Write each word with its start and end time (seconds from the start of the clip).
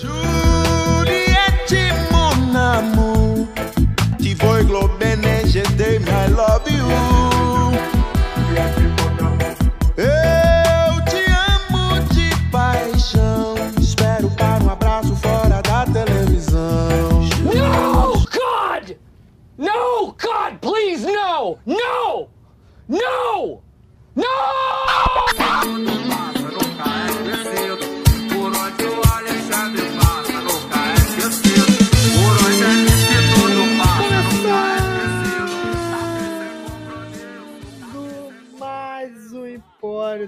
Juliette, 0.00 1.74
mon 2.12 2.54
amour. 2.54 3.48
Ti 4.20 4.34
voi 4.34 4.64
globene, 4.64 5.42
je 5.46 5.62
t'aime, 5.76 6.06
I 6.06 6.28
love 6.30 6.70
you. 6.70 6.86
Eu 9.96 11.04
te 11.10 11.24
amo 11.50 11.98
de 12.14 12.30
paixão. 12.52 13.56
Espero 13.80 14.30
para 14.30 14.62
um 14.62 14.70
abraço 14.70 15.16
fora 15.16 15.60
da 15.62 15.84
televisão. 15.86 17.22
No, 17.42 18.12
God! 18.30 18.96
No, 19.58 20.14
God, 20.16 20.58
please! 20.60 21.04
No! 21.04 21.58
No! 21.66 22.28
No! 22.88 23.37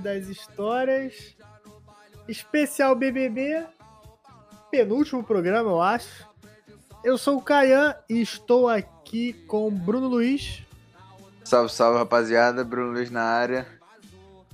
Das 0.01 0.27
Histórias. 0.27 1.37
Especial 2.29 2.95
BBB. 2.95 3.65
Penúltimo 4.71 5.23
programa, 5.23 5.71
eu 5.71 5.81
acho. 5.81 6.29
Eu 7.03 7.17
sou 7.17 7.39
o 7.39 7.43
Caian 7.43 7.95
e 8.09 8.21
estou 8.21 8.69
aqui 8.69 9.33
com 9.47 9.69
o 9.69 9.71
Bruno 9.71 10.09
Luiz. 10.09 10.63
Salve, 11.45 11.73
salve, 11.73 11.99
rapaziada. 11.99 12.65
Bruno 12.65 12.93
Luiz 12.93 13.11
na 13.11 13.23
área. 13.23 13.67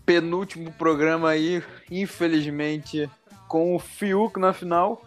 Penúltimo 0.05 0.73
programa 0.73 1.31
aí, 1.31 1.63
infelizmente, 1.91 3.11
com 3.49 3.75
o 3.75 3.79
Fiuk 3.79 4.39
na 4.39 4.53
final. 4.53 5.05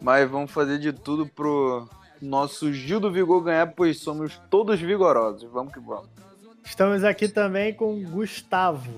Mas 0.00 0.30
vamos 0.30 0.50
fazer 0.50 0.78
de 0.78 0.92
tudo 0.92 1.26
pro 1.26 1.88
nosso 2.22 2.72
Gil 2.72 3.00
do 3.00 3.10
Vigor 3.10 3.42
ganhar, 3.42 3.72
pois 3.74 3.98
somos 3.98 4.40
todos 4.48 4.80
vigorosos. 4.80 5.50
Vamos 5.50 5.72
que 5.72 5.80
vamos. 5.80 6.08
Estamos 6.64 7.02
aqui 7.02 7.28
também 7.28 7.74
com 7.74 7.94
o 7.94 8.00
Gustavo. 8.08 8.92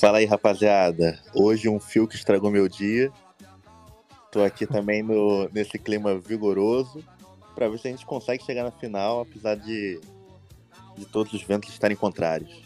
Fala 0.00 0.16
aí, 0.16 0.24
rapaziada. 0.24 1.20
Hoje 1.34 1.68
um 1.68 1.78
fio 1.78 2.08
que 2.08 2.16
estragou 2.16 2.50
meu 2.50 2.66
dia. 2.66 3.12
Tô 4.32 4.42
aqui 4.42 4.66
também 4.66 5.02
no, 5.02 5.46
nesse 5.52 5.78
clima 5.78 6.18
vigoroso 6.18 7.04
para 7.54 7.68
ver 7.68 7.78
se 7.78 7.88
a 7.88 7.90
gente 7.90 8.06
consegue 8.06 8.42
chegar 8.42 8.64
na 8.64 8.70
final, 8.70 9.20
apesar 9.20 9.56
de, 9.56 10.00
de 10.96 11.04
todos 11.04 11.34
os 11.34 11.42
ventos 11.42 11.68
estarem 11.68 11.98
contrários. 11.98 12.62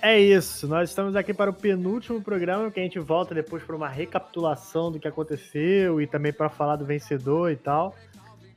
É 0.00 0.18
isso, 0.18 0.66
nós 0.66 0.88
estamos 0.88 1.14
aqui 1.14 1.34
para 1.34 1.50
o 1.50 1.52
penúltimo 1.52 2.22
programa, 2.22 2.70
que 2.70 2.80
a 2.80 2.82
gente 2.82 2.98
volta 2.98 3.34
depois 3.34 3.62
para 3.62 3.76
uma 3.76 3.88
recapitulação 3.88 4.90
do 4.90 4.98
que 4.98 5.06
aconteceu 5.06 6.00
e 6.00 6.06
também 6.06 6.32
para 6.32 6.48
falar 6.48 6.76
do 6.76 6.86
vencedor 6.86 7.52
e 7.52 7.56
tal. 7.56 7.94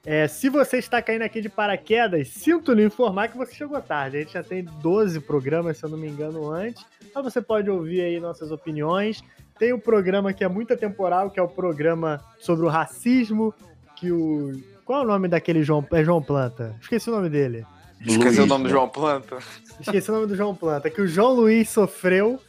É, 0.04 0.28
se 0.28 0.50
você 0.50 0.78
está 0.78 1.00
caindo 1.02 1.22
aqui 1.22 1.42
de 1.42 1.50
paraquedas, 1.50 2.30
sinto 2.30 2.74
lhe 2.74 2.84
informar 2.84 3.28
que 3.28 3.38
você 3.38 3.54
chegou 3.54 3.80
tarde. 3.82 4.18
A 4.18 4.20
gente 4.22 4.34
já 4.34 4.44
tem 4.44 4.64
12 4.64 5.20
programas, 5.20 5.78
se 5.78 5.86
eu 5.86 5.90
não 5.90 5.98
me 5.98 6.08
engano, 6.08 6.50
antes. 6.50 6.84
Mas 7.14 7.24
você 7.24 7.42
pode 7.42 7.70
ouvir 7.70 8.02
aí 8.02 8.20
nossas 8.20 8.52
opiniões. 8.52 9.24
Tem 9.60 9.74
um 9.74 9.80
programa 9.80 10.34
que 10.34 10.44
é 10.44 10.48
muito 10.48 10.74
atemporal, 10.74 11.30
que 11.30 11.40
é 11.40 11.44
o 11.44 11.48
programa 11.48 12.20
sobre 12.40 12.66
o 12.66 12.70
racismo, 12.70 13.54
que 13.96 14.12
o... 14.12 14.60
Qual 14.84 15.02
é 15.02 15.06
o 15.06 15.08
nome 15.08 15.28
daquele 15.28 15.62
João... 15.62 15.86
É 15.92 16.04
João 16.04 16.22
Planta? 16.22 16.76
Esqueci 16.82 17.08
o 17.10 17.14
nome 17.14 17.30
dele. 17.30 17.64
Esqueci 18.00 18.24
Luiz, 18.24 18.40
o 18.40 18.46
nome 18.48 18.64
do 18.64 18.68
né? 18.68 18.74
João 18.74 18.90
Planta. 18.90 19.38
Esqueci 19.80 20.10
o 20.10 20.14
nome 20.16 20.26
do 20.26 20.36
João 20.36 20.56
Planta, 20.56 20.90
que 20.90 21.02
o 21.02 21.08
João 21.08 21.34
Luiz 21.34 21.70
sofreu. 21.70 22.40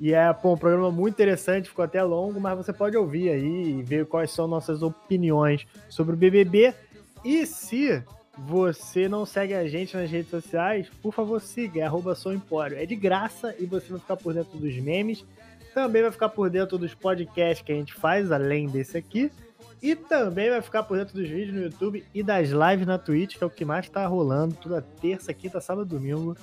E 0.00 0.14
é 0.14 0.32
pô, 0.32 0.54
um 0.54 0.56
programa 0.56 0.90
muito 0.90 1.14
interessante, 1.14 1.68
ficou 1.68 1.84
até 1.84 2.02
longo, 2.02 2.40
mas 2.40 2.56
você 2.56 2.72
pode 2.72 2.96
ouvir 2.96 3.30
aí 3.30 3.78
e 3.78 3.82
ver 3.82 4.06
quais 4.06 4.30
são 4.30 4.46
nossas 4.46 4.82
opiniões 4.82 5.66
sobre 5.88 6.14
o 6.14 6.16
BBB. 6.16 6.72
E 7.24 7.46
se 7.46 8.02
você 8.38 9.08
não 9.08 9.26
segue 9.26 9.54
a 9.54 9.66
gente 9.68 9.96
nas 9.96 10.10
redes 10.10 10.30
sociais, 10.30 10.88
por 11.02 11.12
favor 11.12 11.40
siga, 11.40 11.80
é 11.80 11.82
arroba 11.82 12.16
Empório. 12.34 12.78
É 12.78 12.86
de 12.86 12.96
graça 12.96 13.54
e 13.58 13.66
você 13.66 13.88
vai 13.90 14.00
ficar 14.00 14.16
por 14.16 14.32
dentro 14.32 14.58
dos 14.58 14.74
memes. 14.76 15.24
Também 15.74 16.02
vai 16.02 16.10
ficar 16.10 16.28
por 16.30 16.48
dentro 16.50 16.78
dos 16.78 16.94
podcasts 16.94 17.64
que 17.64 17.70
a 17.72 17.74
gente 17.74 17.94
faz, 17.94 18.32
além 18.32 18.66
desse 18.66 18.96
aqui. 18.96 19.30
E 19.82 19.94
também 19.94 20.50
vai 20.50 20.60
ficar 20.60 20.82
por 20.82 20.98
dentro 20.98 21.14
dos 21.14 21.28
vídeos 21.28 21.54
no 21.54 21.62
YouTube 21.62 22.04
e 22.14 22.22
das 22.22 22.48
lives 22.48 22.86
na 22.86 22.98
Twitch, 22.98 23.36
que 23.38 23.44
é 23.44 23.46
o 23.46 23.50
que 23.50 23.64
mais 23.64 23.88
tá 23.88 24.06
rolando. 24.06 24.54
Toda 24.54 24.82
terça, 24.82 25.32
quinta, 25.32 25.60
sábado, 25.60 25.86
domingo. 25.86 26.36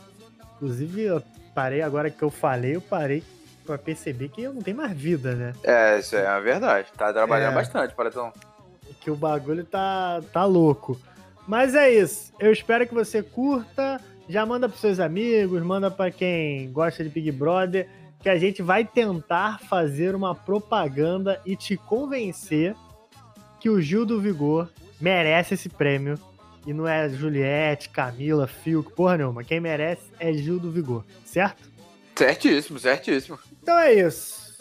Inclusive, 0.55 1.01
eu 1.03 1.21
parei 1.53 1.81
agora 1.81 2.09
que 2.09 2.23
eu 2.23 2.29
falei, 2.31 2.75
eu 2.75 2.81
parei 2.81 3.23
pra 3.65 3.77
perceber 3.77 4.29
que 4.29 4.41
eu 4.41 4.53
não 4.53 4.61
tenho 4.61 4.77
mais 4.77 4.91
vida, 4.93 5.35
né? 5.35 5.53
É, 5.63 5.99
isso 5.99 6.15
é 6.15 6.25
a 6.25 6.39
verdade. 6.39 6.87
Tá 6.97 7.11
trabalhando 7.11 7.51
É. 7.51 7.55
bastante, 7.55 7.93
Paletão. 7.93 8.31
Que 9.07 9.11
o 9.11 9.15
bagulho 9.15 9.63
tá, 9.63 10.21
tá 10.33 10.43
louco. 10.43 10.99
Mas 11.47 11.73
é 11.73 11.89
isso. 11.89 12.33
Eu 12.37 12.51
espero 12.51 12.85
que 12.85 12.93
você 12.93 13.23
curta. 13.23 14.01
Já 14.27 14.45
manda 14.45 14.67
pros 14.67 14.81
seus 14.81 14.99
amigos, 14.99 15.63
manda 15.63 15.89
pra 15.89 16.11
quem 16.11 16.69
gosta 16.73 17.05
de 17.05 17.09
Big 17.09 17.31
Brother, 17.31 17.87
que 18.19 18.27
a 18.27 18.37
gente 18.37 18.61
vai 18.61 18.83
tentar 18.83 19.61
fazer 19.61 20.13
uma 20.13 20.35
propaganda 20.35 21.41
e 21.45 21.55
te 21.55 21.77
convencer 21.77 22.75
que 23.61 23.69
o 23.69 23.79
Gil 23.79 24.05
do 24.05 24.19
Vigor 24.19 24.67
merece 24.99 25.53
esse 25.53 25.69
prêmio. 25.69 26.19
E 26.65 26.73
não 26.73 26.85
é 26.85 27.07
Juliette, 27.07 27.87
Camila, 27.87 28.45
Fiuk, 28.45 28.91
porra 28.91 29.15
nenhuma. 29.15 29.41
Quem 29.41 29.61
merece 29.61 30.03
é 30.19 30.33
Gil 30.33 30.59
do 30.59 30.69
Vigor, 30.69 31.05
certo? 31.23 31.71
Certíssimo, 32.13 32.77
certíssimo. 32.77 33.39
Então 33.63 33.79
é 33.79 33.93
isso. 33.93 34.57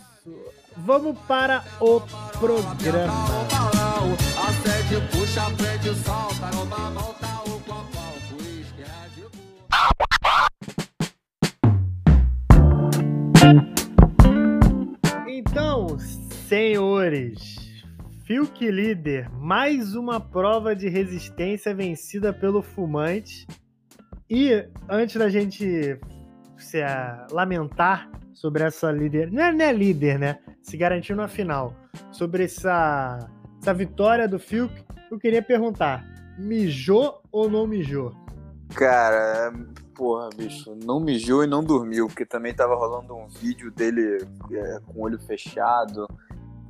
Vamos 0.77 1.19
para 1.27 1.65
o 1.81 2.01
programa. 2.39 3.86
Então, 15.29 15.99
senhores, 16.49 17.67
Fiuk 18.27 18.71
líder, 18.71 19.31
mais 19.31 19.95
uma 19.95 20.21
prova 20.21 20.75
de 20.75 20.89
resistência 20.89 21.75
vencida 21.75 22.33
pelo 22.33 22.61
fumante. 22.63 23.47
E 24.29 24.67
antes 24.89 25.17
da 25.17 25.29
gente 25.29 25.99
se 26.59 26.83
ah, 26.83 27.27
lamentar 27.31 28.11
sobre 28.35 28.65
essa 28.65 28.91
líder, 28.91 29.31
não 29.31 29.43
é, 29.43 29.53
não 29.53 29.65
é 29.65 29.73
líder, 29.73 30.19
né? 30.19 30.39
Se 30.61 30.77
garantiu 30.77 31.15
na 31.15 31.29
final, 31.29 31.73
sobre 32.11 32.45
essa, 32.45 33.31
essa 33.67 33.75
vitória 33.75 34.29
do 34.29 34.39
Fiuk, 34.39 34.73
eu 35.11 35.19
queria 35.19 35.43
perguntar: 35.43 36.05
mijou 36.39 37.21
ou 37.33 37.51
não 37.51 37.67
mijou? 37.67 38.13
Cara, 38.75 39.53
porra, 39.93 40.29
bicho, 40.37 40.77
não 40.85 41.01
mijou 41.01 41.43
e 41.43 41.49
não 41.49 41.65
dormiu, 41.65 42.07
porque 42.07 42.25
também 42.25 42.55
tava 42.55 42.77
rolando 42.77 43.17
um 43.17 43.27
vídeo 43.27 43.73
dele 43.73 44.25
é, 44.53 44.79
com 44.87 45.01
o 45.01 45.03
olho 45.03 45.19
fechado. 45.19 46.07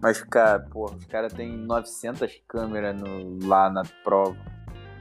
Mas, 0.00 0.22
cara, 0.22 0.60
porra, 0.60 0.96
os 0.96 1.04
caras 1.06 1.32
têm 1.34 1.54
900 1.56 2.30
câmeras 2.48 2.98
no- 2.98 3.46
lá 3.46 3.68
na 3.68 3.82
prova. 4.02 4.36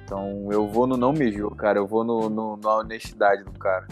Então 0.03 0.49
eu 0.51 0.67
vou 0.67 0.85
no 0.87 0.97
não 0.97 1.13
mijou, 1.13 1.51
cara. 1.51 1.79
Eu 1.79 1.87
vou 1.87 2.03
no, 2.03 2.29
no- 2.29 2.57
na 2.57 2.75
honestidade 2.77 3.43
do 3.43 3.51
cara. 3.53 3.87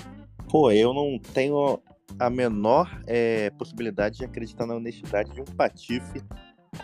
Pô, 0.50 0.72
eu 0.72 0.94
não 0.94 1.18
tenho 1.34 1.80
a 2.20 2.30
menor 2.30 3.02
é, 3.08 3.50
possibilidade 3.52 4.18
de 4.20 4.26
acreditar 4.26 4.66
na 4.66 4.76
honestidade 4.76 5.32
de 5.32 5.42
um 5.42 5.46
patife 5.46 6.22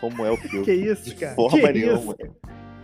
como 0.00 0.24
é 0.24 0.30
o 0.30 0.36
Fiuk. 0.36 0.64
Que 0.64 0.72
isso, 0.72 1.04
De 1.04 1.14
cara? 1.14 1.34
forma 1.34 1.58
Que 1.58 1.72
nenhuma. 1.72 2.14
isso? 2.18 2.30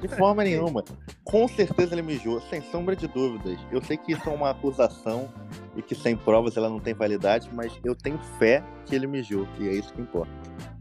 De 0.00 0.09
forma 0.09 0.44
nenhuma. 0.44 0.84
Com 1.25 1.49
certeza 1.49 1.94
ele 1.94 2.03
mijou, 2.03 2.41
sem 2.43 2.61
sombra 2.61 2.94
de 2.94 3.06
dúvidas. 3.09 3.59
Eu 3.72 3.83
sei 3.83 3.97
que 3.97 4.12
isso 4.12 4.28
é 4.28 4.33
uma 4.33 4.50
acusação 4.50 5.28
e 5.75 5.81
que 5.83 5.94
sem 5.94 6.15
provas 6.17 6.56
ela 6.56 6.69
não 6.69 6.78
tem 6.78 6.93
validade, 6.94 7.49
mas 7.55 7.72
eu 7.84 7.94
tenho 7.94 8.19
fé 8.39 8.62
que 8.84 8.94
ele 8.94 9.06
mijou, 9.06 9.47
e 9.59 9.69
é 9.69 9.72
isso 9.72 9.93
que 9.94 10.00
importa. 10.03 10.31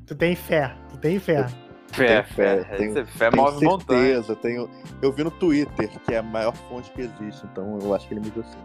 Tu 0.05 0.13
tem 0.15 0.35
fé, 0.35 0.75
tu 0.89 0.97
tem 0.97 1.17
fé. 1.19 1.47
Fé, 1.93 2.07
Tenho 2.07 2.23
fé, 2.25 2.63
fé. 2.65 2.75
tenho- 2.77 2.91
Esse 2.99 3.05
fé 3.17 3.29
tenho 3.29 3.43
move 3.43 3.65
montanha. 3.65 4.01
certeza, 4.01 4.35
tenho. 4.35 4.69
Eu 5.01 5.13
vi 5.13 5.23
no 5.23 5.31
Twitter, 5.31 5.89
que 6.05 6.13
é 6.13 6.17
a 6.17 6.21
maior 6.23 6.53
fonte 6.53 6.91
que 6.91 7.01
existe, 7.01 7.45
então 7.51 7.79
eu 7.81 7.93
acho 7.95 8.05
que 8.07 8.13
ele 8.15 8.19
mijou 8.21 8.43
sim. 8.43 8.57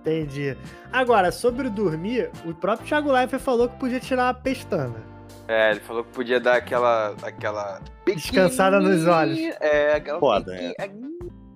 Entendi. 0.00 0.56
Agora, 0.92 1.32
sobre 1.32 1.66
o 1.66 1.70
dormir, 1.70 2.30
o 2.44 2.52
próprio 2.54 2.86
Thiago 2.86 3.10
Leifert 3.10 3.42
falou 3.42 3.68
que 3.68 3.76
podia 3.78 3.98
tirar 4.00 4.28
a 4.28 4.34
pestana. 4.34 4.96
É, 5.48 5.70
ele 5.70 5.80
falou 5.80 6.04
que 6.04 6.12
podia 6.12 6.38
dar 6.38 6.56
aquela. 6.56 7.16
aquela. 7.22 7.80
Descansada 8.06 8.78
nos 8.78 9.06
olhos. 9.06 9.38
É, 9.60 9.94
aquela. 9.94 10.20
Foda, 10.20 10.54
é. 10.54 10.74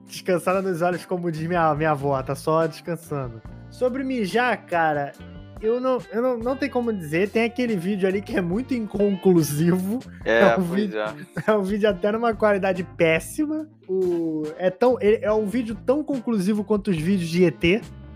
Descansada 0.06 0.60
nos 0.62 0.80
olhos, 0.82 1.04
como 1.04 1.30
diz 1.30 1.46
minha, 1.46 1.74
minha 1.74 1.90
avó, 1.92 2.20
tá 2.22 2.34
só 2.34 2.66
descansando. 2.66 3.40
Sobre 3.70 4.02
mijar, 4.04 4.66
cara, 4.66 5.12
eu 5.60 5.80
não, 5.80 5.98
eu 6.12 6.20
não, 6.22 6.38
não 6.38 6.56
tem 6.56 6.68
como 6.68 6.92
dizer. 6.92 7.30
Tem 7.30 7.44
aquele 7.44 7.76
vídeo 7.76 8.06
ali 8.08 8.20
que 8.20 8.36
é 8.36 8.40
muito 8.40 8.74
inconclusivo. 8.74 10.00
É, 10.24 10.40
É 10.40 10.56
um 10.56 10.66
pois 10.66 10.80
vídeo- 10.80 10.98
é. 11.00 11.14
É 11.46 11.52
um 11.54 11.62
vídeo 11.62 11.88
até 11.88 12.12
numa 12.12 12.34
qualidade 12.34 12.82
péssima. 12.84 13.66
O, 13.88 14.42
é, 14.58 14.70
tão, 14.70 14.96
é 15.00 15.30
um 15.32 15.46
vídeo 15.46 15.74
tão 15.74 16.02
conclusivo 16.04 16.62
quanto 16.64 16.90
os 16.90 16.96
vídeos 16.98 17.28
de 17.30 17.44
ET, 17.44 17.60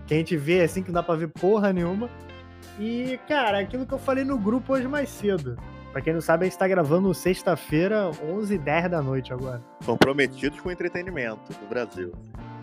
que 0.05 0.13
a 0.13 0.17
gente 0.17 0.35
vê 0.37 0.61
assim 0.61 0.81
que 0.81 0.89
não 0.89 0.95
dá 0.95 1.03
pra 1.03 1.15
ver 1.15 1.27
porra 1.29 1.71
nenhuma. 1.73 2.09
E, 2.79 3.19
cara, 3.27 3.59
aquilo 3.59 3.85
que 3.85 3.93
eu 3.93 3.99
falei 3.99 4.23
no 4.23 4.37
grupo 4.37 4.73
hoje 4.73 4.87
mais 4.87 5.09
cedo. 5.09 5.57
Pra 5.91 6.01
quem 6.01 6.13
não 6.13 6.21
sabe, 6.21 6.45
a 6.45 6.49
gente 6.49 6.57
tá 6.57 6.67
gravando 6.67 7.11
sexta-feira, 7.13 8.11
11h10 8.11 8.89
da 8.89 9.01
noite 9.01 9.33
agora. 9.33 9.61
Comprometidos 9.85 10.59
com 10.59 10.69
o 10.69 10.71
entretenimento 10.71 11.53
do 11.53 11.67
Brasil. 11.67 12.13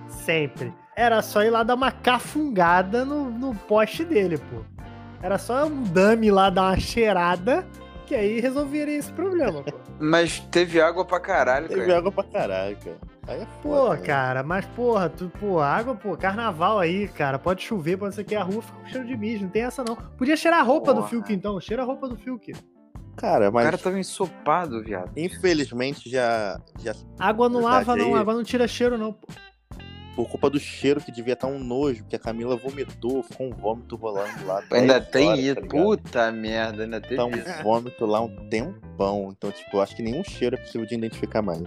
Sempre. 0.06 0.72
Era 0.94 1.20
só 1.22 1.42
ir 1.42 1.50
lá 1.50 1.64
dar 1.64 1.74
uma 1.74 1.90
cafungada 1.90 3.04
no, 3.04 3.30
no 3.30 3.54
poste 3.54 4.04
dele, 4.04 4.38
pô. 4.38 4.62
Era 5.20 5.38
só 5.38 5.66
um 5.66 5.82
dame 5.82 6.30
lá 6.30 6.50
dar 6.50 6.70
uma 6.70 6.78
cheirada, 6.78 7.66
que 8.04 8.14
aí 8.14 8.40
resolveria 8.40 8.96
esse 8.98 9.12
problema, 9.12 9.62
pô. 9.62 9.72
Mas 9.98 10.40
teve 10.50 10.80
água 10.80 11.04
pra 11.04 11.18
caralho, 11.20 11.68
Teve 11.68 11.80
cara. 11.86 11.98
água 11.98 12.12
pra 12.12 12.24
caralho, 12.24 12.76
cara. 12.76 12.96
Aí 13.26 13.40
é 13.40 13.46
Pô, 13.62 13.70
foda. 13.86 13.96
né? 13.96 14.06
cara, 14.06 14.42
mas 14.42 14.66
porra, 14.66 15.08
tu, 15.08 15.30
pô, 15.40 15.58
água, 15.60 15.94
pô, 15.94 16.14
carnaval 16.16 16.78
aí, 16.78 17.08
cara. 17.08 17.38
Pode 17.38 17.62
chover, 17.62 17.96
pode 17.96 18.14
ser 18.14 18.24
que 18.24 18.34
a 18.34 18.42
rua 18.42 18.60
fique 18.60 18.78
com 18.78 18.86
cheiro 18.86 19.06
de 19.06 19.16
mijo, 19.16 19.44
não 19.44 19.50
tem 19.50 19.62
essa 19.62 19.82
não. 19.82 19.96
Podia 19.96 20.36
cheirar 20.36 20.60
a 20.60 20.62
roupa 20.62 20.92
do 20.92 21.00
Porra. 21.00 21.08
Fiuk 21.08 21.32
então, 21.32 21.58
cheira 21.60 21.82
a 21.82 21.86
roupa 21.86 22.06
do 22.08 22.16
Fiuk. 22.16 22.52
Cara, 23.16 23.48
O 23.48 23.52
mas 23.52 23.64
cara 23.64 23.78
tava 23.78 23.98
ensopado, 23.98 24.82
viado. 24.82 25.10
infelizmente 25.16 26.10
já, 26.10 26.60
já 26.80 26.92
Água 27.18 27.48
não 27.48 27.60
lava 27.60 27.94
não, 27.96 28.14
água 28.16 28.34
não 28.34 28.42
tira 28.42 28.66
cheiro 28.68 28.98
não. 28.98 29.12
pô. 29.12 29.28
Por 30.14 30.28
culpa 30.28 30.48
do 30.48 30.58
cheiro 30.60 31.00
que 31.00 31.10
devia 31.10 31.34
estar 31.34 31.46
um 31.48 31.58
nojo, 31.58 32.04
que 32.08 32.14
a 32.14 32.18
Camila 32.18 32.56
vomitou, 32.56 33.22
ficou 33.22 33.48
um 33.48 33.50
vômito 33.50 33.96
rolando 33.96 34.46
lá. 34.46 34.62
Ainda 34.72 35.00
10 35.00 35.08
tem 35.10 35.28
horas, 35.28 35.40
isso. 35.40 35.54
tá? 35.56 35.66
Puta 35.68 36.32
merda, 36.32 36.82
ainda 36.84 37.00
teve 37.00 37.16
Tá 37.16 37.24
um 37.24 37.30
isso. 37.30 37.62
vômito 37.62 38.06
lá 38.06 38.20
um 38.20 38.34
tempão. 38.48 39.28
Então, 39.36 39.50
tipo, 39.50 39.76
eu 39.76 39.82
acho 39.82 39.96
que 39.96 40.02
nenhum 40.02 40.22
cheiro 40.22 40.54
é 40.56 40.58
possível 40.58 40.86
de 40.86 40.94
identificar 40.94 41.42
mais. 41.42 41.62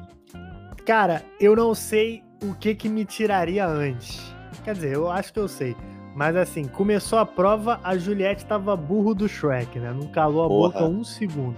Cara, 0.86 1.24
eu 1.40 1.56
não 1.56 1.74
sei 1.76 2.24
o 2.44 2.54
que 2.54 2.74
que 2.76 2.88
me 2.88 3.04
tiraria 3.06 3.66
antes. 3.68 4.22
Quer 4.64 4.74
dizer, 4.76 4.94
eu 4.96 5.10
acho 5.10 5.34
que 5.34 5.40
eu 5.40 5.48
sei. 5.48 5.76
Mas 6.16 6.36
assim, 6.36 6.66
começou 6.66 7.20
a 7.20 7.26
prova, 7.26 7.80
a 7.84 7.98
Juliette 7.98 8.46
tava 8.46 8.76
burro 8.76 9.14
do 9.14 9.28
Shrek, 9.28 9.78
né? 9.80 9.94
Não 9.94 10.08
calou 10.08 10.44
a 10.44 10.48
Porra. 10.48 10.80
boca 10.80 10.86
um 10.86 11.04
segundo. 11.04 11.56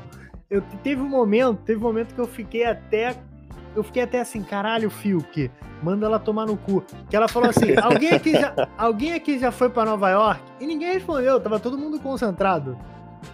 Eu, 0.50 0.62
teve 0.84 1.02
um 1.02 1.08
momento, 1.08 1.62
teve 1.64 1.80
um 1.80 1.84
momento 1.84 2.14
que 2.16 2.20
eu 2.20 2.28
fiquei 2.28 2.66
até. 2.66 3.16
Eu 3.76 3.84
fiquei 3.84 4.04
até 4.04 4.20
assim, 4.20 4.42
caralho, 4.44 4.90
Fiuk, 4.90 5.52
manda 5.82 6.06
ela 6.06 6.20
tomar 6.20 6.46
no 6.46 6.58
cu. 6.58 6.84
Que 7.10 7.16
ela 7.16 7.28
falou 7.28 7.50
assim: 7.50 7.76
alguém 7.82 8.12
aqui 8.12 8.32
já, 8.32 8.54
alguém 8.78 9.14
aqui 9.14 9.40
já 9.40 9.52
foi 9.52 9.70
pra 9.70 9.86
Nova 9.86 10.10
York? 10.10 10.42
E 10.60 10.66
ninguém 10.66 10.94
respondeu, 10.94 11.40
tava 11.40 11.60
todo 11.60 11.78
mundo 11.78 12.00
concentrado. 12.00 12.78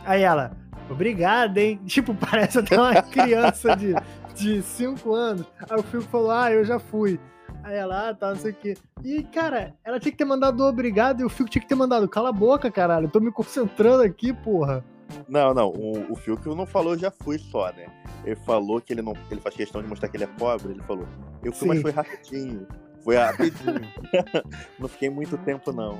Aí 0.06 0.22
ela, 0.22 0.52
obrigada, 0.90 1.60
hein? 1.60 1.80
Tipo, 1.86 2.14
parece 2.14 2.60
até 2.60 2.80
uma 2.80 3.02
criança 3.02 3.76
de, 3.76 3.96
de 4.36 4.62
5 4.62 5.14
anos. 5.14 5.46
Aí 5.70 5.80
o 5.80 5.84
Fiuk 5.84 6.06
falou, 6.08 6.32
ah, 6.32 6.52
eu 6.52 6.64
já 6.64 6.80
fui. 6.80 7.20
Aí 7.64 7.76
ela, 7.76 8.10
ah, 8.10 8.14
tá, 8.14 8.30
não 8.30 8.36
sei 8.36 8.52
o 8.52 8.56
quê. 8.56 8.78
E, 9.04 9.24
cara, 9.24 9.74
ela 9.84 10.00
tinha 10.00 10.12
que 10.12 10.18
ter 10.18 10.26
mandado 10.26 10.64
obrigado 10.64 11.22
e 11.22 11.26
o 11.26 11.30
Fiuk 11.30 11.50
tinha 11.50 11.62
que 11.62 11.68
ter 11.68 11.76
mandado, 11.76 12.08
cala 12.08 12.30
a 12.30 12.34
boca, 12.34 12.70
caralho, 12.70 13.06
eu 13.06 13.10
tô 13.10 13.20
me 13.20 13.32
concentrando 13.32 14.04
aqui, 14.04 14.32
porra. 14.34 14.84
Não, 15.28 15.54
não, 15.54 15.70
o, 15.70 16.14
o 16.14 16.16
Fiuk 16.16 16.48
não 16.48 16.66
falou 16.66 16.98
já 16.98 17.12
fui 17.12 17.38
só, 17.38 17.72
né? 17.74 17.88
Ele 18.24 18.36
falou 18.36 18.82
que 18.82 18.94
ele 18.94 19.02
não. 19.02 19.14
Ele 19.30 19.40
faz 19.40 19.56
questão 19.56 19.82
de 19.82 19.88
mostrar 19.88 20.10
que 20.10 20.18
ele 20.18 20.24
é 20.24 20.28
pobre, 20.28 20.72
ele 20.72 20.82
falou. 20.84 21.08
Eu 21.44 21.54
fui, 21.54 21.68
mas 21.68 21.78
Sim. 21.78 21.84
foi 21.84 21.92
rapidinho. 21.92 22.68
Foi 23.04 23.16
rapidinho. 23.16 23.82
não 24.80 24.88
fiquei 24.88 25.10
muito 25.10 25.38
tempo, 25.38 25.72
não. 25.72 26.00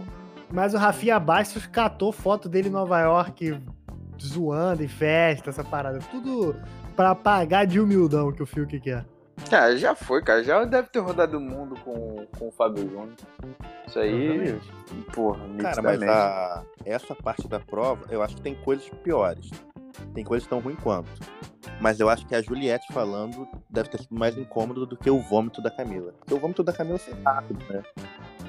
Mas 0.52 0.74
o 0.74 0.78
Rafinha 0.78 1.20
Bastos 1.20 1.66
catou 1.68 2.12
foto 2.12 2.48
dele 2.48 2.70
em 2.70 2.72
Nova 2.72 3.00
York 3.00 3.60
zoando 4.22 4.84
em 4.84 4.88
festa, 4.88 5.50
essa 5.50 5.64
parada. 5.64 6.00
Tudo 6.12 6.56
pra 6.96 7.14
pagar 7.14 7.66
de 7.66 7.80
humildão 7.80 8.32
que 8.32 8.42
o 8.42 8.46
Fiuk 8.46 8.80
quer. 8.80 9.06
Ah, 9.52 9.76
já 9.76 9.94
foi, 9.96 10.22
cara. 10.22 10.44
Já 10.44 10.64
deve 10.66 10.90
ter 10.90 11.00
rodado 11.00 11.38
o 11.38 11.42
mundo 11.42 11.76
com, 11.82 12.26
com 12.38 12.48
o 12.48 12.52
Fábio 12.52 12.90
Júnior. 12.90 13.14
Isso 13.88 14.00
aí, 14.00 14.60
porra, 15.14 15.40
Cara, 15.62 15.82
mas 15.82 16.02
a, 16.04 16.64
essa 16.86 17.16
parte 17.16 17.48
da 17.48 17.60
prova, 17.60 18.06
eu 18.10 18.22
acho 18.22 18.36
que 18.36 18.42
tem 18.42 18.56
coisas 18.56 18.90
piores. 19.04 19.50
Tem 20.14 20.24
coisas 20.24 20.48
tão 20.48 20.60
ruins 20.60 20.80
quanto. 20.82 21.10
Mas 21.80 22.00
eu 22.00 22.10
acho 22.10 22.26
que 22.26 22.36
a 22.36 22.42
Juliette 22.42 22.92
falando 22.94 23.48
deve 23.70 23.90
ter 23.90 24.00
sido 24.02 24.16
mais 24.16 24.38
incômodo 24.38 24.86
do 24.86 24.98
que 24.98 25.10
o 25.10 25.20
vômito 25.20 25.62
da 25.62 25.70
Camila. 25.70 26.14
Porque 26.20 26.34
o 26.34 26.40
vômito 26.40 26.64
da 26.64 26.74
Camila 26.74 26.98
foi 26.98 27.14
rápido, 27.24 27.64
né? 27.70 27.84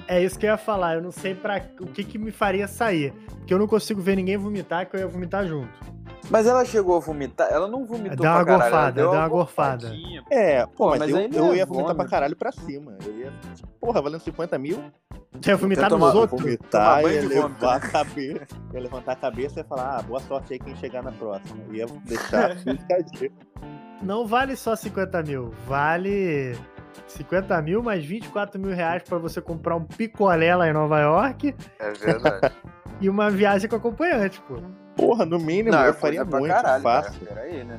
É 0.09 0.23
isso 0.23 0.39
que 0.39 0.47
eu 0.47 0.51
ia 0.51 0.57
falar, 0.57 0.95
eu 0.95 1.03
não 1.03 1.11
sei 1.11 1.35
para 1.35 1.61
o 1.81 1.87
que 1.87 2.05
que 2.05 2.19
me 2.19 2.31
faria 2.31 2.69
sair. 2.69 3.13
Porque 3.39 3.53
eu 3.53 3.59
não 3.59 3.67
consigo 3.67 4.01
ver 4.01 4.17
ninguém 4.17 4.37
vomitar, 4.37 4.89
que 4.89 4.97
eu 4.97 5.01
ia 5.01 5.09
vomitar 5.09 5.47
junto. 5.47 5.96
Mas 6.31 6.47
ela 6.47 6.65
chegou 6.65 6.97
a 6.97 7.01
vomitar? 7.01 7.49
Ela 7.51 7.69
não 7.69 7.85
vomitou 7.85 8.17
Dá 8.17 8.37
uma 8.37 8.45
pra 8.45 8.59
caralho. 8.59 8.71
gorfada, 8.71 8.93
deu 8.93 9.11
dá 9.11 9.19
uma 9.19 9.29
gorfada. 9.29 9.93
É, 10.31 10.67
pô, 10.67 10.91
mas, 10.91 11.01
mas 11.01 11.11
eu, 11.11 11.19
eu 11.19 11.53
é 11.53 11.57
ia 11.57 11.67
vomitar 11.67 11.95
pra 11.95 12.05
caralho 12.07 12.37
pra 12.37 12.51
cima. 12.53 12.97
Eu 13.05 13.17
ia. 13.17 13.33
Porra, 13.81 14.03
valendo 14.03 14.21
50 14.21 14.59
mil, 14.59 14.83
Você 15.41 15.51
ia 15.51 15.57
vomitar 15.57 15.91
nos 15.91 16.15
outros? 16.15 16.41
vomitar, 16.41 17.03
ia 17.03 17.23
levar 17.29 17.49
né? 17.49 17.77
a 17.77 17.81
cabeça. 17.81 18.47
Ia 18.75 18.81
levantar 18.81 19.13
a 19.13 19.17
cabeça 19.17 19.61
e 19.61 19.65
falar, 19.65 19.99
ah, 19.99 20.03
boa 20.03 20.21
sorte 20.21 20.55
aí 20.55 20.59
quem 20.59 20.75
chegar 20.77 21.03
na 21.03 21.13
próxima. 21.13 21.59
Ia 21.71 21.87
deixar. 22.05 22.57
Não 24.03 24.27
vale 24.27 24.57
só 24.57 24.77
50 24.77 25.23
mil, 25.23 25.53
vale 25.67 26.55
50 27.07 27.63
mil 27.63 27.83
mais 27.83 28.05
24 28.05 28.61
mil 28.61 28.75
reais 28.75 29.03
pra 29.03 29.19
você 29.19 29.41
comprar 29.41 29.77
um 29.77 29.85
picolé 29.85 30.55
lá 30.55 30.69
em 30.69 30.73
Nova 30.73 31.01
York 31.01 31.55
É 31.79 31.91
verdade. 31.93 32.55
e 33.01 33.09
uma 33.09 33.31
viagem 33.31 33.69
com 33.71 33.77
acompanhante, 33.77 34.41
pô. 34.43 34.57
Porra, 34.97 35.25
no 35.27 35.39
mínimo, 35.39 35.71
não, 35.73 35.83
eu 35.85 35.91
é 35.91 35.93
faria 35.93 36.25
muito 36.25 36.49
caralho, 36.49 36.83
fácil. 36.83 37.27
Cara. 37.27 37.41
Peraí, 37.43 37.65
né? 37.65 37.79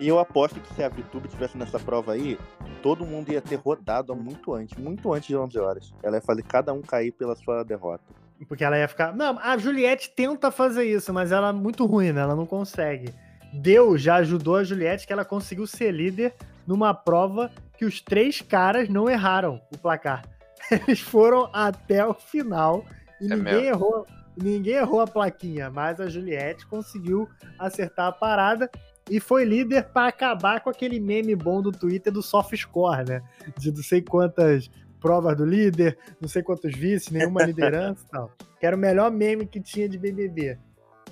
E 0.00 0.06
eu 0.06 0.18
aposto 0.18 0.60
que 0.60 0.72
se 0.74 0.82
a 0.82 0.88
VTube 0.88 1.26
tivesse 1.28 1.58
nessa 1.58 1.78
prova 1.78 2.12
aí, 2.12 2.38
todo 2.82 3.04
mundo 3.04 3.32
ia 3.32 3.40
ter 3.40 3.56
rodado 3.56 4.12
há 4.12 4.16
muito 4.16 4.54
antes, 4.54 4.78
muito 4.78 5.12
antes 5.12 5.26
de 5.26 5.36
11 5.36 5.58
horas. 5.58 5.92
Ela 6.02 6.16
ia 6.18 6.22
fazer 6.22 6.42
cada 6.42 6.72
um 6.72 6.80
cair 6.82 7.10
pela 7.10 7.34
sua 7.34 7.64
derrota. 7.64 8.04
Porque 8.46 8.62
ela 8.62 8.78
ia 8.78 8.86
ficar. 8.86 9.12
Não, 9.16 9.36
a 9.40 9.58
Juliette 9.58 10.12
tenta 10.14 10.52
fazer 10.52 10.84
isso, 10.84 11.12
mas 11.12 11.32
ela 11.32 11.48
é 11.48 11.52
muito 11.52 11.84
ruim, 11.84 12.12
né? 12.12 12.20
Ela 12.20 12.36
não 12.36 12.46
consegue. 12.46 13.12
Deus 13.52 14.00
já 14.00 14.16
ajudou 14.16 14.56
a 14.56 14.62
Juliette 14.62 15.04
que 15.06 15.12
ela 15.12 15.24
conseguiu 15.24 15.66
ser 15.66 15.90
líder 15.90 16.34
numa 16.64 16.94
prova 16.94 17.50
que 17.76 17.84
os 17.84 18.00
três 18.00 18.40
caras 18.40 18.88
não 18.88 19.08
erraram 19.10 19.60
o 19.74 19.78
placar. 19.78 20.22
Eles 20.70 21.00
foram 21.00 21.50
até 21.52 22.06
o 22.06 22.14
final 22.14 22.84
e 23.20 23.24
É 23.32 23.34
ninguém 23.34 23.54
mesmo. 23.54 23.68
errou. 23.68 24.06
Ninguém 24.40 24.74
errou 24.74 25.00
a 25.00 25.06
plaquinha, 25.06 25.70
mas 25.70 26.00
a 26.00 26.08
Juliette 26.08 26.66
conseguiu 26.66 27.28
acertar 27.58 28.06
a 28.06 28.12
parada 28.12 28.70
e 29.10 29.18
foi 29.18 29.44
líder 29.44 29.84
para 29.84 30.08
acabar 30.08 30.60
com 30.60 30.70
aquele 30.70 31.00
meme 31.00 31.34
bom 31.34 31.62
do 31.62 31.72
Twitter 31.72 32.12
do 32.12 32.22
soft 32.22 32.54
score, 32.56 33.04
né? 33.08 33.22
De 33.56 33.72
não 33.72 33.82
sei 33.82 34.02
quantas 34.02 34.70
provas 35.00 35.36
do 35.36 35.44
líder, 35.44 35.96
não 36.20 36.28
sei 36.28 36.42
quantos 36.42 36.72
vices, 36.76 37.10
nenhuma 37.10 37.42
liderança 37.44 38.04
e 38.06 38.10
tal. 38.10 38.30
Que 38.60 38.66
era 38.66 38.76
o 38.76 38.78
melhor 38.78 39.10
meme 39.10 39.46
que 39.46 39.60
tinha 39.60 39.88
de 39.88 39.98
BBB. 39.98 40.58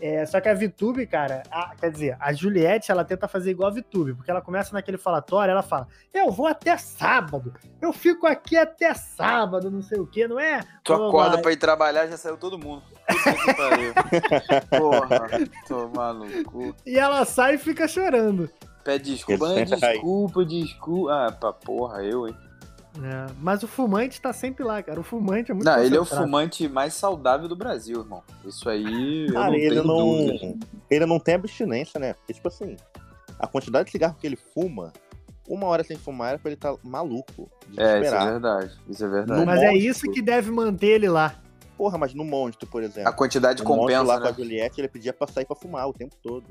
É, 0.01 0.27
só 0.27 0.41
que 0.41 0.49
a 0.49 0.55
VTube, 0.55 1.07
cara, 1.07 1.43
a- 1.51 1.75
quer 1.79 1.91
dizer, 1.91 2.17
a 2.21 2.33
Juliette, 2.33 2.91
ela 2.91 3.05
tenta 3.05 3.27
fazer 3.27 3.51
igual 3.51 3.71
a 3.71 3.73
VTube, 3.73 4.15
porque 4.15 4.31
ela 4.31 4.43
começa 4.43 4.73
naquele 4.75 4.99
falatório, 4.99 5.51
ela 5.53 5.63
fala, 5.63 5.89
eu 6.13 6.31
vou 6.31 6.47
até 6.47 6.77
sábado, 6.77 7.55
eu 7.81 7.93
fico 7.93 8.27
aqui 8.27 8.57
até 8.57 8.93
sábado, 8.95 9.71
não 9.71 9.83
sei 9.83 9.99
o 9.99 10.07
que, 10.07 10.29
não 10.29 10.39
é? 10.39 10.61
Tu 10.85 10.93
Ô, 10.93 11.09
acorda 11.09 11.35
vai. 11.35 11.43
pra 11.43 11.53
ir 11.53 11.57
trabalhar, 11.57 12.07
já 12.07 12.17
saiu 12.17 12.37
todo 12.37 12.59
mundo. 12.59 12.83
Porra, 14.71 15.27
tô 15.67 15.89
maluco. 15.89 16.75
E 16.85 16.99
ela 16.99 17.25
sai 17.25 17.55
e 17.55 17.59
fica 17.59 17.87
chorando. 17.89 18.51
Pede 18.85 19.13
desculpa, 19.15 19.49
desculpa, 19.65 20.45
desculpa. 20.45 21.13
Ah, 21.13 21.33
pra 21.33 21.53
porra, 21.53 22.05
eu, 22.05 22.29
hein? 22.29 22.37
É, 23.03 23.33
mas 23.41 23.63
o 23.63 23.69
fumante 23.69 24.21
tá 24.21 24.33
sempre 24.33 24.65
lá, 24.65 24.83
cara. 24.83 24.99
O 24.99 25.03
fumante 25.03 25.51
é 25.51 25.55
muito 25.55 25.67
Não, 25.67 25.79
ele 25.83 25.97
é 25.97 26.01
o 26.01 26.05
fumante 26.05 26.69
mais 26.69 26.95
saudável 26.95 27.47
do 27.49 27.55
Brasil, 27.57 28.01
irmão. 28.01 28.23
Isso 28.45 28.69
aí, 28.69 29.27
eu 29.29 29.35
Cara, 29.35 29.47
não 29.49 29.55
ele 29.55 29.71
tenho 29.71 29.85
não, 29.85 29.97
dúvida. 30.27 30.57
ele 30.91 31.07
não 31.07 31.19
tem 31.19 31.35
abstinência, 31.35 32.01
né? 32.01 32.15
Porque, 32.15 32.33
tipo 32.35 32.49
assim, 32.49 32.77
a 33.39 33.47
quantidade 33.47 33.87
de 33.87 33.93
cigarro 33.93 34.17
que 34.19 34.27
ele 34.27 34.37
fuma, 34.37 34.93
uma 35.49 35.67
hora 35.67 35.85
sem 35.85 35.97
fumar 35.97 36.31
era 36.31 36.39
pra 36.39 36.49
ele 36.51 36.57
estar 36.57 36.75
maluco, 36.83 37.51
É, 37.77 38.01
isso 38.01 38.15
é 38.15 38.25
verdade. 38.31 38.73
Isso 38.89 39.05
é 39.05 39.09
verdade. 39.09 39.41
No 39.41 39.47
Mas 39.47 39.61
é 39.61 39.71
monstro. 39.71 39.89
isso 39.91 40.11
que 40.11 40.23
deve 40.23 40.51
manter 40.51 40.87
ele 40.87 41.09
lá. 41.09 41.35
Porra, 41.77 41.99
mas 41.99 42.15
no 42.15 42.25
monstro, 42.25 42.67
por 42.67 42.83
exemplo. 42.83 43.09
A 43.09 43.13
quantidade 43.13 43.63
no 43.63 43.69
monstro 43.69 43.83
compensa, 43.99 44.03
lá 44.03 44.17
com 44.19 44.25
né? 44.25 44.31
a 44.31 44.33
Juliette, 44.33 44.81
ele 44.81 44.89
pedia 44.89 45.13
pra 45.13 45.27
sair 45.27 45.45
pra 45.45 45.55
fumar 45.55 45.87
o 45.87 45.93
tempo 45.93 46.17
todo. 46.23 46.45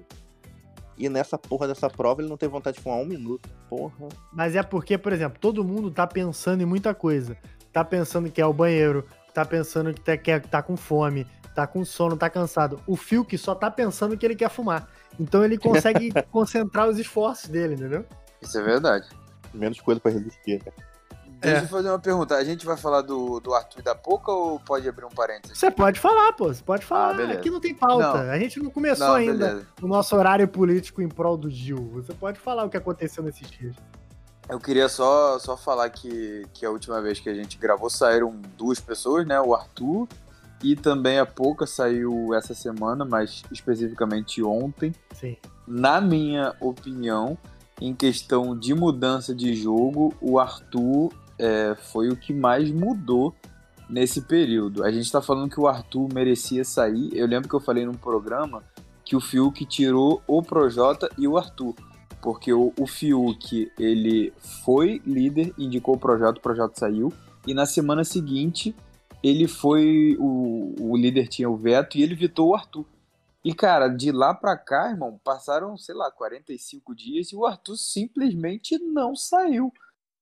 E 0.97 1.09
nessa 1.09 1.37
porra 1.37 1.67
dessa 1.67 1.89
prova 1.89 2.21
ele 2.21 2.29
não 2.29 2.37
teve 2.37 2.51
vontade 2.51 2.77
de 2.77 2.83
fumar 2.83 2.99
um 2.99 3.05
minuto. 3.05 3.49
Porra. 3.69 4.07
Mas 4.31 4.55
é 4.55 4.63
porque, 4.63 4.97
por 4.97 5.11
exemplo, 5.11 5.39
todo 5.39 5.63
mundo 5.63 5.91
tá 5.91 6.07
pensando 6.07 6.61
em 6.61 6.65
muita 6.65 6.93
coisa. 6.93 7.37
Tá 7.73 7.83
pensando 7.83 8.31
que 8.31 8.41
é 8.41 8.45
o 8.45 8.53
banheiro, 8.53 9.05
tá 9.33 9.43
pensando 9.43 9.93
que 9.93 10.01
tá, 10.01 10.17
que 10.17 10.39
tá 10.47 10.61
com 10.61 10.77
fome, 10.77 11.27
tá 11.53 11.67
com 11.67 11.83
sono, 11.83 12.15
tá 12.15 12.29
cansado. 12.29 12.79
O 12.87 12.95
Fiuk 12.95 13.37
só 13.37 13.53
tá 13.53 13.69
pensando 13.69 14.17
que 14.17 14.25
ele 14.25 14.35
quer 14.35 14.49
fumar. 14.49 14.87
Então 15.19 15.43
ele 15.43 15.57
consegue 15.57 16.11
concentrar 16.31 16.87
os 16.87 16.97
esforços 16.97 17.49
dele, 17.49 17.75
entendeu? 17.75 18.05
Isso 18.41 18.57
é 18.57 18.63
verdade. 18.63 19.07
Menos 19.53 19.79
coisa 19.81 19.99
pra 19.99 20.11
resistir, 20.11 20.61
né? 20.65 20.71
Deixa 21.45 21.61
É. 21.61 21.63
eu 21.63 21.67
fazer 21.67 21.89
uma 21.89 21.99
pergunta. 21.99 22.35
A 22.35 22.43
gente 22.43 22.65
vai 22.65 22.75
falar 22.77 23.01
do, 23.01 23.39
do 23.39 23.53
Arthur 23.53 23.79
e 23.79 23.83
da 23.83 23.95
Poca 23.95 24.31
ou 24.31 24.59
pode 24.59 24.87
abrir 24.87 25.05
um 25.05 25.09
parênteses? 25.09 25.57
Você 25.57 25.69
pode 25.71 25.99
falar, 25.99 26.33
pô. 26.33 26.47
Você 26.53 26.63
pode 26.63 26.85
falar. 26.85 27.11
Ah, 27.11 27.13
beleza. 27.13 27.39
Aqui 27.39 27.49
não 27.49 27.59
tem 27.59 27.73
pauta. 27.73 28.23
Não. 28.23 28.31
A 28.31 28.39
gente 28.39 28.61
não 28.61 28.69
começou 28.71 29.07
Não, 29.07 29.15
ainda 29.15 29.47
beleza. 29.47 29.67
o 29.81 29.87
nosso 29.87 30.15
horário 30.15 30.47
político 30.47 31.01
em 31.01 31.07
prol 31.09 31.37
do 31.37 31.49
Gil. 31.49 31.89
Você 31.93 32.13
pode 32.13 32.39
falar 32.39 32.63
o 32.65 32.69
que 32.69 32.77
aconteceu 32.77 33.23
nesses 33.23 33.49
dias. 33.49 33.75
Eu 34.47 34.59
queria 34.59 34.87
só, 34.87 35.39
só 35.39 35.57
falar 35.57 35.89
que, 35.89 36.45
que 36.53 36.65
a 36.65 36.69
última 36.69 37.01
vez 37.01 37.19
que 37.19 37.27
a 37.29 37.33
gente 37.33 37.57
gravou 37.57 37.89
saíram 37.89 38.39
duas 38.55 38.79
pessoas, 38.79 39.25
né? 39.25 39.39
O 39.41 39.55
Arthur 39.55 40.07
e 40.63 40.75
também 40.75 41.17
a 41.19 41.25
Poca 41.25 41.65
saiu 41.65 42.33
essa 42.33 42.53
semana, 42.53 43.03
mas 43.03 43.43
especificamente 43.51 44.41
ontem. 44.43 44.93
Sim. 45.13 45.35
na 45.67 45.99
minha 45.99 46.53
opinião, 46.61 47.35
em 47.81 47.93
questão 47.93 48.57
de 48.57 48.73
mudança 48.75 49.33
de 49.33 49.53
jogo, 49.55 50.13
o 50.21 50.37
Arthur 50.39 51.11
é, 51.37 51.75
foi 51.75 52.09
o 52.09 52.15
que 52.15 52.33
mais 52.33 52.71
mudou 52.71 53.33
nesse 53.89 54.21
período. 54.21 54.83
A 54.83 54.91
gente 54.91 55.11
tá 55.11 55.21
falando 55.21 55.49
que 55.49 55.59
o 55.59 55.67
Arthur 55.67 56.11
merecia 56.13 56.63
sair. 56.63 57.09
Eu 57.13 57.27
lembro 57.27 57.47
que 57.47 57.55
eu 57.55 57.59
falei 57.59 57.85
num 57.85 57.93
programa 57.93 58.63
que 59.03 59.15
o 59.15 59.21
Fiuk 59.21 59.65
tirou 59.65 60.21
o 60.27 60.41
Projota 60.41 61.09
e 61.17 61.27
o 61.27 61.37
Arthur. 61.37 61.75
Porque 62.21 62.51
o, 62.51 62.73
o 62.79 62.87
Fiuk, 62.87 63.71
ele 63.77 64.33
foi 64.63 65.01
líder, 65.05 65.53
indicou 65.57 65.95
o 65.95 65.99
Projota, 65.99 66.39
o 66.39 66.41
Projota 66.41 66.79
saiu. 66.79 67.13
E 67.45 67.53
na 67.53 67.67
semana 67.67 68.03
seguinte, 68.03 68.75
ele 69.21 69.47
foi. 69.47 70.17
O, 70.19 70.73
o 70.79 70.97
líder 70.97 71.27
tinha 71.27 71.49
o 71.49 71.55
veto 71.55 71.97
e 71.97 72.01
ele 72.01 72.15
vetou 72.15 72.49
o 72.49 72.55
Arthur. 72.55 72.85
E, 73.43 73.53
cara, 73.53 73.87
de 73.87 74.11
lá 74.11 74.33
pra 74.33 74.57
cá, 74.57 74.89
irmão, 74.89 75.19
passaram, 75.23 75.77
sei 75.77 75.93
lá, 75.93 76.09
45 76.09 76.95
dias 76.95 77.31
e 77.31 77.35
o 77.35 77.45
Arthur 77.45 77.77
simplesmente 77.77 78.79
não 78.79 79.15
saiu. 79.15 79.71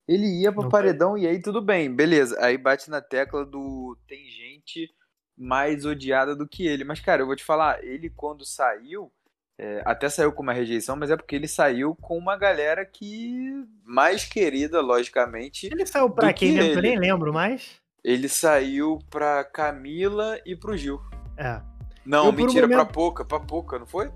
Ele 0.07 0.25
ia 0.41 0.51
pro 0.51 0.63
Não 0.63 0.69
paredão 0.69 1.17
e 1.17 1.25
aí 1.25 1.41
tudo 1.41 1.61
bem, 1.61 1.93
beleza. 1.93 2.37
Aí 2.41 2.57
bate 2.57 2.89
na 2.89 3.01
tecla 3.01 3.45
do 3.45 3.97
tem 4.07 4.25
gente 4.29 4.91
mais 5.37 5.85
odiada 5.85 6.35
do 6.35 6.47
que 6.47 6.67
ele. 6.67 6.83
Mas, 6.83 6.99
cara, 6.99 7.21
eu 7.21 7.25
vou 7.25 7.35
te 7.35 7.43
falar, 7.43 7.83
ele 7.83 8.09
quando 8.09 8.45
saiu, 8.45 9.11
é, 9.57 9.81
até 9.85 10.09
saiu 10.09 10.31
com 10.33 10.43
uma 10.43 10.53
rejeição, 10.53 10.95
mas 10.95 11.09
é 11.09 11.15
porque 11.15 11.35
ele 11.35 11.47
saiu 11.47 11.95
com 11.95 12.17
uma 12.17 12.35
galera 12.37 12.85
que 12.85 13.65
mais 13.85 14.25
querida, 14.25 14.81
logicamente. 14.81 15.67
Ele 15.67 15.85
saiu 15.85 16.09
pra 16.09 16.33
quem 16.33 16.49
que 16.49 16.55
mesmo? 16.55 16.71
Eu 16.73 16.77
ele. 16.79 16.89
nem 16.89 16.99
lembro 16.99 17.33
mais. 17.33 17.81
Ele 18.03 18.27
saiu 18.27 18.99
pra 19.09 19.43
Camila 19.45 20.37
e 20.45 20.55
pro 20.55 20.75
Gil. 20.75 20.99
É. 21.37 21.61
Não, 22.05 22.25
Eu, 22.25 22.33
por 22.33 22.41
um 22.41 22.45
mentira, 22.45 22.67
momento- 22.67 22.83
pra 22.85 22.93
Pouca, 22.93 23.23
pra 23.23 23.39
Pouca, 23.39 23.79
não 23.79 23.85
foi? 23.87 24.11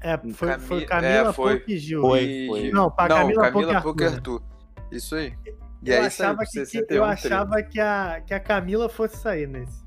É, 0.00 0.16
foi, 0.32 0.48
Cami- 0.48 0.64
foi 0.66 0.82
é, 0.82 0.86
Camila, 0.86 1.32
foi. 1.34 1.56
Pouca 1.58 1.72
e 1.72 1.78
Gil. 1.78 2.00
Foi, 2.00 2.46
foi. 2.48 2.70
Não, 2.70 2.90
pra 2.90 3.08
não, 3.08 3.16
Camila, 3.18 3.42
Camila, 3.42 3.52
Pouca 3.52 3.78
e 3.78 3.82
Pouca 3.82 4.04
e 4.04 4.06
Arthur. 4.06 4.42
Isso 4.90 5.14
aí. 5.14 5.34
E 5.82 5.90
Eu 5.90 6.02
aí 6.02 6.10
saiu 6.10 6.30
achava, 6.30 6.38
que, 6.44 6.46
que- 6.46 6.66
61, 6.66 6.96
eu 6.96 7.02
30. 7.02 7.12
achava 7.12 7.62
que, 7.62 7.80
a, 7.80 8.20
que 8.26 8.34
a 8.34 8.40
Camila 8.40 8.88
fosse 8.88 9.16
sair 9.18 9.46
nesse. 9.46 9.84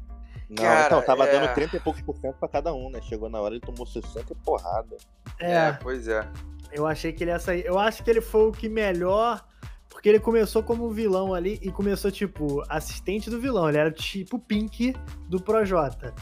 Não, 0.50 0.64
Cara, 0.64 0.86
então, 0.88 1.02
tava 1.04 1.26
é- 1.28 1.32
dando 1.32 1.54
30 1.54 1.78
e 1.78 1.80
poucos 1.80 2.02
por 2.02 2.18
cento 2.18 2.36
pra 2.38 2.48
cada 2.50 2.74
um, 2.74 2.90
né? 2.90 3.02
Chegou 3.02 3.30
na 3.30 3.40
hora 3.40 3.54
ele 3.54 3.62
tomou 3.62 3.86
60 3.86 4.34
e 4.34 4.36
porrada. 4.36 4.98
É, 5.40 5.54
É, 5.68 5.72
pois 5.74 6.08
é. 6.08 6.28
eu 6.72 6.88
achei 6.88 7.12
que 7.14 7.24
ele 7.24 7.32
ia 7.32 7.40
sair. 7.40 7.66
Eu 7.66 7.78
acho 7.78 8.04
que 8.04 8.10
ele 8.10 8.22
foi 8.22 8.48
o 8.48 8.52
que 8.52 8.68
melhor. 8.70 9.46
Porque 9.90 10.08
ele 10.08 10.20
começou 10.20 10.64
como 10.64 10.90
vilão 10.92 11.34
ali 11.34 11.60
e 11.62 11.72
começou, 11.72 12.10
tipo, 12.12 12.64
assistente 12.70 13.30
do 13.30 13.42
vilão. 13.42 13.68
Ele 13.68 13.80
era 13.80 13.92
tipo 13.92 14.40
Pink 14.40 14.96
do 15.28 15.42
Projota. 15.42 16.14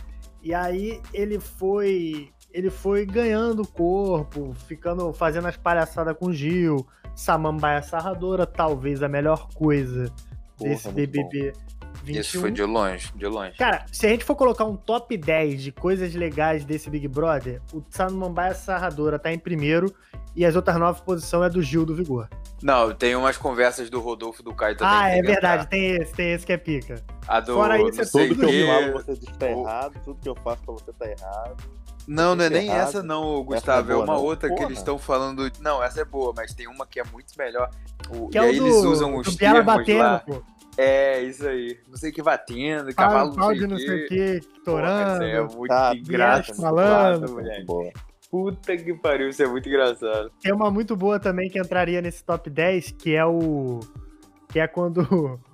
E 0.42 0.54
aí 0.54 1.00
ele 1.14 1.40
foi. 1.40 2.32
Ele 2.52 2.70
foi 2.70 3.06
ganhando 3.06 3.68
corpo, 3.68 4.54
ficando. 4.68 5.12
fazendo 5.14 5.48
as 5.48 5.58
palhaçadas 5.58 6.16
com 6.18 6.28
o 6.28 6.34
Gil. 6.34 6.86
Samambaia 7.16 7.82
Sarradora, 7.82 8.46
talvez 8.46 9.02
a 9.02 9.08
melhor 9.08 9.48
coisa 9.56 10.12
Porra, 10.56 10.70
desse 10.70 10.90
BBB 10.92 11.52
21. 12.04 12.22
Isso 12.22 12.40
foi 12.40 12.52
de 12.52 12.64
longe, 12.64 13.12
de 13.16 13.26
longe. 13.26 13.58
Cara, 13.58 13.86
se 13.92 14.06
a 14.06 14.10
gente 14.10 14.24
for 14.24 14.36
colocar 14.36 14.66
um 14.66 14.76
top 14.76 15.18
10 15.18 15.64
de 15.64 15.72
coisas 15.72 16.14
legais 16.14 16.64
desse 16.64 16.92
Big 16.92 17.08
Brother, 17.08 17.60
o 17.74 17.82
Samambaia 17.90 18.54
Sarradora 18.54 19.18
tá 19.18 19.34
em 19.34 19.40
primeiro 19.40 19.92
e 20.36 20.46
as 20.46 20.56
outras 20.56 20.78
nove 20.78 21.02
posições 21.02 21.48
é 21.48 21.50
do 21.50 21.60
Gil 21.62 21.86
do 21.88 21.96
Vigor. 21.96 22.30
Não, 22.62 22.94
tem 22.94 23.16
umas 23.16 23.36
conversas 23.36 23.90
do 23.90 24.00
Rodolfo 24.00 24.44
do 24.44 24.54
Caio 24.54 24.78
também. 24.78 24.94
ah, 24.96 25.02
que 25.10 25.16
é 25.18 25.22
que 25.22 25.28
verdade, 25.28 25.56
entrar. 25.64 25.66
tem 25.70 25.86
esse, 25.96 26.14
tem 26.14 26.32
esse 26.34 26.46
que 26.46 26.54
é 26.54 26.58
pica. 26.58 27.04
A 27.28 27.40
do, 27.40 27.56
Fora 27.56 27.82
isso, 27.82 28.02
é 28.02 28.06
Tudo 28.06 28.36
que 28.36 28.46
eu 28.46 28.50
quê. 28.50 28.66
falo 28.68 28.94
você 28.94 29.16
que 29.16 29.38
tá 29.38 29.46
o- 29.48 29.50
errado, 29.62 30.02
tudo 30.04 30.20
que 30.22 30.30
eu 30.30 30.36
faço 30.44 30.62
pra 30.64 30.74
você 30.74 30.94
tá 30.94 31.06
errado. 31.10 31.64
Não, 32.08 32.36
não 32.36 32.46
é 32.46 32.50
nem 32.50 32.68
errado. 32.68 32.88
essa 32.88 33.04
não, 33.04 33.44
Gustavo. 33.44 33.90
é 33.90 33.92
é 33.92 33.96
boa, 33.96 34.06
uma 34.06 34.14
não? 34.16 34.24
outra 34.24 34.48
que 34.50 34.56
Porra. 34.56 34.68
eles 34.68 34.78
estão 34.78 34.98
falando. 34.98 35.52
Não, 35.60 35.84
essa 35.84 36.02
é 36.02 36.06
boa, 36.06 36.32
mas 36.36 36.54
tem 36.54 36.68
uma 36.68 36.86
que 36.88 37.00
é 37.00 37.04
muito 37.12 37.34
melhor. 37.38 37.70
O- 38.10 38.30
Que 38.30 38.38
e 38.38 38.40
é 38.40 38.44
aí 38.44 38.56
o 38.60 38.64
do, 38.64 38.68
eles 38.68 38.76
usam 38.78 39.16
os 39.18 39.36
termos 39.36 39.66
batendo, 39.66 40.00
lá. 40.00 40.20
pô. 40.20 40.42
É, 40.78 41.22
isso 41.24 41.46
aí. 41.48 41.78
Não 41.88 41.98
sei 41.98 42.12
o 42.12 42.14
que 42.14 42.22
batendo, 42.22 42.94
Pau, 42.96 43.10
cavalo 43.10 43.36
não 43.36 43.52
de 43.52 43.60
sei 43.60 43.68
não 43.68 43.76
o 43.76 43.80
sei 43.80 44.06
o 44.06 44.08
que, 44.08 44.40
Porra, 44.42 44.64
torando. 44.64 45.12
essa 45.12 45.24
é 45.26 45.42
muito 45.42 45.68
Tá, 45.68 45.96
engraçada, 45.96 46.62
falando. 46.62 47.34
Muito 47.34 47.66
boa. 47.66 47.92
Puta 48.30 48.78
que 48.78 48.94
pariu, 48.94 49.30
isso 49.30 49.42
é 49.42 49.48
muito 49.48 49.68
engraçado. 49.68 50.32
Tem 50.42 50.54
uma 50.54 50.70
muito 50.70 50.96
boa 50.96 51.20
também 51.20 51.50
que 51.50 51.60
entraria 51.60 52.02
nesse 52.02 52.24
top 52.24 52.50
10, 52.50 52.92
que 52.92 53.16
é 53.16 53.26
o. 53.26 53.80
Que 54.50 54.60
é 54.60 54.68
quando. 54.68 55.40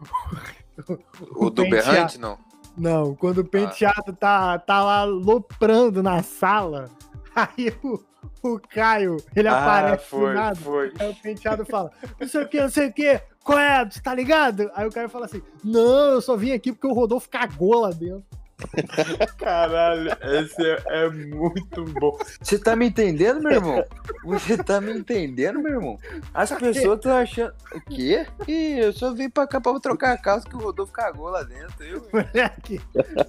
O 1.35 1.49
do 1.51 1.63
penteado- 1.63 1.85
Berrante, 1.91 2.19
não? 2.19 2.37
Não, 2.77 3.13
quando 3.15 3.39
o 3.39 3.45
penteado 3.45 4.13
tá, 4.13 4.57
tá 4.57 4.83
lá 4.83 5.03
loprando 5.03 6.01
na 6.01 6.23
sala, 6.23 6.89
aí 7.35 7.71
o, 7.83 7.99
o 8.41 8.59
Caio, 8.59 9.17
ele 9.35 9.47
Ah, 9.47 9.61
aparece 9.61 10.03
do 10.05 10.09
foi, 10.09 10.33
nada. 10.33 10.55
foi. 10.55 10.93
Aí 10.99 11.11
o 11.11 11.15
penteado 11.15 11.65
fala, 11.65 11.91
não 12.19 12.27
sei 12.27 12.41
o 12.43 12.47
que, 12.47 12.61
não 12.61 12.69
sei 12.69 12.87
o 12.87 12.93
que, 12.93 13.21
qual 13.43 13.59
é, 13.59 13.85
tá 14.03 14.13
ligado? 14.15 14.71
Aí 14.73 14.87
o 14.87 14.91
Caio 14.91 15.07
fala 15.09 15.25
assim, 15.25 15.41
não, 15.63 16.09
eu 16.13 16.21
só 16.21 16.35
vim 16.35 16.51
aqui 16.51 16.71
porque 16.71 16.87
o 16.87 16.93
Rodolfo 16.93 17.29
cagou 17.29 17.81
lá 17.81 17.91
dentro. 17.91 18.23
Caralho, 19.37 20.11
esse 20.21 20.61
é, 20.61 20.83
é 20.87 21.09
muito 21.09 21.83
bom. 21.85 22.17
Você 22.41 22.57
tá 22.57 22.75
me 22.75 22.87
entendendo, 22.87 23.41
meu 23.41 23.51
irmão? 23.51 23.85
Você 24.23 24.57
tá 24.57 24.79
me 24.79 24.91
entendendo, 24.93 25.59
meu 25.59 25.73
irmão? 25.73 25.99
As 26.33 26.51
pessoas 26.51 26.97
estão 26.97 27.15
achando. 27.15 27.53
O 27.73 27.81
quê? 27.81 28.25
Ih, 28.47 28.79
eu 28.79 28.93
só 28.93 29.13
vim 29.13 29.29
pra 29.29 29.47
cá 29.47 29.59
pra 29.59 29.79
trocar 29.79 30.13
a 30.13 30.17
calça 30.17 30.47
que 30.47 30.55
o 30.55 30.59
Rodolfo 30.59 30.91
cagou 30.91 31.29
lá 31.29 31.43
dentro. 31.43 31.83
Eu... 31.83 32.07
Moleque, 32.11 32.81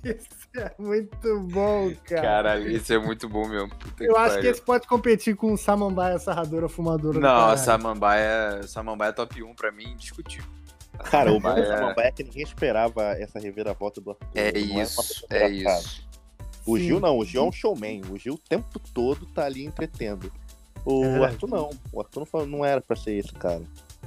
isso 0.05 0.49
é 0.57 0.73
muito 0.79 1.41
bom, 1.41 1.93
cara. 2.07 2.23
Caralho, 2.23 2.71
isso 2.71 2.93
é 2.93 2.99
muito 2.99 3.29
bom 3.29 3.49
mesmo. 3.49 3.71
Puta 3.71 4.05
eu 4.05 4.17
acho 4.17 4.31
que 4.31 4.37
pariu. 4.37 4.51
esse 4.51 4.63
pode 4.63 4.87
competir 4.87 5.37
com 5.37 5.53
o 5.53 5.59
Samambaia 5.59 6.19
Sarradora 6.19 6.69
Fumadora. 6.69 7.15
do 7.15 7.21
Não, 7.21 7.57
Samambaia, 7.57 8.63
Samambaia 8.65 9.11
é 9.11 9.13
top 9.13 9.43
1 9.43 9.55
pra 9.55 9.71
mim, 9.71 9.93
indiscutível. 9.93 10.64
Cara, 10.99 11.33
o 11.33 11.41
bom 11.41 11.49
É. 11.51 12.09
é 12.09 12.13
que 12.13 12.23
ninguém 12.25 12.43
esperava 12.43 13.03
essa 13.13 13.39
reviravolta 13.39 14.01
do 14.01 14.11
Arthur. 14.11 14.27
É 14.35 14.53
Não 14.53 14.71
uma 14.73 14.83
isso, 14.83 15.27
é 15.31 15.49
engraçada. 15.53 15.81
isso. 15.83 16.09
O 16.67 16.79
Sim. 16.79 16.85
Gil 16.85 17.01
não, 17.01 17.19
o 17.19 17.25
Gil 17.25 17.43
é 17.43 17.45
um 17.47 17.53
showman. 17.53 18.03
O 18.11 18.17
Gil 18.19 18.35
o 18.35 18.39
tempo 18.39 18.79
todo 18.93 19.27
tá 19.27 19.45
ali 19.45 19.65
entretendo. 19.65 20.33
O 20.85 21.05
É. 21.05 21.25
Arthur 21.27 21.49
não. 21.49 21.71
O 21.93 22.01
Arthur 22.01 22.21
não, 22.21 22.27
foi- 22.27 22.47
não 22.47 22.65
era 22.65 22.81
pra 22.81 22.97
ser 22.97 23.13
esse 23.15 23.33
cara. 23.33 23.63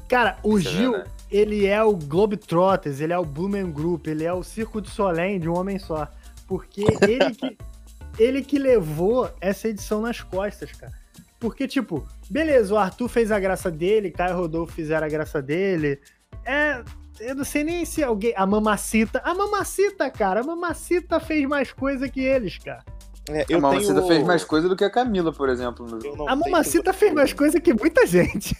Cara, 0.08 0.38
o 0.42 0.58
Isso 0.58 0.70
é 0.70 0.72
Gil, 0.72 0.92
verdade. 0.92 1.12
ele 1.30 1.66
é 1.68 1.84
o 1.84 1.94
Globetrotters, 1.96 3.00
ele 3.02 3.14
é 3.14 3.18
o 3.18 3.26
Blumen 3.26 3.70
Group, 3.72 4.08
ele 4.08 4.24
é 4.24 4.32
o 4.34 4.42
Circo 4.44 4.82
de 4.82 4.90
Solém 4.90 5.40
de 5.40 5.50
um 5.50 5.58
homem 5.58 5.78
só. 5.78 6.08
Porque 6.48 6.82
ele 7.02 7.36
que, 7.36 7.58
ele 8.18 8.42
que 8.42 8.58
levou 8.58 9.30
essa 9.42 9.68
edição 9.68 10.02
nas 10.02 10.22
costas, 10.22 10.72
cara. 10.72 10.94
Porque, 11.40 11.68
tipo, 11.68 12.08
beleza, 12.30 12.74
o 12.74 12.78
Arthur 12.78 13.08
fez 13.10 13.32
a 13.32 13.40
graça 13.40 13.70
dele, 13.70 14.10
Caio 14.10 14.36
Rodolfo 14.38 14.74
fizeram 14.74 15.06
a 15.06 15.10
graça 15.10 15.42
dele. 15.42 16.00
É. 16.46 16.84
Eu 17.20 17.36
não 17.36 17.44
sei 17.44 17.64
nem 17.64 17.84
se 17.84 18.04
alguém. 18.04 18.34
A 18.36 18.46
Mamacita. 18.46 19.22
A 19.24 19.34
Mamacita, 19.34 20.10
cara. 20.10 20.42
A 20.42 20.44
Mamacita 20.44 21.20
fez 21.20 21.48
mais 21.48 21.72
coisa 21.72 22.08
que 22.08 22.22
eles, 22.22 22.58
cara. 22.60 22.84
É, 23.30 23.54
A 23.54 23.60
Mamacita 23.60 24.02
fez 24.04 24.24
mais 24.24 24.44
coisa 24.44 24.70
do 24.70 24.76
que 24.76 24.84
a 24.84 24.90
Camila, 24.90 25.34
por 25.34 25.50
exemplo. 25.50 25.86
No 25.86 25.98
Eu 25.98 26.02
jogo. 26.02 26.18
não 26.18 26.30
A 26.30 26.36
Mamacita 26.36 26.94
fez 26.94 27.14
mais 27.14 27.34
coisa 27.34 27.60
que 27.60 27.74
muita 27.74 28.06
gente. 28.06 28.56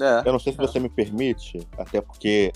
É. 0.00 0.22
Eu 0.24 0.32
não 0.32 0.38
sei 0.38 0.52
se 0.52 0.58
você 0.58 0.78
me 0.78 0.88
permite, 0.88 1.66
até 1.76 2.00
porque 2.00 2.52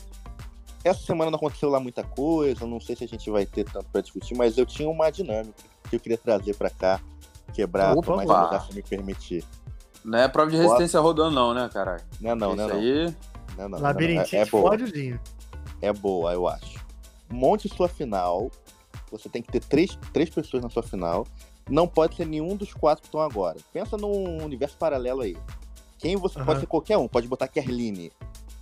essa 0.85 1.01
semana 1.01 1.29
não 1.31 1.37
aconteceu 1.37 1.69
lá 1.69 1.81
muita 1.81 2.05
coisa, 2.05 2.65
não 2.65 2.81
sei 2.81 2.95
se 2.95 3.03
a 3.05 3.09
gente 3.09 3.29
vai 3.31 3.45
ter 3.45 3.65
tanto 3.65 3.87
pra 3.91 4.01
discutir, 4.01 4.37
mas 4.37 4.57
eu 4.57 4.65
tinha 4.65 4.89
uma 4.89 5.11
dinâmica 5.11 5.53
que 5.91 5.97
eu 5.97 6.01
queria 6.01 6.17
trazer 6.17 6.55
pra 6.57 6.71
cá, 6.71 7.01
quebrar, 7.53 7.97
Opa, 7.97 8.17
mas 8.17 8.31
opa. 8.31 8.45
lugar 8.45 8.65
se 8.65 8.75
me 8.75 8.83
permitir. 8.83 9.45
Não 10.05 10.19
é 10.19 10.29
prova 10.29 10.51
de 10.51 10.57
resistência 10.57 11.01
rodando, 11.01 11.33
não, 11.35 11.53
né, 11.53 11.69
caralho? 11.73 12.03
Não 12.21 12.31
é 12.31 12.35
não, 12.35 12.49
Isso 12.55 12.57
não, 12.57 12.71
é 12.71 12.73
não. 12.73 13.15
Não, 13.57 13.65
é 13.65 13.69
não, 13.69 13.69
não, 13.69 13.79
não. 13.79 13.81
Labirintite, 13.81 14.37
É, 14.37 14.41
é 14.41 14.47
boa, 14.47 14.71
fode 14.71 14.85
o 14.85 14.93
Dinho. 14.93 15.21
é 15.81 15.93
boa, 15.93 16.33
eu 16.33 16.47
acho. 16.49 16.85
Monte 17.31 17.69
sua 17.69 17.89
final, 17.89 18.51
você 19.11 19.29
tem 19.29 19.43
que 19.43 19.51
ter 19.51 19.61
três, 19.61 19.99
três 20.13 20.29
pessoas 20.31 20.63
na 20.63 20.69
sua 20.71 20.83
final, 20.83 21.27
não 21.69 21.87
pode 21.89 22.17
ser 22.17 22.27
nenhum 22.27 22.57
dos 22.57 22.73
quatro 22.75 23.03
que 23.03 23.09
estão 23.09 23.21
agora. 23.21 23.57
Pensa 23.73 23.97
num 23.97 24.43
universo 24.45 24.77
paralelo 24.77 25.23
aí. 25.23 25.37
Quem 25.99 26.17
você 26.17 26.39
Aham. 26.39 26.47
pode 26.47 26.61
ser 26.61 26.67
qualquer 26.67 26.99
um, 26.99 27.07
pode 27.09 27.29
botar 27.29 27.49
Kerline, 27.49 28.13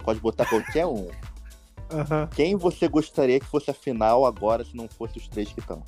pode 0.05 0.21
botar 0.21 0.47
qualquer 0.47 0.87
um. 0.87 1.09
Aham. 1.91 2.29
Quem 2.35 2.55
você 2.55 2.87
gostaria 2.87 3.41
que 3.41 3.47
fosse 3.47 3.71
a 3.71 3.75
final 3.75 4.25
agora 4.25 4.65
se 4.65 4.77
não 4.77 4.89
fosse 4.89 5.19
os 5.19 5.27
três 5.27 5.53
que 5.53 5.59
estão? 5.61 5.83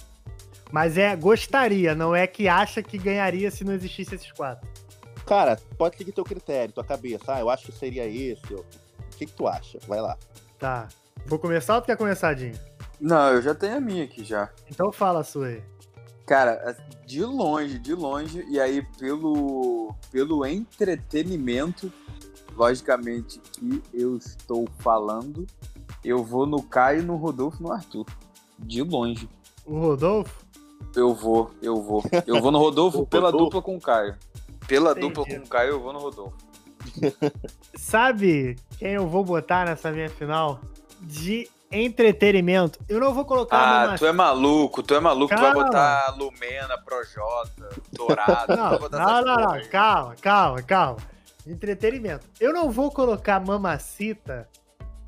Mas 0.73 0.97
é 0.97 1.15
gostaria, 1.15 1.95
não 1.95 2.15
é 2.17 2.27
que 2.27 2.49
acha 2.49 2.83
que 2.83 2.97
ganharia 2.99 3.51
se 3.51 3.63
não 3.63 3.73
existisse 3.75 4.15
esses 4.15 4.33
quatro. 4.33 4.67
Cara, 5.27 5.57
pode 5.79 5.97
seguir 5.97 6.11
teu 6.13 6.25
critério, 6.25 6.73
tua 6.75 6.83
cabeça. 6.83 7.25
Ah, 7.29 7.39
eu 7.41 7.49
acho 7.51 7.67
que 7.67 7.73
seria 7.73 8.07
esse. 8.07 8.53
ou- 8.53 8.65
O 9.13 9.17
que, 9.17 9.27
que 9.27 9.33
tu 9.33 9.47
acha? 9.47 9.79
Vai 9.87 10.01
lá. 10.01 10.17
Tá. 10.59 10.89
Vou 11.27 11.39
começar 11.39 11.77
ou 11.77 11.83
tu 11.83 11.87
quer 11.87 11.97
começar, 11.97 12.35
Dinho? 12.35 12.55
Não, 13.01 13.33
eu 13.33 13.43
já 13.43 13.55
tenho 13.55 13.77
a 13.77 13.81
minha 13.81 14.05
aqui 14.05 14.25
já. 14.25 14.51
Então 14.71 14.93
fala 14.93 15.21
a 15.21 15.25
sua 15.25 15.47
aí. 15.49 15.63
Cara, 16.27 16.77
de 17.05 17.25
longe, 17.25 17.79
de 17.79 17.95
longe, 17.95 18.45
e 18.49 18.61
aí 18.61 18.83
pelo, 18.99 19.93
pelo 20.11 20.47
entretenimento, 20.47 21.93
logicamente 22.57 23.39
que 23.41 23.83
eu 23.93 24.17
estou 24.17 24.69
falando, 24.79 25.47
eu 26.05 26.23
vou 26.25 26.47
no 26.47 26.63
Caio, 26.63 27.03
no 27.03 27.17
Rodolfo 27.17 27.59
e 27.61 27.63
no 27.63 27.73
Arthur. 27.73 28.07
De 28.59 28.83
longe. 28.83 29.29
O 29.67 29.79
Rodolfo? 29.79 30.45
Eu 30.95 31.15
vou, 31.15 31.51
eu 31.61 31.83
vou. 31.83 32.05
Eu 32.27 32.41
vou 32.41 32.51
no 32.53 32.59
Rodolfo 32.59 33.07
pela 33.07 33.27
Rodolfo. 33.27 33.45
dupla 33.47 33.63
com 33.63 33.77
o 33.77 33.81
Caio. 33.81 34.17
Pela 34.67 34.93
Entendi. 34.93 35.09
dupla 35.09 35.25
com 35.27 35.37
o 35.45 35.49
Caio, 35.49 35.71
eu 35.71 35.81
vou 35.81 35.93
no 35.93 35.99
Rodolfo. 35.99 36.37
Sabe 37.77 38.57
quem 38.79 38.93
eu 38.93 39.07
vou 39.09 39.25
botar 39.25 39.67
nessa 39.67 39.91
minha 39.91 40.09
final? 40.11 40.61
De 41.01 41.49
entretenimento. 41.71 42.79
Eu 42.89 43.01
não 43.01 43.15
vou 43.15 43.25
colocar 43.25 43.57
Ah, 43.57 43.87
uma 43.89 43.99
tu 43.99 44.07
é 44.07 44.13
maluco, 44.13 44.83
tu 44.83 44.95
é 44.95 45.01
maluco, 45.01 45.35
tu 45.35 45.41
vai 45.41 45.53
Calma. 45.53 45.65
botar 45.65 46.15
Lumena, 46.17 46.79
Projota, 46.79 47.69
Dourado, 47.93 48.55
Não, 48.57 48.79
não, 48.79 49.25
não, 49.25 49.37
não, 49.57 49.69
calma, 49.71 50.15
calma, 50.21 50.63
calma. 50.63 50.99
Entretenimento. 51.47 52.27
Eu 52.39 52.53
não 52.53 52.71
vou 52.71 52.91
colocar 52.91 53.41
Mamacita, 53.45 54.47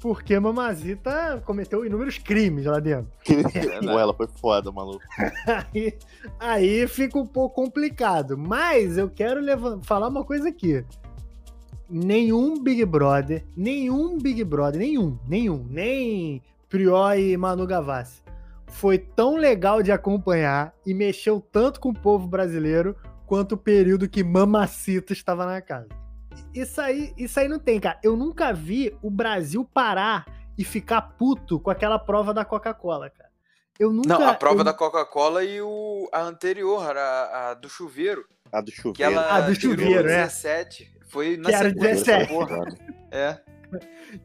porque 0.00 0.38
Mamacita 0.40 1.40
cometeu 1.44 1.84
inúmeros 1.86 2.18
crimes 2.18 2.64
lá 2.66 2.80
dentro. 2.80 3.12
Pô, 3.84 3.98
ela 3.98 4.14
foi 4.14 4.26
foda, 4.40 4.72
maluco. 4.72 5.04
Aí, 5.72 5.96
aí 6.40 6.88
fica 6.88 7.18
um 7.18 7.26
pouco 7.26 7.54
complicado. 7.54 8.36
Mas 8.36 8.98
eu 8.98 9.08
quero 9.08 9.40
levan- 9.40 9.80
falar 9.82 10.08
uma 10.08 10.24
coisa 10.24 10.48
aqui. 10.48 10.84
Nenhum 11.88 12.62
Big 12.62 12.84
Brother, 12.84 13.44
nenhum 13.56 14.18
Big 14.18 14.42
Brother, 14.42 14.80
nenhum, 14.80 15.18
nenhum, 15.28 15.66
nem 15.68 16.42
Prior 16.68 17.16
e 17.18 17.36
Manu 17.36 17.66
Gavassi, 17.66 18.22
foi 18.66 18.98
tão 18.98 19.36
legal 19.36 19.82
de 19.82 19.92
acompanhar 19.92 20.74
e 20.86 20.94
mexeu 20.94 21.40
tanto 21.40 21.78
com 21.80 21.90
o 21.90 21.94
povo 21.94 22.26
brasileiro 22.26 22.96
quanto 23.26 23.52
o 23.52 23.58
período 23.58 24.08
que 24.08 24.24
Mamacita 24.24 25.12
estava 25.12 25.44
na 25.46 25.60
casa. 25.60 25.88
Isso 26.54 26.80
aí, 26.80 27.12
isso 27.16 27.38
aí 27.38 27.48
não 27.48 27.58
tem, 27.58 27.78
cara. 27.78 27.98
Eu 28.02 28.16
nunca 28.16 28.52
vi 28.52 28.96
o 29.02 29.10
Brasil 29.10 29.64
parar 29.72 30.24
e 30.58 30.64
ficar 30.64 31.00
puto 31.02 31.60
com 31.60 31.70
aquela 31.70 31.98
prova 31.98 32.32
da 32.34 32.44
Coca-Cola, 32.44 33.10
cara. 33.10 33.30
Eu 33.78 33.92
nunca. 33.92 34.08
Não, 34.18 34.28
a 34.28 34.34
prova 34.34 34.60
eu- 34.60 34.64
da 34.64 34.72
Coca-Cola 34.72 35.44
e 35.44 35.60
o, 35.60 36.08
a 36.12 36.22
anterior, 36.22 36.96
a, 36.96 37.50
a 37.50 37.54
do 37.54 37.68
chuveiro, 37.68 38.24
A 38.52 38.60
do 38.60 38.70
que 38.70 38.76
chuveiro. 38.80 39.12
ela 39.12 39.36
Ah, 39.36 39.40
do 39.42 39.54
chuveiro, 39.54 40.08
é. 40.08 40.28
17. 41.14 41.16
Foi 41.16 41.36
na 41.36 41.48
Que 41.48 41.54
era 41.54 41.68
sequência, 41.70 42.18
17. 42.18 42.32
porra. 42.32 42.64
É. 43.10 43.38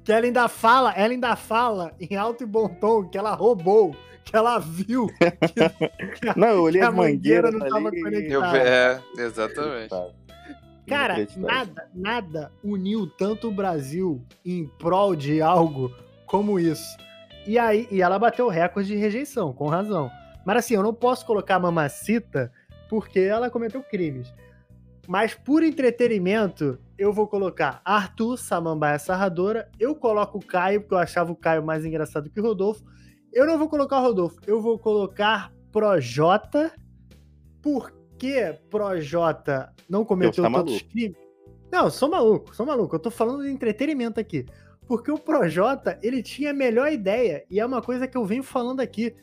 Que 0.03 0.11
ela 0.11 0.25
ainda 0.25 0.47
fala, 0.47 0.93
ela 0.93 1.11
ainda 1.13 1.35
fala 1.35 1.93
em 1.99 2.15
alto 2.15 2.43
e 2.43 2.45
bom 2.47 2.67
tom 2.67 3.07
que 3.07 3.17
ela 3.17 3.33
roubou, 3.33 3.95
que 4.23 4.35
ela 4.35 4.59
viu 4.59 5.07
Não, 6.35 6.47
eu 6.49 6.61
olhei 6.63 6.81
que 6.81 6.87
a 6.87 6.91
mangueira 6.91 7.49
não 7.51 7.61
ali 7.61 7.69
tava 7.71 7.89
e- 7.95 8.01
conectada. 8.01 8.57
Eu, 8.57 8.63
é, 8.67 9.01
exatamente. 9.17 9.89
Cara, 10.87 11.27
nada, 11.37 11.87
nada 11.93 12.51
uniu 12.63 13.07
tanto 13.07 13.47
o 13.47 13.51
Brasil 13.51 14.23
em 14.43 14.67
prol 14.79 15.15
de 15.15 15.41
algo 15.41 15.91
como 16.25 16.59
isso. 16.59 16.97
E 17.45 17.57
aí, 17.57 17.87
e 17.91 18.01
ela 18.01 18.17
bateu 18.19 18.47
o 18.47 18.49
recorde 18.49 18.89
de 18.89 18.95
rejeição, 18.95 19.53
com 19.53 19.67
razão. 19.67 20.11
Mas 20.45 20.57
assim, 20.57 20.75
eu 20.75 20.83
não 20.83 20.93
posso 20.93 21.25
colocar 21.25 21.55
a 21.55 21.59
Mamacita 21.59 22.51
porque 22.89 23.19
ela 23.19 23.49
cometeu 23.49 23.83
crimes. 23.83 24.33
Mas 25.09 25.33
por 25.33 25.63
entretenimento, 25.63 26.77
eu 26.95 27.11
vou 27.11 27.27
colocar 27.27 27.81
Arthur, 27.83 28.37
Samambaia 28.37 28.99
Sarradora. 28.99 29.67
Eu 29.79 29.95
coloco 29.95 30.37
o 30.37 30.45
Caio, 30.45 30.81
porque 30.81 30.93
eu 30.93 30.99
achava 30.99 31.31
o 31.31 31.35
Caio 31.35 31.65
mais 31.65 31.83
engraçado 31.83 32.29
que 32.29 32.39
o 32.39 32.43
Rodolfo. 32.43 32.83
Eu 33.33 33.47
não 33.47 33.57
vou 33.57 33.67
colocar 33.67 33.97
o 33.97 34.03
Rodolfo, 34.03 34.39
eu 34.45 34.61
vou 34.61 34.77
colocar 34.77 35.51
Projota. 35.71 36.71
Porque 37.59 38.55
Projota 38.69 39.73
não 39.89 40.05
cometeu 40.05 40.43
tá 40.43 40.51
tantos 40.51 40.83
crimes. 40.83 41.17
Não, 41.71 41.89
sou 41.89 42.07
maluco, 42.07 42.55
sou 42.55 42.63
maluco. 42.63 42.95
Eu 42.95 42.99
tô 42.99 43.09
falando 43.09 43.41
de 43.41 43.49
entretenimento 43.49 44.19
aqui. 44.19 44.45
Porque 44.85 45.11
o 45.11 45.17
Projota, 45.17 45.97
ele 46.03 46.21
tinha 46.21 46.51
a 46.51 46.53
melhor 46.53 46.91
ideia, 46.91 47.43
e 47.49 47.59
é 47.59 47.65
uma 47.65 47.81
coisa 47.81 48.07
que 48.07 48.15
eu 48.15 48.25
venho 48.25 48.43
falando 48.43 48.79
aqui. 48.79 49.15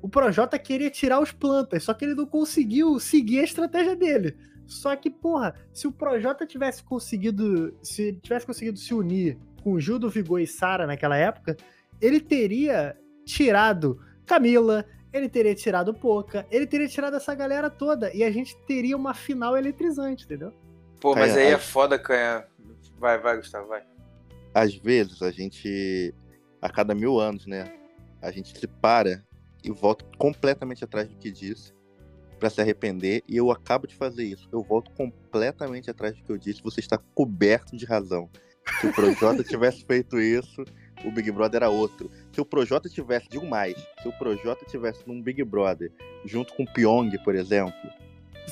O 0.00 0.08
Projota 0.08 0.58
queria 0.58 0.88
tirar 0.88 1.20
os 1.20 1.32
plantas, 1.32 1.82
só 1.82 1.92
que 1.92 2.06
ele 2.06 2.14
não 2.14 2.24
conseguiu 2.24 2.98
seguir 2.98 3.40
a 3.40 3.44
estratégia 3.44 3.94
dele. 3.94 4.34
Só 4.66 4.94
que, 4.96 5.10
porra, 5.10 5.54
se 5.72 5.86
o 5.86 5.92
Projota 5.92 6.46
tivesse 6.46 6.82
conseguido. 6.82 7.76
Se 7.82 8.02
ele 8.02 8.20
tivesse 8.20 8.46
conseguido 8.46 8.78
se 8.78 8.94
unir 8.94 9.38
com 9.62 9.78
Gil 9.78 9.98
do 9.98 10.10
Vigor 10.10 10.40
e 10.40 10.46
Sara 10.46 10.86
naquela 10.86 11.16
época, 11.16 11.56
ele 12.00 12.20
teria 12.20 12.96
tirado 13.24 14.00
Camila, 14.26 14.84
ele 15.12 15.28
teria 15.28 15.54
tirado 15.54 15.94
Poca, 15.94 16.46
ele 16.50 16.66
teria 16.66 16.88
tirado 16.88 17.16
essa 17.16 17.34
galera 17.34 17.70
toda. 17.70 18.14
E 18.14 18.22
a 18.24 18.30
gente 18.30 18.56
teria 18.66 18.96
uma 18.96 19.14
final 19.14 19.56
eletrizante, 19.56 20.24
entendeu? 20.24 20.52
Pô, 21.00 21.14
mas 21.14 21.36
aí 21.36 21.48
é 21.48 21.58
foda, 21.58 21.98
Canha. 21.98 22.44
Vai, 22.98 23.18
vai, 23.18 23.36
Gustavo, 23.36 23.68
vai. 23.68 23.82
Às 24.54 24.74
vezes 24.74 25.20
a 25.20 25.30
gente, 25.30 26.14
a 26.62 26.70
cada 26.70 26.94
mil 26.94 27.20
anos, 27.20 27.46
né? 27.46 27.72
A 28.22 28.30
gente 28.30 28.58
se 28.58 28.66
para 28.66 29.22
e 29.62 29.70
volta 29.70 30.04
completamente 30.16 30.84
atrás 30.84 31.08
do 31.08 31.16
que 31.16 31.30
disse 31.30 31.74
pra 32.44 32.50
se 32.50 32.60
arrepender. 32.60 33.22
E 33.26 33.38
eu 33.38 33.50
acabo 33.50 33.86
de 33.86 33.94
fazer 33.94 34.24
isso. 34.24 34.46
Eu 34.52 34.62
volto 34.62 34.90
completamente 34.90 35.90
atrás 35.90 36.14
do 36.14 36.22
que 36.22 36.30
eu 36.30 36.36
disse. 36.36 36.62
Você 36.62 36.80
está 36.80 36.98
coberto 37.14 37.74
de 37.74 37.86
razão. 37.86 38.28
Se 38.82 38.86
o 38.86 38.92
Projota 38.92 39.42
tivesse 39.42 39.82
feito 39.82 40.20
isso, 40.20 40.62
o 41.06 41.10
Big 41.10 41.32
Brother 41.32 41.62
era 41.62 41.70
outro. 41.70 42.10
Se 42.32 42.42
o 42.42 42.44
Projota 42.44 42.86
tivesse, 42.86 43.28
digo 43.30 43.46
mais, 43.46 43.74
se 44.02 44.08
o 44.08 44.12
Projota 44.12 44.66
tivesse 44.66 45.00
num 45.06 45.22
Big 45.22 45.42
Brother, 45.42 45.90
junto 46.26 46.52
com 46.52 46.64
o 46.64 46.70
Pyong, 46.70 47.16
por 47.24 47.34
exemplo, 47.34 47.72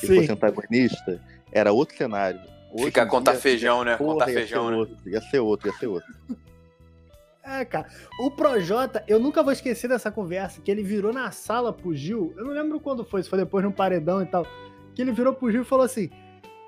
e 0.03 0.07
fosse 0.07 0.33
antagonista, 0.33 1.21
era 1.53 1.71
outro 1.71 1.95
cenário. 1.95 2.41
Hoje 2.73 2.87
Ficar 2.87 3.05
em 3.05 3.09
contar 3.09 3.35
feijão, 3.35 3.85
né? 3.85 3.99
porra, 3.99 4.13
Contar 4.15 4.27
feijão, 4.33 4.71
né? 4.71 4.77
outro, 4.79 4.97
ia 5.05 5.21
ser 5.21 5.41
outro, 5.41 5.69
ia 5.69 5.75
ser 5.75 5.87
outro. 5.87 6.15
É, 7.45 7.65
cara. 7.65 7.89
O 8.21 8.31
Projota, 8.31 9.05
eu 9.09 9.19
nunca 9.19 9.43
vou 9.43 9.53
esquecer 9.53 9.89
dessa 9.89 10.11
conversa, 10.11 10.61
que 10.61 10.71
ele 10.71 10.83
virou 10.83 11.13
na 11.13 11.31
sala 11.31 11.73
pro 11.73 11.95
Gil. 11.95 12.33
Eu 12.37 12.45
não 12.45 12.53
lembro 12.53 12.79
quando 12.79 13.05
foi, 13.05 13.23
se 13.23 13.29
foi 13.29 13.39
depois 13.39 13.65
no 13.65 13.73
paredão 13.73 14.23
e 14.23 14.27
tal. 14.27 14.47
Que 14.95 15.03
ele 15.03 15.13
virou 15.13 15.35
pro 15.35 15.51
Gil 15.51 15.63
e 15.63 15.65
falou 15.65 15.85
assim: 15.85 16.09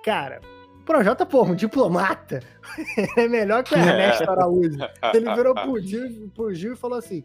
Cara, 0.03 0.41
o 0.81 0.85
Projota, 0.85 1.25
pô, 1.25 1.45
um 1.45 1.55
diplomata. 1.55 2.41
é 3.17 3.29
melhor 3.29 3.63
que 3.63 3.75
o 3.75 3.79
Ernesto 3.79 4.29
Araújo. 4.29 4.79
Ele 5.15 5.35
virou 5.35 5.55
pro 5.55 5.81
Gil, 5.81 6.31
pro 6.35 6.53
Gil 6.53 6.73
e 6.73 6.77
falou 6.77 6.99
assim: 6.99 7.25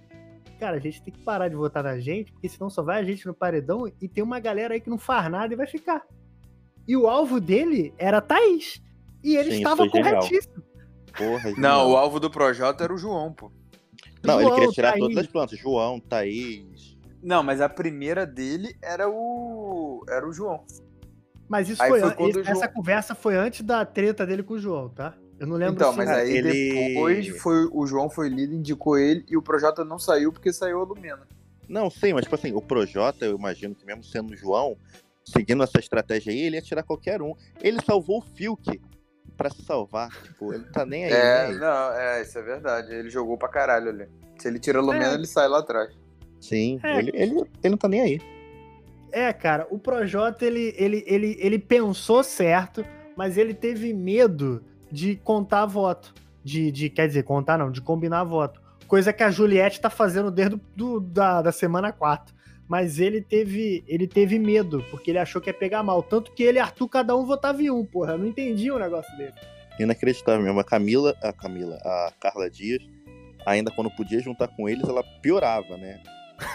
Cara, 0.59 0.77
a 0.77 0.79
gente 0.79 1.01
tem 1.01 1.13
que 1.13 1.21
parar 1.21 1.47
de 1.47 1.55
votar 1.55 1.83
na 1.83 1.97
gente, 1.97 2.31
porque 2.31 2.49
senão 2.49 2.69
só 2.69 2.83
vai 2.83 2.99
a 2.99 3.03
gente 3.03 3.25
no 3.25 3.33
paredão 3.33 3.91
e 3.99 4.07
tem 4.07 4.23
uma 4.23 4.39
galera 4.39 4.75
aí 4.75 4.81
que 4.81 4.89
não 4.89 4.97
faz 4.99 5.29
nada 5.31 5.53
e 5.53 5.57
vai 5.57 5.65
ficar. 5.65 6.03
E 6.87 6.95
o 6.95 7.07
alvo 7.07 7.39
dele 7.39 7.93
era 7.97 8.17
a 8.17 8.21
Thaís. 8.21 8.81
E 9.23 9.35
ele 9.35 9.51
Sim, 9.51 9.57
estava 9.57 9.89
corretíssimo. 9.89 10.63
Porra, 11.17 11.51
Não, 11.57 11.91
o 11.91 11.97
alvo 11.97 12.19
do 12.19 12.29
Projota 12.29 12.83
era 12.83 12.93
o 12.93 12.97
João, 12.97 13.33
pô. 13.33 13.51
Não, 14.23 14.35
ele 14.35 14.43
João, 14.43 14.55
queria 14.55 14.71
tirar 14.71 14.89
Thaís. 14.91 15.01
todas 15.01 15.17
as 15.17 15.27
plantas. 15.27 15.59
João, 15.59 15.99
Thaís. 15.99 16.97
Não, 17.21 17.43
mas 17.43 17.59
a 17.61 17.67
primeira 17.69 18.25
dele 18.25 18.75
era 18.81 19.09
o. 19.09 20.03
Era 20.09 20.27
o 20.27 20.31
João. 20.33 20.63
Mas 21.47 21.67
isso 21.69 21.81
Aí 21.81 21.89
foi, 21.89 21.99
foi 21.99 22.09
an- 22.09 22.41
essa 22.41 22.53
João- 22.53 22.73
conversa 22.73 23.15
foi 23.15 23.35
antes 23.35 23.61
da 23.61 23.83
treta 23.85 24.25
dele 24.25 24.43
com 24.43 24.53
o 24.53 24.59
João, 24.59 24.89
tá? 24.89 25.15
Eu 25.39 25.47
não 25.47 25.55
lembro 25.55 25.75
Então, 25.75 25.93
mas 25.93 26.09
aí 26.09 26.31
ele- 26.35 26.89
depois 26.93 27.27
foi, 27.41 27.65
o 27.71 27.87
João 27.87 28.09
foi 28.09 28.27
líder, 28.29 28.55
indicou 28.55 28.97
ele 28.97 29.25
e 29.27 29.35
o 29.37 29.41
Projota 29.41 29.83
não 29.85 29.97
saiu 29.97 30.31
porque 30.33 30.51
saiu 30.53 30.81
a 30.81 30.83
Lumena. 30.83 31.25
Não, 31.67 31.89
sim, 31.89 32.13
mas 32.13 32.23
tipo 32.23 32.35
assim, 32.35 32.51
o 32.53 32.61
Projota, 32.61 33.25
eu 33.25 33.37
imagino 33.37 33.73
que 33.73 33.85
mesmo 33.85 34.03
sendo 34.03 34.33
o 34.33 34.35
João, 34.35 34.75
seguindo 35.23 35.63
essa 35.63 35.79
estratégia 35.79 36.31
aí, 36.33 36.39
ele 36.41 36.57
ia 36.57 36.61
tirar 36.61 36.83
qualquer 36.83 37.21
um. 37.21 37.33
Ele 37.61 37.79
salvou 37.85 38.17
o 38.19 38.21
Fiuk 38.21 38.79
pra 39.37 39.49
se 39.49 39.61
salvar. 39.63 40.09
Tipo, 40.23 40.53
ele 40.53 40.63
não 40.65 40.71
tá 40.71 40.85
nem 40.85 41.05
aí. 41.05 41.11
É, 41.11 41.43
nem 41.47 41.53
aí. 41.53 41.59
não, 41.59 41.93
é, 41.93 42.21
isso 42.21 42.37
é 42.37 42.41
verdade. 42.41 42.93
Ele 42.93 43.09
jogou 43.09 43.37
pra 43.37 43.47
caralho 43.49 43.89
ali. 43.89 44.07
Se 44.37 44.47
ele 44.47 44.59
tira 44.59 44.79
a 44.79 44.81
Lumena, 44.81 45.11
É. 45.11 45.13
ele 45.15 45.25
sai 45.27 45.47
lá 45.47 45.59
atrás. 45.59 45.89
Sim, 46.39 46.79
É. 46.83 46.99
ele, 46.99 47.11
ele, 47.13 47.31
ele 47.63 47.69
não 47.71 47.77
tá 47.77 47.87
nem 47.87 48.01
aí. 48.01 48.21
É, 49.11 49.33
cara, 49.33 49.67
o 49.71 49.79
Projota, 49.79 50.45
ele, 50.45 50.73
ele, 50.77 51.03
ele, 51.07 51.35
ele 51.39 51.59
pensou 51.59 52.23
certo, 52.23 52.85
mas 53.17 53.37
ele 53.37 53.53
teve 53.53 53.93
medo 53.93 54.63
de 54.91 55.15
contar 55.17 55.65
voto. 55.65 56.13
De, 56.43 56.71
de, 56.71 56.89
quer 56.89 57.07
dizer, 57.07 57.23
contar 57.23 57.57
não, 57.57 57.69
de 57.71 57.81
combinar 57.81 58.23
voto. 58.23 58.61
Coisa 58.87 59.11
que 59.11 59.21
a 59.23 59.29
Juliette 59.29 59.81
tá 59.81 59.89
fazendo 59.89 60.31
desde 60.31 60.59
do, 60.75 60.99
da, 60.99 61.41
da 61.41 61.51
semana 61.51 61.91
4. 61.91 62.33
Mas 62.69 62.99
ele 62.99 63.19
teve, 63.19 63.83
ele 63.87 64.05
teve 64.07 64.37
medo, 64.37 64.85
porque 64.91 65.09
ele 65.09 65.17
achou 65.17 65.41
que 65.41 65.49
ia 65.49 65.53
pegar 65.53 65.81
mal. 65.81 66.03
Tanto 66.03 66.31
que 66.31 66.43
ele 66.43 66.59
e 66.59 66.61
Arthur, 66.61 66.87
cada 66.87 67.15
um 67.17 67.25
votava 67.25 67.61
em 67.63 67.71
um, 67.71 67.83
porra. 67.83 68.11
Eu 68.13 68.19
não 68.19 68.27
entendi 68.27 68.71
o 68.71 68.77
negócio 68.77 69.11
dele. 69.17 69.33
Inacreditável 69.79 70.41
mesmo. 70.43 70.59
A 70.59 70.63
Camila, 70.63 71.15
a 71.23 71.33
Camila, 71.33 71.77
a 71.83 72.13
Carla 72.19 72.47
Dias, 72.47 72.79
ainda 73.45 73.71
quando 73.71 73.89
podia 73.89 74.19
juntar 74.19 74.47
com 74.49 74.69
eles, 74.69 74.87
ela 74.87 75.03
piorava, 75.21 75.77
né? 75.77 75.99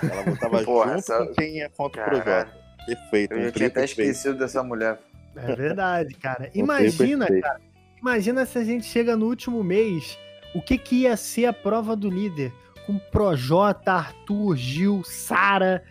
Ela 0.03 0.23
votava 0.23 0.63
Porra, 0.65 0.87
junto 0.91 0.99
essa- 1.01 1.27
com 1.27 1.35
quem 1.35 1.57
ia 1.57 1.69
contra 1.71 2.03
o 2.03 2.05
Caralho. 2.23 2.23
Projota. 2.23 2.65
Perfeito. 2.87 3.33
Eu 3.35 3.49
um 3.49 3.51
tinha 3.51 3.67
até 3.69 3.81
perfeito. 3.81 4.11
esquecido 4.11 4.39
dessa 4.39 4.63
mulher. 4.63 5.01
É 5.37 5.57
verdade, 5.57 6.15
cara. 6.15 6.49
Imagina, 6.55 7.27
cara. 7.41 7.61
Imagina 8.01 8.47
se 8.47 8.57
a 8.59 8.63
gente 8.65 8.85
chega 8.87 9.17
no 9.17 9.27
último 9.27 9.65
mês, 9.65 10.17
o 10.55 10.61
que 10.63 10.77
que 10.79 10.97
ia 11.03 11.17
ser 11.17 11.47
a 11.47 11.53
prova 11.53 11.97
do 11.97 12.09
líder? 12.09 12.53
Com 12.87 12.99
Projota, 12.99 13.93
Arthur, 13.95 14.55
Gil, 14.57 15.03
Sara, 15.03 15.83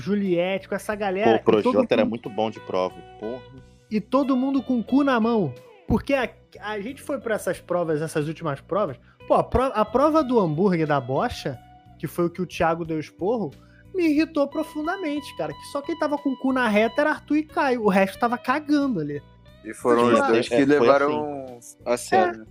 Juliette, 0.00 0.68
com 0.68 0.74
essa 0.74 0.92
Pô, 0.94 0.98
galera. 1.00 1.30
o 1.30 1.34
e 1.34 1.38
todo 1.38 1.44
Projota 1.62 1.94
era 1.94 2.02
mundo- 2.04 2.10
muito 2.10 2.30
bom 2.30 2.50
de 2.50 2.60
prova. 2.60 2.94
Porra. 3.20 3.42
E 3.90 4.00
todo 4.00 4.36
mundo 4.36 4.62
com 4.62 4.78
o 4.78 4.84
cu 4.84 5.02
na 5.04 5.18
mão. 5.20 5.52
Porque 5.86 6.12
a, 6.14 6.28
a 6.60 6.80
gente 6.80 7.00
foi 7.00 7.18
pra 7.20 7.36
essas 7.36 7.60
provas, 7.60 8.02
essas 8.02 8.26
últimas 8.26 8.60
provas. 8.60 8.98
Pô, 9.28 9.34
a, 9.34 9.44
pro- 9.44 9.72
a 9.74 9.84
prova 9.84 10.22
do 10.24 10.38
hambúrguer 10.40 10.86
da 10.86 11.00
bocha, 11.00 11.58
que 11.98 12.06
foi 12.06 12.26
o 12.26 12.30
que 12.30 12.42
o 12.42 12.46
Thiago 12.46 12.84
deu 12.84 12.98
esporro, 12.98 13.50
me 13.94 14.08
irritou 14.08 14.48
profundamente, 14.48 15.34
cara. 15.36 15.52
Que 15.52 15.62
só 15.72 15.80
quem 15.80 15.96
tava 15.98 16.18
com 16.18 16.30
o 16.30 16.36
cu 16.38 16.52
na 16.52 16.68
reta 16.68 17.00
era 17.02 17.10
Arthur 17.10 17.36
e 17.36 17.42
Caio. 17.44 17.84
O 17.84 17.88
resto 17.88 18.18
tava 18.18 18.36
cagando 18.36 19.00
ali. 19.00 19.22
E 19.64 19.72
foram 19.74 20.08
Tipo, 20.10 20.20
os 20.22 20.26
dois 20.28 20.46
é, 20.46 20.48
que 20.48 20.56
foi 20.56 20.64
levaram 20.64 21.58
a 21.84 21.96
sério. 21.96 22.40
né? 22.40 22.46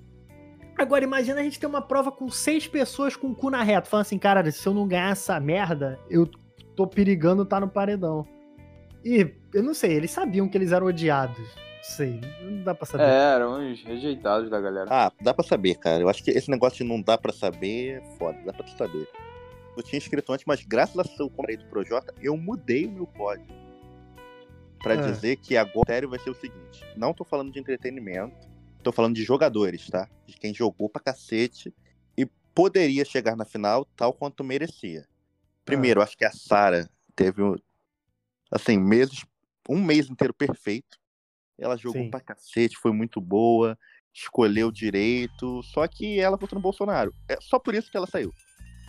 Agora, 0.77 1.03
imagina 1.05 1.39
a 1.39 1.43
gente 1.43 1.57
ter 1.59 1.67
uma 1.67 1.81
prova 1.81 2.11
com 2.11 2.29
seis 2.29 2.67
pessoas 2.67 3.15
com 3.15 3.27
o 3.27 3.35
cu 3.35 3.49
na 3.49 3.63
reta, 3.63 3.89
falando 3.89 4.01
assim, 4.05 4.17
cara, 4.17 4.49
se 4.51 4.67
eu 4.67 4.73
não 4.73 4.85
ganhar 4.87 5.11
essa 5.11 5.39
merda, 5.39 5.97
eu 6.09 6.29
tô 6.75 6.85
perigando 6.87 7.43
estar 7.43 7.59
no 7.59 7.69
paredão. 7.69 8.27
E, 9.03 9.33
eu 9.53 9.63
não 9.63 9.73
sei, 9.73 9.93
eles 9.93 10.11
sabiam 10.11 10.47
que 10.49 10.57
eles 10.57 10.71
eram 10.71 10.87
odiados. 10.87 11.37
Não 11.37 11.83
sei, 11.83 12.19
não 12.41 12.63
dá 12.63 12.73
pra 12.73 12.85
saber. 12.85 13.03
É, 13.03 13.33
eram 13.35 13.59
uns 13.59 13.83
rejeitados 13.83 14.49
da 14.49 14.59
galera. 14.59 14.87
Ah, 14.89 15.11
dá 15.21 15.33
pra 15.33 15.43
saber, 15.45 15.75
cara. 15.75 16.01
Eu 16.01 16.09
acho 16.09 16.23
que 16.23 16.31
esse 16.31 16.49
negócio 16.49 16.77
de 16.77 16.83
não 16.83 16.99
dá 17.01 17.15
pra 17.17 17.31
saber 17.31 18.01
é 18.01 18.17
foda, 18.17 18.37
dá 18.43 18.51
pra 18.53 18.65
saber. 18.67 19.07
Eu 19.77 19.83
tinha 19.83 19.97
escrito 19.99 20.31
antes, 20.33 20.45
mas 20.47 20.63
graças 20.65 20.97
a 20.97 21.03
seu 21.03 21.29
comentário 21.29 21.63
do 21.65 21.69
Projota, 21.69 22.13
eu 22.21 22.35
mudei 22.35 22.85
o 22.87 22.91
meu 22.91 23.05
código. 23.05 23.53
Pra 24.81 24.93
Ah. 24.93 24.97
dizer 24.97 25.35
que 25.37 25.55
agora 25.57 25.79
o 25.81 25.85
sério 25.87 26.09
vai 26.09 26.19
ser 26.19 26.29
o 26.31 26.35
seguinte: 26.35 26.83
não 26.95 27.13
tô 27.13 27.23
falando 27.23 27.51
de 27.51 27.59
entretenimento, 27.59 28.47
tô 28.81 28.91
falando 28.91 29.15
de 29.15 29.23
jogadores, 29.23 29.87
tá? 29.89 30.07
De 30.25 30.35
quem 30.37 30.53
jogou 30.53 30.89
pra 30.89 31.01
cacete 31.01 31.73
e 32.17 32.25
poderia 32.55 33.05
chegar 33.05 33.35
na 33.35 33.45
final 33.45 33.85
tal 33.95 34.11
quanto 34.13 34.43
merecia. 34.43 35.05
Primeiro, 35.65 36.01
acho 36.01 36.15
que 36.17 36.23
a 36.25 36.31
Sara 36.31 36.87
teve, 37.15 37.41
um- 37.41 37.55
assim, 38.51 38.77
meses, 38.77 39.25
um 39.67 39.83
mês 39.83 40.09
inteiro 40.09 40.33
perfeito. 40.33 40.97
Ela 41.57 41.75
jogou 41.77 42.03
Sim. 42.03 42.09
pra 42.11 42.19
cacete, 42.19 42.77
foi 42.77 42.91
muito 42.91 43.19
boa, 43.19 43.77
escolheu 44.13 44.71
direito, 44.71 45.61
só 45.63 45.87
que 45.87 46.19
ela 46.19 46.37
votou 46.37 46.57
no 46.57 46.61
Bolsonaro. 46.61 47.13
É 47.27 47.37
só 47.41 47.57
por 47.57 47.73
isso 47.73 47.89
que 47.89 47.97
ela 47.97 48.07
saiu. 48.07 48.31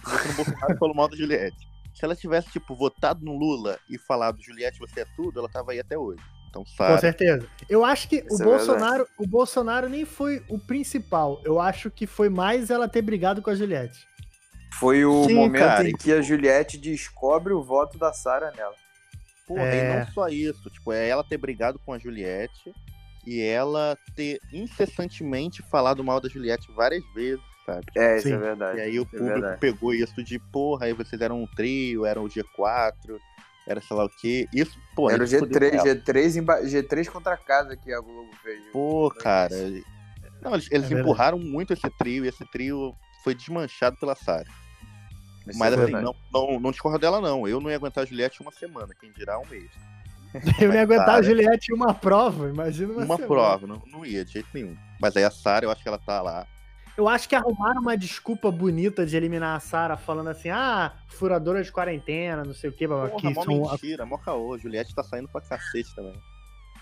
Votou 0.04 0.26
no 0.28 0.34
Bolsonaro 0.36 0.74
e 0.74 0.78
falou 0.78 0.94
mal 0.94 1.08
da 1.08 1.16
Juliette. 1.16 1.56
Se 1.94 2.04
ela 2.04 2.14
tivesse, 2.14 2.50
tipo, 2.50 2.74
votado 2.76 3.24
no 3.24 3.36
Lula 3.38 3.78
e 3.88 3.96
falado, 3.96 4.42
Juliette, 4.42 4.78
você 4.78 5.00
é 5.00 5.06
tudo, 5.16 5.38
ela 5.38 5.48
tava 5.48 5.72
aí 5.72 5.80
até 5.80 5.96
hoje. 5.96 6.22
Então, 6.50 6.62
Com 6.62 6.70
Sara. 6.70 6.98
certeza. 6.98 7.48
Eu 7.68 7.84
acho 7.84 8.08
que 8.08 8.24
o 8.30 8.40
é 8.40 8.44
Bolsonaro, 8.44 9.06
o 9.18 9.26
Bolsonaro 9.26 9.88
nem 9.88 10.04
foi 10.04 10.44
o 10.48 10.58
principal. 10.58 11.40
Eu 11.44 11.58
acho 11.60 11.90
que 11.90 12.06
foi 12.06 12.28
mais 12.28 12.68
ela 12.70 12.88
ter 12.88 13.00
brigado 13.02 13.40
com 13.42 13.48
a 13.50 13.54
Juliette. 13.54 14.06
Foi 14.78 15.04
o 15.04 15.24
Sim, 15.24 15.34
momento 15.34 15.60
cara. 15.64 15.88
em 15.88 15.92
que 15.94 16.12
a 16.12 16.20
Juliette 16.20 16.76
descobre 16.78 17.52
o 17.52 17.62
voto 17.62 17.96
da 17.98 18.12
Sara 18.12 18.52
nela. 18.56 18.74
Porra, 19.46 19.62
É. 19.62 19.78
e 19.94 19.98
não 19.98 20.06
só 20.12 20.28
isso, 20.28 20.68
tipo, 20.70 20.92
é 20.92 21.08
ela 21.08 21.22
ter 21.24 21.38
brigado 21.38 21.78
com 21.78 21.92
a 21.92 21.98
Juliette 21.98 22.72
e 23.26 23.40
ela 23.40 23.96
ter 24.14 24.38
incessantemente 24.52 25.62
falado 25.70 26.02
mal 26.04 26.20
da 26.20 26.28
Juliette 26.28 26.70
várias 26.72 27.02
vezes, 27.14 27.40
sabe? 27.64 27.86
É, 27.96 28.16
isso 28.18 28.28
Sim. 28.28 28.34
é 28.34 28.38
verdade. 28.38 28.78
E 28.78 28.80
aí 28.82 28.98
o 28.98 29.02
isso 29.02 29.14
é 29.14 29.18
público 29.18 29.40
verdade. 29.40 29.60
pegou 29.60 29.94
isso 29.94 30.22
de, 30.22 30.38
porra, 30.38 30.86
aí 30.86 30.92
vocês 30.92 31.20
eram 31.20 31.42
um 31.42 31.46
trio, 31.46 32.04
eram 32.04 32.24
o 32.24 32.28
G4, 32.28 33.18
era 33.68 33.80
sei 33.80 33.96
lá 33.96 34.04
o 34.04 34.10
quê. 34.20 34.46
Isso, 34.52 34.78
pô, 34.94 35.10
Era 35.10 35.22
o 35.22 35.24
isso 35.24 35.38
fudeu 35.38 35.60
G3, 35.60 35.74
ela. 35.74 35.84
G3, 35.84 36.36
emba- 36.36 36.62
G3 36.62 37.08
contra 37.08 37.34
a 37.34 37.38
casa 37.38 37.76
que 37.76 37.92
a 37.92 38.00
Globo 38.00 38.30
fez. 38.42 38.62
Pô, 38.72 39.10
Foi 39.10 39.20
cara. 39.22 39.54
isso. 39.54 39.84
Não, 40.42 40.52
eles, 40.54 40.70
eles 40.70 40.90
É 40.90 40.94
empurraram 41.00 41.38
muito 41.38 41.72
esse 41.72 41.88
trio 41.98 42.24
e 42.24 42.28
esse 42.28 42.44
trio 42.52 42.94
foi 43.24 43.34
desmanchado 43.34 43.96
pela 43.98 44.14
Sara. 44.14 44.46
Isso 45.46 45.58
Mas 45.58 45.74
é 45.74 45.82
assim, 45.82 45.92
não, 45.92 46.14
não, 46.32 46.60
não 46.60 46.70
discordo 46.70 46.98
dela, 46.98 47.20
não. 47.20 47.46
Eu 47.46 47.60
não 47.60 47.70
ia 47.70 47.76
aguentar 47.76 48.02
a 48.04 48.06
Juliette 48.06 48.40
uma 48.40 48.52
semana, 48.52 48.94
quem 48.98 49.12
dirá 49.12 49.38
um 49.38 49.46
mês. 49.46 49.70
Eu 50.60 50.68
não 50.68 50.74
ia 50.74 50.82
aguentar 50.82 51.10
a 51.10 51.22
Juliette 51.22 51.72
uma 51.72 51.94
prova, 51.94 52.48
imagina 52.48 52.92
uma, 52.92 53.04
Uma 53.04 53.16
semana. 53.16 53.26
prova, 53.26 53.66
não, 53.66 53.82
não 53.86 54.04
ia 54.04 54.24
de 54.24 54.32
jeito 54.32 54.48
nenhum. 54.52 54.76
Mas 55.00 55.16
aí 55.16 55.24
a 55.24 55.30
Sara, 55.30 55.64
eu 55.64 55.70
acho 55.70 55.82
que 55.82 55.88
ela 55.88 55.98
tá 55.98 56.20
lá. 56.20 56.46
Eu 56.96 57.08
acho 57.08 57.28
que 57.28 57.34
arrumaram 57.34 57.80
uma 57.80 57.96
desculpa 57.96 58.50
bonita 58.50 59.06
de 59.06 59.16
eliminar 59.16 59.56
a 59.56 59.60
Sara, 59.60 59.96
falando 59.96 60.28
assim, 60.28 60.48
ah, 60.48 60.92
furadora 61.08 61.62
de 61.62 61.70
quarentena, 61.70 62.42
não 62.42 62.54
sei 62.54 62.70
o 62.70 62.72
que, 62.72 62.88
Porra, 62.88 63.10
que 63.10 63.28
mó 63.28 63.44
são 63.44 63.54
mentira, 63.54 64.04
mó 64.06 64.18
caô. 64.18 64.58
Juliette 64.58 64.94
tá 64.94 65.02
saindo 65.02 65.28
pra 65.28 65.40
cacete 65.40 65.94
também. 65.94 66.14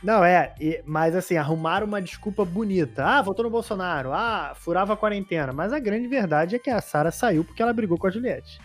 Não, 0.04 0.22
é, 0.22 0.54
e- 0.60 0.82
mas 0.84 1.16
assim, 1.16 1.36
arrumaram 1.38 1.86
uma 1.86 2.00
desculpa 2.02 2.44
bonita. 2.44 3.02
Ah, 3.04 3.22
votou 3.22 3.42
no 3.44 3.50
Bolsonaro. 3.50 4.12
Ah, 4.12 4.52
furava 4.54 4.92
a 4.92 4.96
quarentena. 4.96 5.50
Mas 5.52 5.72
a 5.72 5.78
grande 5.78 6.06
verdade 6.06 6.54
é 6.54 6.58
que 6.58 6.68
a 6.68 6.80
Sara 6.82 7.10
saiu 7.10 7.42
porque 7.42 7.62
ela 7.62 7.72
brigou 7.72 7.96
com 7.96 8.06
a 8.06 8.10
Juliette. 8.10 8.60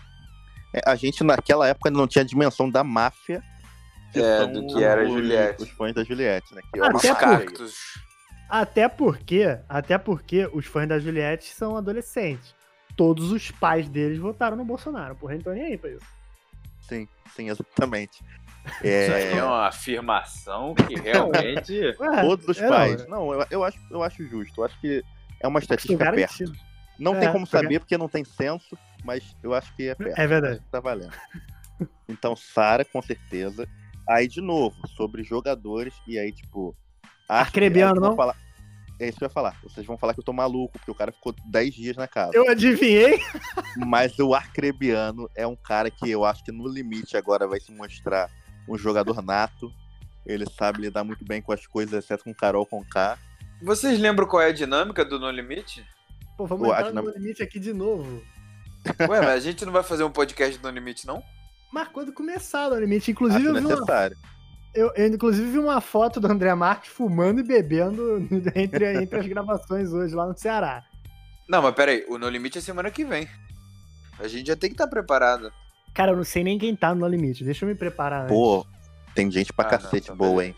É, 0.75 0.81
a 0.85 0.95
gente 0.95 1.23
naquela 1.23 1.65
época 1.67 1.89
não 1.89 2.05
tinha 2.07 2.23
a 2.23 2.27
dimensão 2.27 2.69
da 2.69 2.83
máfia. 2.83 3.41
É, 4.13 4.45
do 4.47 4.67
que 4.67 4.83
era 4.83 5.01
a 5.01 5.05
os- 5.05 5.13
Juliette. 5.13 5.63
Os 5.63 5.69
fãs 5.69 5.93
da 5.93 6.03
Juliette, 6.03 6.53
né? 6.53 6.61
Que 6.73 6.79
eu 6.79 6.83
Até 6.85 7.13
por-. 7.15 7.69
Até 8.49 8.89
porque, 8.89 9.59
até 9.69 9.97
porque 9.97 10.49
os 10.51 10.65
fãs 10.65 10.89
da 10.89 10.99
Juliette 10.99 11.53
são 11.53 11.77
adolescentes. 11.77 12.53
Todos 12.97 13.31
os 13.31 13.49
pais 13.49 13.87
deles 13.87 14.17
votaram 14.17 14.57
no 14.57 14.65
Bolsonaro. 14.65 15.15
Porra, 15.15 15.35
então 15.35 15.53
nem 15.53 15.63
aí 15.63 15.77
pra 15.77 15.89
isso. 15.91 16.05
Sim, 16.81 17.07
sim, 17.35 17.49
exatamente. 17.49 18.21
Isso 18.77 19.13
aí 19.13 19.23
é 19.23 19.37
É, 19.37 19.43
uma 19.43 19.67
afirmação 19.67 20.73
que 20.75 20.95
realmente. 20.99 21.93
Todos 22.21 22.47
os 22.47 22.57
é, 22.59 22.67
pais. 22.67 23.07
Não, 23.07 23.33
eu, 23.33 23.45
eu, 23.51 23.63
acho, 23.63 23.77
eu 23.91 24.03
acho 24.03 24.27
justo. 24.27 24.61
Eu 24.61 24.65
acho 24.65 24.79
que 24.79 25.03
é 25.39 25.47
uma 25.47 25.59
estatística 25.59 26.11
perto. 26.11 26.51
Não 26.97 27.15
É, 27.15 27.19
tem 27.21 27.31
como 27.31 27.45
gar- 27.45 27.61
saber 27.61 27.79
porque 27.79 27.97
não 27.97 28.09
tem 28.09 28.23
censo, 28.25 28.77
mas 29.03 29.35
eu 29.41 29.53
acho 29.53 29.73
que 29.75 29.87
é 29.89 29.95
perto. 29.95 30.19
É 30.19 30.27
verdade. 30.27 30.61
Tá 30.71 30.79
valendo. 30.79 31.13
Então, 32.07 32.35
Sara, 32.35 32.83
com 32.83 33.01
certeza. 33.01 33.67
Aí, 34.07 34.27
de 34.27 34.41
novo, 34.41 34.75
sobre 34.97 35.23
jogadores, 35.23 35.93
e 36.07 36.17
aí, 36.19 36.31
tipo. 36.31 36.75
que- 37.01 37.09
Arcrebiano, 37.29 38.01
não? 38.01 38.15
Falar, 38.15 38.35
é 38.99 39.07
isso 39.07 39.17
que 39.19 39.23
eu 39.23 39.27
ia 39.27 39.33
falar. 39.33 39.55
Vocês 39.63 39.85
vão 39.85 39.97
falar 39.97 40.13
que 40.13 40.19
eu 40.19 40.23
tô 40.23 40.33
maluco, 40.33 40.73
porque 40.79 40.91
o 40.91 40.95
cara 40.95 41.11
ficou 41.11 41.33
10 41.45 41.73
dias 41.73 41.95
na 41.95 42.07
casa. 42.07 42.31
Eu 42.33 42.49
adivinhei. 42.49 43.19
Mas 43.77 44.17
o 44.19 44.33
Arcrebiano 44.33 45.29
é 45.35 45.45
um 45.47 45.55
cara 45.55 45.89
que 45.91 46.09
eu 46.09 46.25
acho 46.25 46.43
que 46.43 46.51
no 46.51 46.67
limite 46.67 47.15
agora 47.15 47.47
vai 47.47 47.59
se 47.59 47.71
mostrar 47.71 48.29
um 48.69 48.77
jogador 48.77 49.21
nato. 49.21 49.73
Ele 50.25 50.45
sabe 50.57 50.81
lidar 50.81 51.03
muito 51.03 51.25
bem 51.25 51.41
com 51.41 51.51
as 51.51 51.65
coisas, 51.65 52.03
exceto 52.03 52.23
com 52.23 52.33
Carol 52.33 52.65
com 52.65 52.83
K. 52.83 53.17
Vocês 53.61 53.99
lembram 53.99 54.27
qual 54.27 54.41
é 54.41 54.47
a 54.47 54.53
dinâmica 54.53 55.03
do 55.03 55.19
No 55.19 55.29
Limite? 55.29 55.85
Pô, 56.37 56.45
vamos 56.45 56.67
Pô, 56.67 56.73
entrar 56.73 56.87
acho 56.87 56.93
no 56.93 57.09
limite 57.09 57.43
aqui 57.43 57.59
de 57.59 57.73
novo. 57.73 58.23
Ué, 59.01 59.19
mas 59.19 59.29
a 59.29 59.39
gente 59.39 59.65
não 59.65 59.73
vai 59.73 59.83
fazer 59.83 60.03
um 60.03 60.11
podcast 60.11 60.57
do 60.57 60.67
No 60.67 60.73
Limite, 60.73 61.05
não? 61.05 61.21
Mas 61.71 61.87
quando 61.89 62.13
começar 62.13 62.69
no 62.69 62.79
limite, 62.79 63.11
inclusive 63.11 63.41
Acho 63.41 63.57
eu 63.57 63.61
vi, 63.61 63.65
uma, 63.65 63.75
necessário. 63.75 64.17
eu, 64.73 64.91
eu, 64.95 65.07
inclusive 65.07 65.51
vi 65.51 65.59
uma 65.59 65.81
foto 65.81 66.19
do 66.19 66.31
André 66.31 66.53
Marques 66.55 66.91
fumando 66.91 67.41
e 67.41 67.43
bebendo 67.43 68.25
entre, 68.55 69.01
entre 69.01 69.19
as 69.19 69.27
gravações 69.27 69.91
hoje 69.91 70.15
lá 70.15 70.25
no 70.25 70.37
Ceará. 70.37 70.83
Não, 71.47 71.61
mas 71.61 71.75
peraí, 71.75 72.05
o 72.07 72.17
No 72.17 72.29
Limite 72.29 72.59
é 72.59 72.61
semana 72.61 72.89
que 72.89 73.03
vem. 73.03 73.27
A 74.19 74.27
gente 74.27 74.47
já 74.47 74.55
tem 74.55 74.69
que 74.69 74.75
estar 74.75 74.87
preparado. 74.87 75.51
Cara, 75.93 76.11
eu 76.11 76.17
não 76.17 76.23
sei 76.23 76.43
nem 76.43 76.57
quem 76.57 76.75
tá 76.75 76.93
no 76.95 77.07
limite. 77.07 77.43
Deixa 77.43 77.65
eu 77.65 77.69
me 77.69 77.75
preparar 77.75 78.23
antes. 78.23 78.35
Pô, 78.35 78.65
tem 79.15 79.29
gente 79.31 79.51
pra 79.51 79.67
Ah, 79.67 79.71
não, 79.71 79.77
cacete 79.79 80.05
então 80.05 80.15
boa, 80.17 80.37
beleza. 80.41 80.47
hein? 80.49 80.55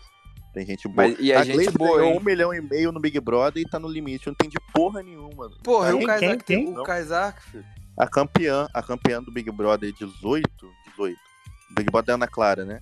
Tem 0.54 0.66
gente 0.66 0.86
boa. 0.86 1.08
Mas, 1.08 1.16
e 1.18 1.32
a, 1.32 1.42
gente 1.42 1.54
Gleice 1.54 1.78
boa, 1.78 1.96
ganhou 1.98 2.12
hein? 2.12 2.18
um 2.18 2.24
milhão 2.24 2.52
e 2.54 2.60
meio 2.60 2.92
no 2.92 3.00
Big 3.00 3.18
Brother 3.20 3.62
e 3.62 3.66
tá 3.68 3.78
no 3.78 3.88
limite. 3.88 4.26
Eu 4.26 4.30
não 4.32 4.34
entendi 4.34 4.56
porra 4.72 5.02
nenhuma. 5.02 5.50
Porra, 5.64 5.92
Quem, 5.92 6.02
o 6.02 6.06
Kaysar, 6.06 6.28
quem, 6.44 6.64
quem? 6.66 6.78
o 6.78 6.82
Kaysar, 6.82 7.42
filho. 7.42 7.64
A 7.98 8.06
campeã, 8.06 8.68
a 8.74 8.82
campeã 8.82 9.22
do 9.22 9.32
Big 9.32 9.50
Brother 9.50 9.92
18, 9.92 10.48
18. 10.90 11.18
Big 11.74 11.90
Brother 11.90 12.06
da 12.08 12.14
Ana 12.14 12.26
Clara, 12.28 12.64
né? 12.64 12.80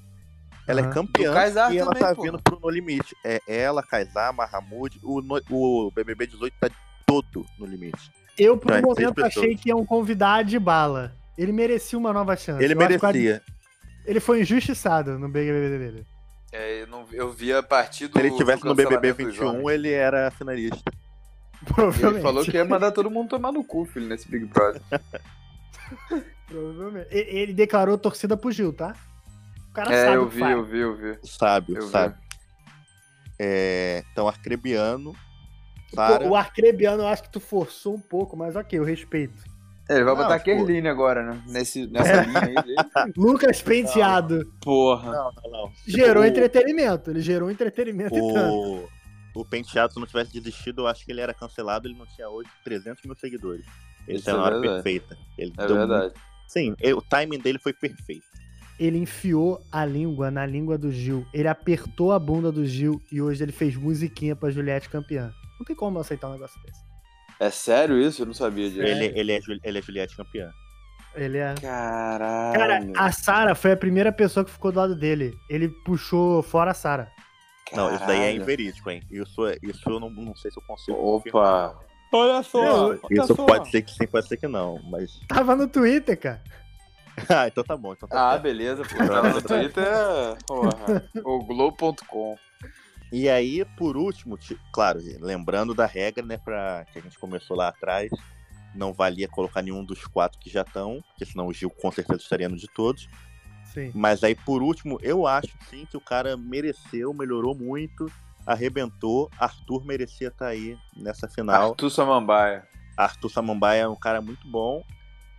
Ela 0.67 0.81
é 0.81 0.91
campeã 0.91 1.33
e 1.73 1.79
ela 1.79 1.87
também, 1.89 2.03
tá 2.03 2.15
porra. 2.15 2.31
vindo 2.31 2.43
pro 2.43 2.61
No 2.61 2.69
Limite. 2.71 3.17
É 3.25 3.41
ela, 3.47 3.83
Kaysar, 3.83 4.33
Mahamud, 4.35 5.01
o, 5.03 5.21
no- 5.21 5.41
o 5.51 5.91
BBB 5.93 6.27
18 6.27 6.55
tá 6.61 6.69
todo 7.07 7.45
no 7.59 7.67
limite. 7.67 8.11
Eu, 8.39 8.57
por 8.57 8.71
um 8.71 8.75
seis 8.75 8.85
momento, 8.87 9.15
pessoas. 9.15 9.37
achei 9.45 9.57
que 9.57 9.69
iam 9.69 9.85
convidar 9.85 10.45
de 10.45 10.59
bala. 10.59 11.13
Ele 11.41 11.53
merecia 11.53 11.99
uma 11.99 12.13
nova 12.13 12.37
chance. 12.37 12.63
Ele 12.63 12.75
Eu 12.75 12.79
merecia. 12.79 13.43
Ele 14.05 14.21
foi 14.21 14.43
injustiçado 14.43 15.19
no 15.19 15.27
BBB 15.29 15.79
dele. 15.79 16.07
É, 16.53 16.83
eu, 16.83 16.87
não, 16.87 17.07
eu 17.13 17.31
vi 17.33 17.51
a 17.53 17.63
partir 17.63 18.09
do. 18.09 18.13
Se 18.15 18.19
ele 18.19 18.29
estivesse 18.29 18.63
do 18.63 18.69
no 18.69 18.75
BBB 18.75 19.09
cancelamento 19.15 19.25
dos 19.25 19.35
21, 19.39 19.49
homens. 19.49 19.69
ele 19.75 19.91
era 19.93 20.31
finalista. 20.31 20.93
Provavelmente. 21.65 22.15
Ele 22.17 22.23
falou 22.23 22.45
que 22.45 22.51
ia 22.57 22.65
mandar 22.65 22.93
todo 22.93 23.11
mundo 23.11 23.31
tomar 23.31 23.53
no 23.53 23.65
cu, 23.65 23.87
filho, 23.87 24.07
nesse 24.07 24.29
Big 24.29 24.45
Brother. 24.47 24.83
Provavelmente. 26.47 27.09
Ele 27.11 27.55
declarou 27.55 27.97
torcida 27.97 28.37
pro 28.37 28.51
Gil, 28.53 28.73
tá? 28.73 28.95
O 29.71 29.73
cara 29.73 29.95
É, 29.95 30.05
sabe 30.07 30.17
eu 30.17 30.29
vi, 30.29 30.41
eu 30.43 30.65
vi, 30.65 30.79
eu 30.79 30.97
vi. 30.97 31.19
Sábio, 31.23 31.77
Eu 31.77 31.87
vi. 31.87 31.91
sábio. 31.93 32.19
É, 33.39 34.05
então, 34.13 34.29
Arcrebiano, 34.29 35.15
Sara. 35.95 36.27
o 36.29 36.37
Arcrebiano 36.37 37.03
eu 37.05 37.07
acho 37.07 37.23
que 37.23 37.31
tu 37.31 37.41
forçou 37.41 37.95
um 37.95 38.01
pouco, 38.01 38.37
mas 38.37 38.57
ok, 38.57 38.79
eu 38.79 38.85
respeito. 38.85 39.43
É, 39.91 39.97
ele 39.97 40.05
vai 40.05 40.15
Não, 40.15 40.23
botar 40.23 40.39
tipo- 40.39 40.65
Kerline 40.65 40.89
agora, 40.89 41.23
né? 41.25 41.43
Nesse, 41.49 41.87
nessa 41.89 42.09
É. 42.13 42.25
linha 42.25 42.41
aí 42.41 42.55
dele. 42.55 42.75
Lucas 43.17 43.61
Penteado 43.61 44.47
Porra. 44.63 45.11
Não, 45.11 45.33
não, 45.43 45.51
não. 45.51 45.73
Gerou 45.87 46.23
o- 46.23 46.27
entretenimento. 46.27 47.11
Ele 47.11 47.21
gerou 47.21 47.51
entretenimento 47.51 48.15
e 48.17 48.33
tanto. 48.33 48.55
O, 48.55 48.89
o 49.41 49.45
Penteado, 49.45 49.93
se 49.93 49.99
não 49.99 50.07
tivesse 50.07 50.33
desistido, 50.33 50.83
eu 50.83 50.87
acho 50.87 51.05
que 51.05 51.11
ele 51.11 51.21
era 51.21 51.35
cancelado. 51.35 51.89
Ele 51.89 51.97
não 51.99 52.07
tinha 52.07 52.29
hoje 52.29 52.49
300 52.65 53.05
mil 53.05 53.17
seguidores. 53.17 53.65
Ele 54.07 54.17
Isso 54.19 54.27
tá 54.27 54.33
é 54.33 54.35
na 54.35 54.43
hora 54.43 54.61
verdade. 54.61 54.83
perfeita. 54.83 55.19
Ele 55.37 55.53
É 55.59 55.67
verdade. 55.67 56.03
muito- 56.05 56.21
Sim, 56.49 56.75
e- 56.81 56.93
o 56.95 57.03
timing 57.03 57.39
dele 57.39 57.59
foi 57.59 57.73
perfeito. 57.73 58.25
Ele 58.79 58.97
enfiou 58.99 59.61
a 59.71 59.85
língua 59.85 60.31
na 60.31 60.47
língua 60.47 60.79
do 60.79 60.91
Gil. 60.91 61.27
Ele 61.35 61.47
apertou 61.49 62.13
a 62.13 62.19
bunda 62.19 62.51
do 62.51 62.65
Gil 62.65 63.01
e 63.13 63.21
hoje 63.21 63.43
ele 63.45 63.53
fez 63.53 63.77
musiquinha 63.77 64.35
pra 64.35 64.51
Juliette 64.51 64.89
campeã. 64.89 65.33
Não 65.59 65.67
tem 65.67 65.77
como 65.77 65.99
eu 65.99 66.01
aceitar 66.01 66.29
um 66.29 66.33
negócio 66.33 66.59
desse. 66.63 66.81
É 67.41 67.51
sério 67.51 67.99
isso? 67.99 68.23
Eu 68.23 68.27
não 68.27 68.35
sabia 68.35 68.69
disso. 68.69 68.83
Ele, 68.83 69.07
ele, 69.19 69.33
é, 69.33 69.41
ele 69.65 69.79
é 69.79 69.83
Juliette 69.83 70.17
campeã. 70.17 70.51
Ele 71.15 71.39
é. 71.39 71.55
Caralho. 71.61 72.59
Cara, 72.59 72.81
a 72.97 73.11
Sara 73.11 73.55
foi 73.55 73.73
a 73.73 73.77
primeira 73.77 74.13
pessoa 74.13 74.45
que 74.45 74.51
ficou 74.51 74.71
do 74.71 74.79
lado 74.79 74.95
dele. 74.95 75.37
Ele 75.49 75.69
puxou 75.69 76.43
fora 76.43 76.71
a 76.71 76.75
Sara. 76.75 77.11
Não, 77.73 77.95
isso 77.95 78.05
daí 78.07 78.21
é 78.21 78.33
inverídico, 78.33 78.91
hein? 78.91 79.03
Isso, 79.11 79.47
é- 79.47 79.57
isso 79.63 79.89
eu 79.89 79.99
não, 80.01 80.11
não 80.11 80.35
sei 80.37 80.51
se 80.51 80.59
eu 80.59 80.63
consigo. 80.67 80.97
confirmar, 80.99 81.71
Opa! 81.71 81.81
não. 82.13 82.19
Olha 82.21 82.43
só. 82.43 82.89
Olha 82.89 83.01
Isso 83.11 83.35
só. 83.37 83.47
pode 83.47 83.71
ser 83.71 83.83
que 83.83 83.93
sim, 83.93 84.07
pode 84.07 84.27
ser 84.27 84.37
que 84.37 84.49
não, 84.49 84.81
mas. 84.91 85.21
Tava 85.29 85.55
no 85.57 85.69
Twitter, 85.69 86.19
cara. 86.19 86.43
ah, 87.29 87.47
então 87.47 87.63
tá 87.63 87.77
bom. 87.77 87.93
Então 87.93 88.09
tá 88.09 88.29
Ah, 88.29 88.31
certo. 88.33 88.43
beleza, 88.43 88.83
pô. 88.85 88.97
Tava 88.99 89.29
no 89.31 89.43
Twitter, 89.43 89.85
porra. 90.47 91.09
O 91.25 91.45
Globo.com. 91.45 92.37
E 93.13 93.29
aí, 93.29 93.65
por 93.77 93.97
último, 93.97 94.37
ti- 94.37 94.59
claro, 94.73 95.01
lembrando 95.21 95.75
da 95.75 95.87
regra, 95.87 96.25
né, 96.25 96.39
pra, 96.39 96.85
que 96.93 96.99
a 96.99 97.03
gente 97.03 97.19
começou 97.19 97.57
lá 97.57 97.69
atrás, 97.69 98.11
não 98.75 98.93
valia 98.93 99.27
colocar 99.29 99.63
nenhum 99.63 99.85
dos 99.85 100.05
quatro 100.07 100.39
que 100.39 100.49
já 100.49 100.63
estão, 100.63 101.03
porque 101.09 101.25
senão 101.25 101.49
o 101.49 101.53
Gil 101.53 101.71
com 101.71 101.91
certeza 101.91 102.21
estaria 102.23 102.49
no 102.49 102.57
de 102.57 102.69
todos. 102.69 103.09
Sim. 103.65 103.91
Mas 103.95 104.23
aí, 104.23 104.35
por 104.35 104.63
último, 104.63 104.99
eu 105.03 105.27
acho 105.27 105.51
sim 105.69 105.87
que 105.87 105.97
o 105.97 106.01
cara 106.01 106.37
mereceu, 106.37 107.13
melhorou 107.13 107.55
muito, 107.55 108.07
arrebentou. 108.47 109.31
Arthur 109.39 109.85
merecia 109.85 110.29
estar 110.29 110.49
aí 110.49 110.77
nessa 110.97 111.29
final. 111.29 111.71
Arthur 111.71 111.91
Samambaia. 111.91 112.69
Arthur 112.97 113.29
Samambaia 113.29 113.83
é 113.83 113.89
um 113.89 113.97
cara 113.97 114.21
muito 114.21 114.47
bom. 114.49 114.85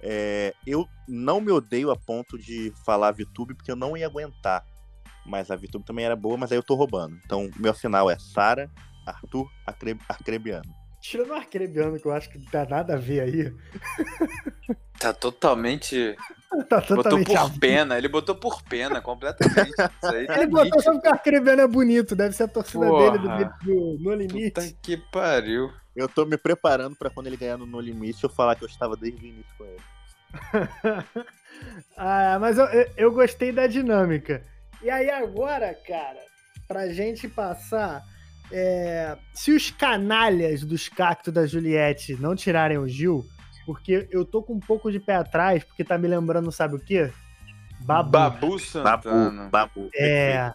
É, 0.01 0.53
eu 0.65 0.87
não 1.07 1.39
me 1.39 1.51
odeio 1.51 1.91
a 1.91 1.95
ponto 1.95 2.37
de 2.37 2.73
falar 2.85 3.11
VTube, 3.11 3.53
porque 3.53 3.71
eu 3.71 3.75
não 3.75 3.95
ia 3.95 4.07
aguentar. 4.07 4.63
Mas 5.25 5.51
a 5.51 5.55
VTube 5.55 5.85
também 5.85 6.05
era 6.05 6.15
boa, 6.15 6.37
mas 6.37 6.51
aí 6.51 6.57
eu 6.57 6.63
tô 6.63 6.75
roubando. 6.75 7.17
Então, 7.25 7.49
meu 7.57 7.73
final 7.73 8.09
é 8.09 8.17
Sara, 8.17 8.69
Arthur, 9.05 9.47
Acre- 9.65 9.97
Arcrebiano. 10.09 10.69
Tirando 11.01 11.29
o 11.31 11.33
Arcrebiano, 11.33 11.99
que 11.99 12.05
eu 12.05 12.11
acho 12.11 12.29
que 12.29 12.37
não 12.37 12.45
tem 12.45 12.67
nada 12.69 12.93
a 12.95 12.97
ver 12.97 13.21
aí. 13.21 13.53
Tá 14.99 15.11
totalmente. 15.11 16.15
Tá 16.69 16.79
Botou 16.81 16.97
totalmente 16.97 17.25
por 17.27 17.37
avulso. 17.37 17.59
pena. 17.61 17.97
Ele 17.97 18.07
botou 18.09 18.35
por 18.35 18.61
pena, 18.63 19.01
completamente. 19.01 19.69
Isso 19.71 20.13
aí 20.13 20.27
tá 20.27 20.35
Ele 20.37 20.47
botou 20.47 20.65
nítido. 20.65 20.83
só 20.83 20.91
porque 20.91 21.07
o 21.07 21.11
Arcrebiano 21.11 21.61
é 21.61 21.67
bonito. 21.67 22.13
Deve 22.15 22.35
ser 22.35 22.43
a 22.43 22.47
torcida 22.49 22.85
Porra. 22.85 23.17
dele 23.17 23.23
do, 23.63 23.63
do 23.97 23.97
No 24.03 24.13
Limite. 24.13 24.51
Puta 24.51 24.75
que 24.81 24.97
pariu. 24.97 25.71
Eu 25.95 26.07
tô 26.09 26.25
me 26.25 26.37
preparando 26.37 26.95
pra 26.97 27.09
quando 27.09 27.27
ele 27.27 27.37
ganhar 27.37 27.57
no 27.57 27.65
No 27.65 27.79
Limite 27.79 28.23
eu 28.23 28.29
falar 28.29 28.55
que 28.55 28.63
eu 28.63 28.67
estava 28.67 28.95
desde 28.97 29.25
o 29.25 29.27
início 29.27 29.51
com 29.57 29.63
ele. 29.65 29.79
ah, 31.97 32.37
mas 32.39 32.57
eu, 32.57 32.65
eu, 32.65 32.87
eu 32.97 33.11
gostei 33.13 33.51
da 33.51 33.67
dinâmica. 33.67 34.45
E 34.83 34.89
aí 34.89 35.09
agora, 35.09 35.73
cara, 35.73 36.19
pra 36.67 36.89
gente 36.89 37.27
passar. 37.27 38.03
é, 38.51 39.17
se 39.33 39.51
os 39.51 39.71
canalhas 39.71 40.63
dos 40.63 40.89
cactos 40.89 41.33
da 41.33 41.45
Juliette 41.45 42.15
não 42.19 42.35
tirarem 42.35 42.77
o 42.77 42.87
Gil, 42.87 43.23
porque 43.65 44.07
eu 44.11 44.25
tô 44.25 44.41
com 44.43 44.53
um 44.53 44.59
pouco 44.59 44.91
de 44.91 44.99
pé 44.99 45.15
atrás, 45.15 45.63
porque 45.63 45.83
tá 45.83 45.97
me 45.97 46.07
lembrando, 46.07 46.51
sabe 46.51 46.75
o 46.75 46.79
quê? 46.79 47.11
Babu. 47.81 48.11
Babu 48.11 48.39
Babu, 48.39 48.59
Santana. 48.59 49.49
babu. 49.49 49.89
É. 49.95 50.51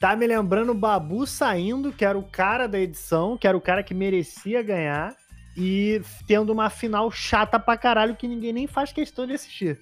Tá 0.00 0.16
me 0.16 0.26
lembrando 0.26 0.72
o 0.72 0.74
Babu 0.74 1.26
saindo, 1.26 1.92
que 1.92 2.04
era 2.04 2.18
o 2.18 2.24
cara 2.24 2.66
da 2.66 2.78
edição, 2.78 3.36
que 3.36 3.46
era 3.46 3.56
o 3.56 3.60
cara 3.60 3.82
que 3.82 3.94
merecia 3.94 4.62
ganhar, 4.62 5.14
e 5.56 6.00
tendo 6.26 6.52
uma 6.52 6.70
final 6.70 7.10
chata 7.10 7.58
pra 7.58 7.76
caralho 7.76 8.16
que 8.16 8.26
ninguém 8.26 8.52
nem 8.52 8.66
faz 8.66 8.92
questão 8.92 9.26
de 9.26 9.34
assistir. 9.34 9.78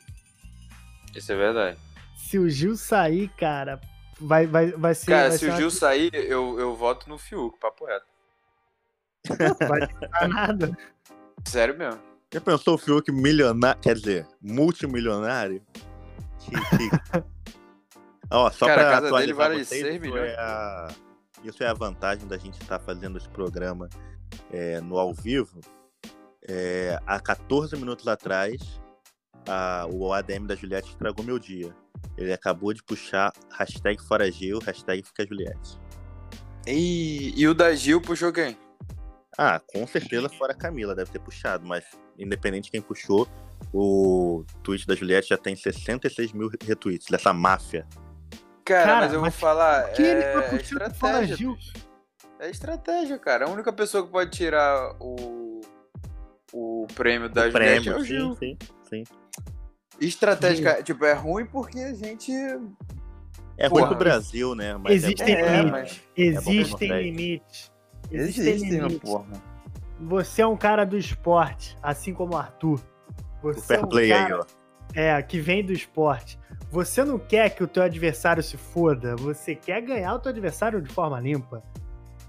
Isso 1.14 1.33
é 1.33 1.37
verdade. 1.37 1.79
Se 2.28 2.38
o 2.38 2.48
Gil 2.48 2.76
sair, 2.76 3.28
cara, 3.37 3.80
vai, 4.20 4.46
vai, 4.46 4.70
vai 4.72 4.94
ser. 4.94 5.06
Cara, 5.11 5.28
vai 5.28 5.33
se 5.33 5.38
ser 5.38 5.46
o 5.46 5.50
uma- 5.50 5.56
Gil 5.59 5.70
sair, 5.70 6.11
eu, 6.14 6.59
eu 6.61 6.76
voto 6.76 7.09
no 7.09 7.18
Fiuk, 7.18 7.59
papo 7.59 7.85
reto. 7.87 8.06
Vai 9.68 9.80
dar 9.80 10.28
nada. 10.28 10.76
Sério 11.46 11.76
mesmo. 11.76 12.00
Já 12.33 12.40
pensou 12.40 12.74
o 12.74 12.78
Fiuk 12.78 13.11
milionário, 13.11 13.80
quer 13.80 13.94
dizer, 13.96 14.26
multimilionário? 14.40 15.61
Que- 16.38 16.52
Ó, 18.30 18.48
só 18.52 18.66
Cara, 18.66 18.83
a 18.83 18.85
pra 18.85 18.90
casa 18.92 19.00
dele 19.00 19.33
atualizar 19.33 19.37
vale 19.48 19.64
vocês, 19.64 19.80
6 19.83 19.94
isso 19.94 20.00
milhões. 20.02 20.30
É 20.30 20.37
a... 20.38 20.88
Isso 21.42 21.64
é 21.64 21.66
a 21.66 21.74
vantagem 21.74 22.28
da 22.28 22.37
gente 22.38 22.61
estar 22.61 22.78
fazendo 22.78 23.18
esse 23.18 23.28
programa 23.28 23.88
é, 24.52 24.80
no 24.80 24.98
ao 24.98 25.12
vivo. 25.12 25.59
É, 26.46 26.98
há 27.06 27.18
14 27.18 27.74
minutos 27.76 28.06
atrás, 28.06 28.80
a- 29.48 29.87
o 29.90 30.12
ADM 30.12 30.46
da 30.46 30.55
Juliette 30.55 30.90
estragou 30.90 31.24
meu 31.24 31.38
dia. 31.38 31.74
Ele 32.16 32.33
acabou 32.33 32.72
de 32.72 32.83
puxar 32.83 33.33
hashtag 33.59 34.03
fora 34.03 34.31
Gil, 34.31 34.59
hashtag 34.61 35.03
fica 35.03 35.26
Juliette. 35.26 35.79
E, 36.66 37.33
e 37.40 37.46
o 37.48 37.55
da 37.55 37.74
Gil 37.74 38.00
puxou 38.00 38.33
quem? 38.33 38.57
Ah, 39.38 39.61
com 39.61 39.87
certeza 39.87 40.29
fora 40.29 40.55
Camila, 40.55 40.94
deve 40.94 41.11
ter 41.11 41.18
puxado, 41.20 41.66
mas 41.66 41.85
independente 42.18 42.64
de 42.64 42.70
quem 42.72 42.83
puxou, 42.83 43.26
o 43.72 44.44
tweet 44.62 44.87
da 44.87 44.94
Juliette 44.94 45.29
já 45.31 45.38
tem 45.38 45.57
66 45.57 46.33
mil 46.33 46.50
retweets 46.66 47.07
dessa 47.11 47.33
máfia. 47.33 47.87
Cara, 48.64 48.85
Cara, 48.85 49.00
mas 49.00 49.12
eu 49.12 49.20
vou 49.20 49.26
mas 49.26 49.35
falar. 49.37 49.90
que 49.92 50.03
ele 50.03 50.20
é, 50.22 50.33
tá 50.33 50.53
é 50.53 50.57
estratégia. 50.57 51.37
Gil? 51.37 51.57
É 52.38 52.50
estratégia, 52.50 53.18
cara. 53.18 53.46
A 53.46 53.50
única 53.50 53.72
pessoa 53.72 54.05
que 54.05 54.12
pode 54.12 54.31
tirar 54.31 54.94
o, 55.00 55.61
o 56.53 56.87
prêmio 56.94 57.29
da 57.29 57.46
o 57.48 57.50
Juliette 57.50 57.90
prêmio, 57.90 57.92
é 57.92 57.96
o 57.96 58.00
sim, 58.00 58.07
Gil. 58.07 58.37
sim, 58.37 58.59
sim. 58.88 59.05
Estratégica, 60.00 60.82
tipo, 60.82 61.04
é 61.04 61.12
ruim 61.12 61.44
porque 61.46 61.78
a 61.78 61.92
gente. 61.94 62.32
É 63.58 63.66
ruim 63.66 63.80
Porra. 63.80 63.88
pro 63.88 63.98
Brasil, 63.98 64.54
né? 64.54 64.76
Mas 64.76 64.92
Existem 65.04 65.34
é, 65.34 65.40
É, 65.40 65.56
limites. 65.62 65.70
mas. 65.70 66.00
Existem 66.16 66.88
Nordeste. 66.88 67.10
limites. 67.10 67.72
Existem, 68.10 68.70
limites. 68.70 68.98
porra. 68.98 69.26
Você 70.00 70.40
é 70.42 70.46
um 70.46 70.56
cara 70.56 70.84
do 70.86 70.96
esporte, 70.96 71.76
assim 71.82 72.14
como 72.14 72.32
o 72.34 72.36
Arthur. 72.38 72.80
o 73.42 73.52
Você 73.52 73.74
é 73.74 73.76
fair 73.76 73.84
um 73.84 73.88
play 73.88 74.08
cara, 74.08 74.26
aí, 74.26 74.32
ó. 74.40 74.44
É, 74.94 75.22
que 75.22 75.38
vem 75.38 75.64
do 75.64 75.72
esporte. 75.72 76.38
Você 76.70 77.04
não 77.04 77.18
quer 77.18 77.50
que 77.50 77.62
o 77.62 77.66
teu 77.68 77.82
adversário 77.82 78.42
se 78.42 78.56
foda, 78.56 79.14
você 79.16 79.54
quer 79.54 79.80
ganhar 79.82 80.14
o 80.14 80.18
teu 80.18 80.30
adversário 80.30 80.80
de 80.80 80.90
forma 80.92 81.20
limpa. 81.20 81.62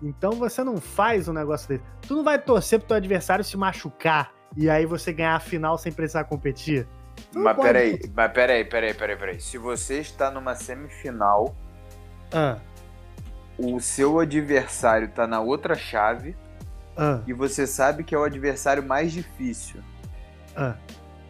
Então 0.01 0.31
você 0.33 0.63
não 0.63 0.77
faz 0.77 1.27
um 1.27 1.33
negócio 1.33 1.67
desse. 1.69 1.83
Tu 2.07 2.15
não 2.15 2.23
vai 2.23 2.39
torcer 2.39 2.79
pro 2.79 2.89
teu 2.89 2.97
adversário 2.97 3.45
se 3.45 3.55
machucar 3.55 4.31
e 4.57 4.69
aí 4.69 4.85
você 4.85 5.13
ganhar 5.13 5.35
a 5.35 5.39
final 5.39 5.77
sem 5.77 5.91
precisar 5.91 6.23
competir. 6.25 6.87
Não 7.33 7.43
Mas 7.43 7.55
pode- 7.55 7.67
peraí, 7.67 7.99
mas 8.15 8.31
peraí, 8.33 8.65
peraí, 8.65 8.93
peraí, 8.93 9.15
peraí. 9.17 9.39
Se 9.41 9.57
você 9.57 9.99
está 9.99 10.29
numa 10.29 10.53
semifinal, 10.55 11.55
Ah, 12.33 12.57
o 13.57 13.79
seu 13.79 14.19
adversário 14.19 15.07
tá 15.09 15.25
na 15.27 15.39
outra 15.39 15.75
chave 15.75 16.35
ah, 16.97 17.21
e 17.25 17.33
você 17.33 17.65
sabe 17.65 18.03
que 18.03 18.13
é 18.13 18.17
o 18.17 18.23
adversário 18.23 18.83
mais 18.83 19.11
difícil. 19.11 19.81
ah. 20.55 20.75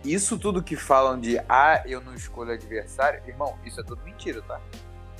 Isso 0.03 0.39
tudo 0.39 0.63
que 0.63 0.75
falam 0.75 1.19
de 1.19 1.37
ah, 1.47 1.83
eu 1.85 2.01
não 2.01 2.15
escolho 2.15 2.51
adversário, 2.51 3.21
irmão, 3.27 3.55
isso 3.63 3.79
é 3.79 3.83
tudo 3.83 4.01
mentira, 4.03 4.41
tá? 4.41 4.59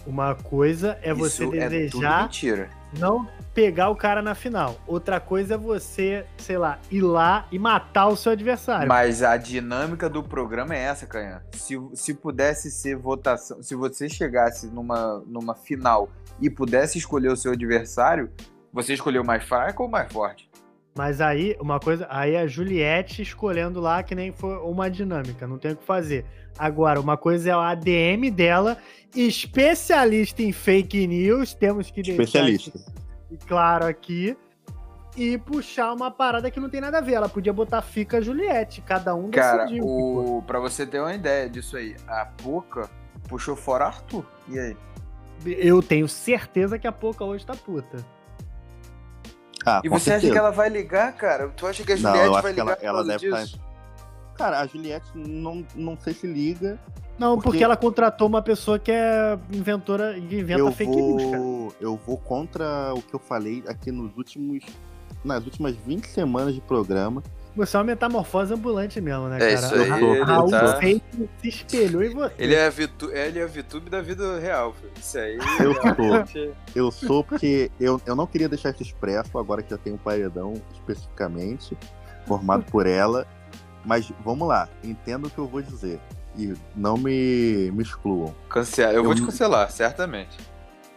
Uma 0.08 0.34
coisa 0.34 0.98
é 1.04 1.13
você 1.13 1.44
isso 1.44 1.56
é 1.56 1.67
tudo 1.67 1.70
desejar 1.70 2.24
mentira. 2.24 2.70
Não 2.97 3.27
pegar 3.54 3.89
o 3.89 3.95
cara 3.95 4.21
na 4.21 4.34
final. 4.36 4.80
Outra 4.88 5.19
coisa 5.19 5.56
é 5.56 5.58
você, 5.58 6.25
sei 6.38 6.58
lá, 6.58 6.80
ir 6.89 7.01
lá 7.01 7.45
e 7.51 7.60
matar 7.60 8.08
o 8.08 8.15
seu 8.15 8.32
adversário. 8.32 8.88
Mas 8.88 9.23
a 9.23 9.38
dinâmica 9.38 10.10
do 10.10 10.23
programa 10.23 10.75
é 10.75 10.80
essa, 10.80 11.06
Canhã. 11.06 11.41
Se, 11.51 11.80
se 11.93 12.13
pudesse 12.13 12.71
ser 12.71 12.95
votação, 12.95 13.62
se 13.62 13.75
você 13.75 14.08
chegasse 14.08 14.67
numa, 14.67 15.21
numa 15.25 15.56
final 15.56 16.10
e 16.39 16.49
pudesse 16.49 16.97
escolher 16.97 17.30
o 17.30 17.38
seu 17.38 17.51
adversário, 17.51 18.32
você 18.71 18.93
escolheu 18.93 19.21
o 19.21 19.25
mais 19.25 19.43
fraco 19.43 19.84
ou 19.84 19.89
o 19.89 19.91
mais 19.91 20.12
forte? 20.12 20.49
Mas 20.95 21.21
aí, 21.21 21.56
uma 21.60 21.80
coisa, 21.80 22.06
aí 22.10 22.36
a 22.36 22.45
Juliette 22.45 23.21
escolhendo 23.21 23.80
lá 23.80 24.04
que 24.04 24.13
nem 24.13 24.34
foi 24.34 24.58
uma 24.58 24.89
dinâmica, 24.89 25.47
não 25.47 25.58
tem 25.58 25.71
o 25.71 25.75
que 25.77 25.86
fazer. 25.86 26.25
Agora, 26.58 27.00
uma 27.00 27.18
coisa 27.18 27.50
é 27.52 27.56
o 27.56 27.60
ADM 27.60 28.30
dela, 28.32 28.78
especialista 29.16 30.42
em 30.44 30.52
fake 30.52 31.08
news, 31.08 31.54
temos 31.54 31.90
que 31.90 32.02
deixar 32.02 32.24
Especialista. 32.24 32.78
isso 32.78 33.48
claro 33.48 33.86
aqui, 33.86 34.38
e 35.18 35.38
puxar 35.38 35.94
uma 35.94 36.10
parada 36.12 36.50
que 36.52 36.60
não 36.60 36.70
tem 36.70 36.80
nada 36.82 37.00
a 37.00 37.02
ver. 37.02 37.14
Ela 37.14 37.28
podia 37.30 37.52
botar 37.52 37.82
fica 37.82 38.22
Juliette, 38.22 38.82
cada 38.82 39.14
um 39.16 39.30
Cara, 39.32 39.64
decidiu. 39.66 39.84
o, 39.86 40.44
pra 40.46 40.60
você 40.60 40.86
ter 40.86 41.00
uma 41.00 41.14
ideia 41.14 41.50
disso 41.50 41.76
aí, 41.78 41.96
a 42.08 42.26
Poca 42.26 42.90
puxou 43.28 43.56
fora 43.56 43.86
Arthur. 43.88 44.26
E 44.48 44.60
aí? 44.60 44.78
Eu 45.46 45.82
tenho 45.82 46.08
certeza 46.08 46.78
que 46.78 46.88
a 46.88 46.92
Poca 46.92 47.24
hoje 47.26 47.46
tá 47.46 47.56
puta. 47.56 47.98
Ah, 49.66 49.82
E 49.84 49.90
você 49.90 50.12
acha 50.12 50.22
certeza. 50.22 50.34
que 50.34 50.38
ela 50.40 50.52
vai 50.52 50.70
ligar, 50.70 51.12
cara? 51.14 51.50
Tu 51.50 51.66
acha 51.68 51.84
que 51.84 51.92
a 51.94 51.96
Não, 51.96 52.02
Juliette 52.02 52.26
eu 52.28 52.34
acho 52.36 52.44
vai 52.44 52.54
que 52.54 52.60
ela, 52.60 52.72
ligar 52.76 52.84
ela 52.86 52.98
causa 53.00 53.12
deve 53.12 53.26
estar. 53.26 53.44
disso? 53.44 53.62
Cara, 54.41 54.60
a 54.62 54.65
Juliette 54.65 55.06
não, 55.13 55.63
não 55.75 55.95
sei 55.95 56.13
se 56.15 56.25
liga. 56.25 56.80
Não, 57.19 57.36
porque, 57.36 57.49
Porque- 57.49 57.63
ela 57.63 57.77
contratou 57.77 58.27
uma 58.27 58.41
pessoa 58.41 58.80
que 58.80 58.91
é 58.91 59.38
inventora 59.54 60.17
e 60.17 60.39
inventa 60.39 60.60
eu 60.60 60.71
fake 60.71 60.91
news, 60.95 61.23
cara. 61.25 61.38
vou, 61.38 61.75
eu 61.80 61.95
vou 62.08 62.17
contra 62.17 62.91
o 62.95 63.01
que 63.04 63.13
eu 63.13 63.19
falei 63.19 63.63
aqui 63.67 63.91
nos 63.91 64.17
últimos. 64.17 64.63
Nas 65.23 65.45
últimas 65.45 65.75
20 65.75 66.08
semanas 66.08 66.56
de 66.56 66.62
programa. 66.62 67.21
Você 67.56 67.75
é 67.75 67.80
uma 67.80 67.84
metamorfose 67.86 68.51
ambulante 68.51 68.99
mesmo, 68.99 69.27
né, 69.27 69.38
cara? 69.38 69.51
É 69.51 69.54
isso 69.54 69.75
aí, 69.75 70.04
ele 70.04 70.23
Raul 70.23 70.49
tá- 70.49 70.80
Seixas 70.80 71.01
se 71.41 71.47
espelhou 71.49 72.01
em 72.01 72.10
você. 72.15 72.34
Ele 72.39 72.56
é, 72.56 72.65
a 72.65 72.69
Vitu... 72.71 73.12
ele 73.12 73.38
é 73.38 73.43
a 73.43 73.47
VTube 73.47 73.89
da 73.91 74.01
vida 74.01 74.39
real, 74.39 74.73
filho. 74.73 74.91
Isso 74.99 75.17
aí. 75.19 75.38
Eu 75.60 75.73
sou. 75.75 75.84
realmente- 75.93 76.51
Eu 76.73 76.91
sou 76.91 77.23
porque 77.23 77.69
eu, 77.80 78.01
eu 78.08 78.15
não 78.15 78.25
queria 78.25 78.49
deixar 78.49 78.71
isso 78.71 78.82
expresso, 78.82 79.38
agora 79.38 79.62
que 79.62 79.69
já 79.69 79.77
tem 79.77 79.93
um 79.93 79.97
paredão 79.97 80.54
especificamente, 80.73 81.77
formado 82.25 82.63
por 82.71 82.88
ela. 82.88 83.27
Mas 83.86 84.12
vamos 84.24 84.48
lá, 84.48 84.67
entenda 84.84 85.28
o 85.28 85.30
que 85.30 85.38
eu 85.38 85.48
vou 85.48 85.62
dizer. 85.62 86.00
E 86.38 86.54
não 86.76 86.96
me, 86.98 87.72
me 87.72 87.84
excluam. 87.84 88.34
Cancela. 88.50 88.94
Eu 88.94 89.04
vou 89.04 89.12
Eu- 89.12 89.15
te 89.17 89.26
cancelar, 89.26 89.70
certamente. 89.72 90.38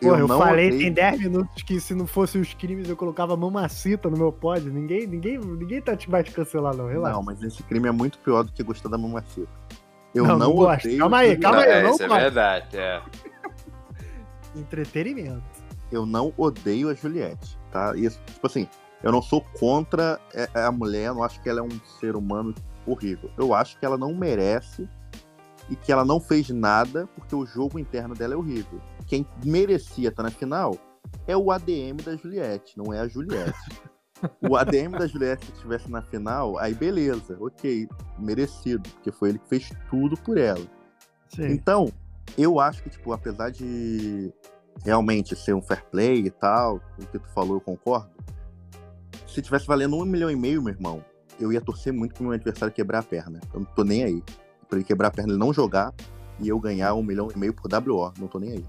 Porra, 0.00 0.18
eu, 0.18 0.28
não 0.28 0.38
falei 0.38 0.66
odeio- 0.66 0.82
tem 0.82 0.92
10 0.92 1.18
minutos 1.18 1.62
que 1.62 1.80
se 1.80 1.94
não 1.94 2.06
fossem 2.06 2.40
os 2.40 2.52
crimes 2.52 2.88
eu 2.88 2.96
colocava 2.96 3.34
mamacita 3.36 4.10
no 4.10 4.16
meu 4.18 4.30
pod. 4.30 4.68
Ninguém, 4.68 5.06
ninguém, 5.06 5.38
ninguém 5.38 5.80
tá 5.80 5.96
te 5.96 6.10
mais 6.10 6.28
cancelar, 6.28 6.76
não. 6.76 6.86
Relaxa. 6.88 7.14
Não, 7.16 7.22
mas 7.22 7.42
esse 7.42 7.62
crime 7.62 7.88
é 7.88 7.92
muito 7.92 8.18
pior 8.18 8.42
do 8.44 8.52
que 8.52 8.62
gostar 8.62 8.88
da 8.90 8.98
mamacita. 8.98 9.48
Eu 10.14 10.24
Não, 10.26 10.38
não, 10.38 10.48
não 10.50 10.56
gosto. 10.56 10.84
odeio. 10.84 10.98
Calma 10.98 11.18
aí, 11.18 11.36
calma 11.38 11.58
aí, 11.60 11.68
eu 11.68 11.72
é, 11.74 11.82
não 11.84 11.90
isso 11.92 12.02
é 12.02 12.08
gosto. 12.08 12.20
verdade, 12.20 12.76
é. 12.76 13.02
Entretenimento. 14.56 15.42
Eu 15.90 16.06
não 16.06 16.32
odeio 16.36 16.88
a 16.90 16.94
Juliette, 16.94 17.58
tá? 17.70 17.94
Isso, 17.96 18.20
tipo 18.26 18.46
assim, 18.46 18.68
eu 19.02 19.10
não 19.12 19.22
sou 19.22 19.40
contra 19.58 20.20
é- 20.32 20.48
é 20.54 20.64
a 20.64 20.72
mulher, 20.72 21.06
eu 21.08 21.14
não 21.14 21.22
acho 21.24 21.40
que 21.40 21.48
ela 21.48 21.60
é 21.60 21.62
um 21.62 21.70
ser 22.00 22.16
humano 22.16 22.54
horrível. 22.86 23.30
Eu 23.36 23.54
acho 23.54 23.78
que 23.78 23.86
ela 23.86 23.96
não 23.96 24.14
merece 24.14 24.88
e 25.70 25.76
que 25.76 25.90
ela 25.90 26.04
não 26.04 26.20
fez 26.20 26.50
nada 26.50 27.06
porque 27.14 27.34
o 27.34 27.46
jogo 27.46 27.78
interno 27.78 28.14
dela 28.14 28.34
é 28.34 28.36
horrível. 28.36 28.80
Quem 29.06 29.26
merecia 29.44 30.08
estar 30.08 30.22
na 30.22 30.30
final 30.30 30.76
é 31.26 31.36
o 31.36 31.50
ADM 31.50 31.96
da 32.04 32.16
Juliette, 32.16 32.76
não 32.76 32.92
é 32.92 33.00
a 33.00 33.08
Juliette. 33.08 33.58
o 34.48 34.56
ADM 34.56 34.92
da 34.98 35.06
Juliette 35.06 35.46
se 35.46 35.52
estivesse 35.52 35.90
na 35.90 36.02
final, 36.02 36.58
aí 36.58 36.74
beleza, 36.74 37.36
ok, 37.40 37.88
merecido, 38.18 38.88
porque 38.90 39.12
foi 39.12 39.30
ele 39.30 39.38
que 39.38 39.48
fez 39.48 39.70
tudo 39.90 40.16
por 40.16 40.38
ela. 40.38 40.64
Sim. 41.28 41.46
Então, 41.48 41.92
eu 42.38 42.60
acho 42.60 42.82
que, 42.82 42.90
tipo, 42.90 43.12
apesar 43.12 43.50
de 43.50 44.32
realmente 44.84 45.36
ser 45.36 45.54
um 45.54 45.62
fair 45.62 45.84
play 45.90 46.26
e 46.26 46.30
tal, 46.30 46.76
o 46.98 47.06
que 47.06 47.18
tu 47.18 47.28
falou, 47.34 47.56
eu 47.56 47.60
concordo. 47.60 48.10
Se 49.26 49.42
tivesse 49.42 49.66
valendo 49.66 49.96
um 49.96 50.04
milhão 50.04 50.30
e 50.30 50.36
meio, 50.36 50.62
meu 50.62 50.72
irmão, 50.72 51.04
eu 51.38 51.52
ia 51.52 51.60
torcer 51.60 51.92
muito 51.92 52.14
pro 52.14 52.24
meu 52.24 52.32
adversário 52.32 52.74
quebrar 52.74 53.00
a 53.00 53.02
perna. 53.02 53.40
Eu 53.52 53.60
não 53.60 53.66
tô 53.66 53.84
nem 53.84 54.04
aí. 54.04 54.22
Pra 54.68 54.78
ele 54.78 54.84
quebrar 54.84 55.08
a 55.08 55.10
perna, 55.10 55.32
ele 55.32 55.38
não 55.38 55.52
jogar 55.52 55.92
e 56.40 56.48
eu 56.48 56.58
ganhar 56.58 56.94
um 56.94 57.02
milhão 57.02 57.28
e 57.34 57.38
meio 57.38 57.54
por 57.54 57.70
WO. 57.72 58.12
Não 58.18 58.26
tô 58.26 58.38
nem 58.38 58.52
aí. 58.52 58.64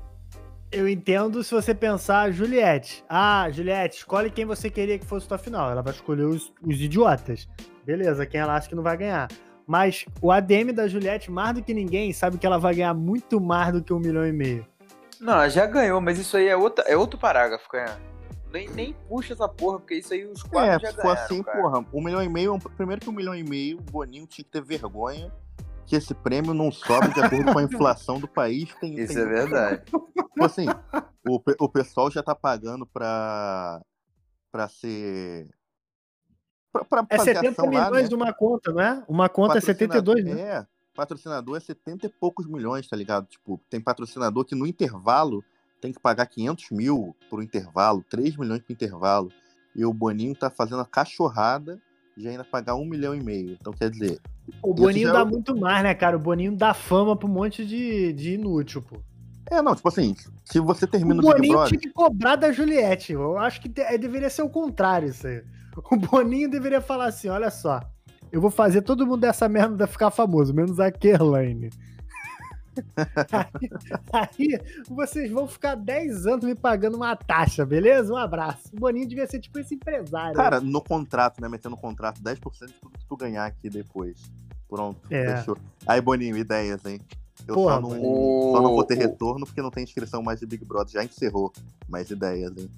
Eu 0.71 0.89
entendo 0.89 1.43
se 1.43 1.54
você 1.54 1.73
pensar, 1.73 2.32
Juliette. 2.32 3.04
Ah, 3.08 3.49
Juliette, 3.49 3.97
escolhe 3.97 4.30
quem 4.30 4.45
você 4.45 4.69
queria 4.69 4.99
que 4.99 5.06
fosse 5.06 5.28
tua 5.28 5.38
final. 5.38 5.71
Ela 5.71 5.82
vai 5.82 5.93
escolher 5.93 6.23
os, 6.23 6.51
os 6.62 6.82
idiotas. 6.82 7.47
Beleza, 7.86 8.25
quem 8.25 8.41
ela 8.41 8.56
acha 8.56 8.67
que 8.67 8.75
não 8.75 8.84
vai 8.84 8.97
ganhar. 8.97 9.30
Mas 9.67 10.06
o 10.21 10.32
ADM 10.32 10.73
da 10.73 10.88
Juliette, 10.88 11.32
mais 11.32 11.56
do 11.56 11.63
que 11.63 11.73
ninguém, 11.73 12.12
sabe 12.13 12.38
que 12.38 12.45
ela 12.45 12.58
vai 12.58 12.75
ganhar 12.75 12.93
muito 12.93 13.39
mais 13.39 13.71
do 13.71 13.82
que 13.82 13.93
um 13.93 13.99
milhão 13.99 14.28
e 14.28 14.32
meio. 14.32 14.65
Não, 15.19 15.34
ela 15.34 15.49
já 15.49 15.65
ganhou, 15.65 16.01
mas 16.01 16.19
isso 16.19 16.36
aí 16.36 16.47
é, 16.47 16.58
outra, 16.58 16.84
é 16.86 16.97
outro 16.97 17.17
parágrafo, 17.17 17.69
cara. 17.69 17.97
Nem, 18.51 18.69
nem 18.69 18.93
puxa 19.08 19.34
essa 19.34 19.49
porra, 19.49 19.79
porque 19.79 19.95
isso 19.95 20.13
aí 20.13 20.25
os 20.25 20.41
quatro 20.43 20.69
É, 20.71 20.79
já 20.79 20.93
for 20.93 21.03
ganharam, 21.03 21.21
assim, 21.23 21.43
cara. 21.43 21.62
porra, 21.62 21.86
um 21.93 22.01
milhão 22.01 22.23
e 22.23 22.29
meio, 22.29 22.55
é 22.55 22.60
primeiro 22.77 23.01
que 23.01 23.10
um 23.10 23.13
milhão 23.13 23.36
e 23.36 23.43
meio, 23.43 23.79
o 23.79 23.81
Boninho 23.81 24.25
tinha 24.27 24.45
que 24.45 24.51
ter 24.51 24.62
vergonha 24.63 25.31
que 25.86 25.95
esse 25.95 26.13
prêmio 26.15 26.53
não 26.53 26.71
sobe 26.71 27.13
de 27.13 27.19
acordo 27.21 27.51
com 27.53 27.60
a 27.60 27.63
inflação 27.63 28.19
do 28.19 28.27
país. 28.27 28.73
Tem, 28.75 28.95
Isso 28.97 29.13
tem- 29.13 29.21
é 29.21 29.25
verdade. 29.25 29.84
Tipo 29.86 30.43
assim, 30.45 30.65
o, 31.27 31.39
o 31.60 31.69
pessoal 31.69 32.10
já 32.10 32.23
tá 32.23 32.34
pagando 32.34 32.86
pra, 32.88 33.81
pra 34.51 34.67
ser. 34.67 35.47
Pra, 36.71 36.84
pra 36.86 37.05
É 37.10 37.17
fazer 37.17 37.36
70 37.36 37.51
ação 37.51 37.65
lá, 37.65 37.86
milhões 37.86 38.03
né? 38.03 38.10
de 38.10 38.15
uma 38.15 38.34
conta, 38.34 38.71
não 38.71 38.81
é? 38.81 39.03
Uma 39.08 39.29
conta 39.29 39.58
é 39.58 39.62
Patrocinador- 39.62 40.15
72, 40.17 40.25
né? 40.25 40.41
É, 40.41 40.67
patrocinador 40.95 41.58
é 41.58 41.60
70 41.60 42.05
e 42.08 42.10
poucos 42.10 42.47
milhões, 42.47 42.88
tá 42.88 42.95
ligado? 42.95 43.27
Tipo, 43.27 43.62
tem 43.69 43.79
patrocinador 43.79 44.43
que 44.43 44.55
no 44.55 44.65
intervalo 44.65 45.43
tem 45.81 45.91
que 45.91 45.99
pagar 45.99 46.25
500 46.25 46.71
mil 46.71 47.15
pro 47.29 47.43
intervalo, 47.43 48.03
3 48.09 48.38
milhões 48.38 48.61
pro 48.61 48.73
intervalo. 48.73 49.31
E 49.75 49.85
o 49.85 49.93
Boninho 49.93 50.35
tá 50.35 50.49
fazendo 50.49 50.81
a 50.81 50.85
cachorrada 50.85 51.79
de 52.15 52.27
ainda 52.27 52.43
pagar 52.43 52.75
um 52.75 52.85
milhão 52.85 53.13
e 53.13 53.21
meio. 53.21 53.57
Então, 53.59 53.73
quer 53.73 53.89
dizer, 53.89 54.19
O 54.61 54.73
Boninho 54.73 55.07
já 55.07 55.13
dá 55.13 55.19
é 55.19 55.25
muito 55.25 55.55
mais, 55.55 55.83
né, 55.83 55.93
cara? 55.93 56.15
O 56.15 56.19
Boninho 56.19 56.55
dá 56.55 56.73
fama 56.73 57.15
pra 57.15 57.27
um 57.27 57.31
monte 57.31 57.65
de, 57.65 58.13
de 58.13 58.35
inútil, 58.35 58.81
pô. 58.81 58.97
é, 59.51 59.61
não, 59.61 59.75
tipo 59.75 59.88
assim, 59.89 60.15
se 60.45 60.59
você 60.59 60.88
termina 60.88 61.15
o 61.15 61.21
Big 61.21 61.33
Boninho 61.33 61.53
Brother. 61.53 61.69
tinha 61.69 61.81
que 61.81 61.91
cobrar 61.91 62.35
da 62.38 62.51
Juliette. 62.51 63.13
Eu 63.13 63.38
acho 63.38 63.61
que 63.61 63.71
é, 63.81 63.97
deveria 63.97 64.29
ser 64.29 64.43
o 64.43 64.49
contrário 64.49 65.09
isso 65.09 65.27
aí. 65.27 65.43
O 65.91 65.97
Boninho 65.97 66.49
deveria 66.49 66.79
falar 66.79 67.07
assim: 67.07 67.27
olha 67.27 67.51
só, 67.51 67.81
eu 68.31 68.39
vou 68.39 68.49
fazer 68.49 68.81
todo 68.81 69.05
mundo 69.05 69.21
dessa 69.21 69.49
merda 69.49 69.85
ficar 69.85 70.09
famoso, 70.09 70.53
menos 70.53 70.79
a 70.79 70.89
Kerlane. 70.89 71.69
Aí, 74.11 74.29
aí 74.53 74.59
vocês 74.89 75.31
vão 75.31 75.47
ficar 75.47 75.75
10 75.75 76.25
anos 76.27 76.45
me 76.45 76.55
pagando 76.55 76.95
uma 76.97 77.15
taxa, 77.15 77.65
beleza? 77.65 78.13
Um 78.13 78.17
abraço. 78.17 78.69
O 78.73 78.79
Boninho 78.79 79.07
devia 79.07 79.27
ser 79.27 79.39
tipo 79.39 79.59
esse 79.59 79.75
empresário. 79.75 80.35
Cara, 80.35 80.59
no 80.59 80.81
contrato, 80.81 81.41
né? 81.41 81.47
Metendo 81.47 81.75
no 81.75 81.81
contrato, 81.81 82.21
10% 82.21 82.67
de 82.67 82.73
tudo 82.73 82.97
que 82.97 83.05
tu 83.05 83.17
ganhar 83.17 83.45
aqui 83.45 83.69
depois. 83.69 84.21
Pronto, 84.67 84.99
É. 85.11 85.38
fechou. 85.38 85.57
Aí, 85.88 86.01
Boninho, 86.01 86.38
ideias, 86.38 86.83
hein? 86.85 86.99
Eu 87.47 87.53
Porra, 87.55 87.75
só, 87.75 87.81
não, 87.81 87.89
só 87.89 88.61
não 88.61 88.71
vou 88.71 88.83
ter 88.83 88.97
retorno 88.97 89.45
porque 89.45 89.61
não 89.61 89.69
tem 89.69 89.83
inscrição 89.83 90.23
mais 90.23 90.39
de 90.39 90.45
Big 90.45 90.63
Brother. 90.65 90.93
Já 90.93 91.03
encerrou. 91.03 91.51
Mais 91.88 92.09
ideias, 92.09 92.51
hein? 92.57 92.69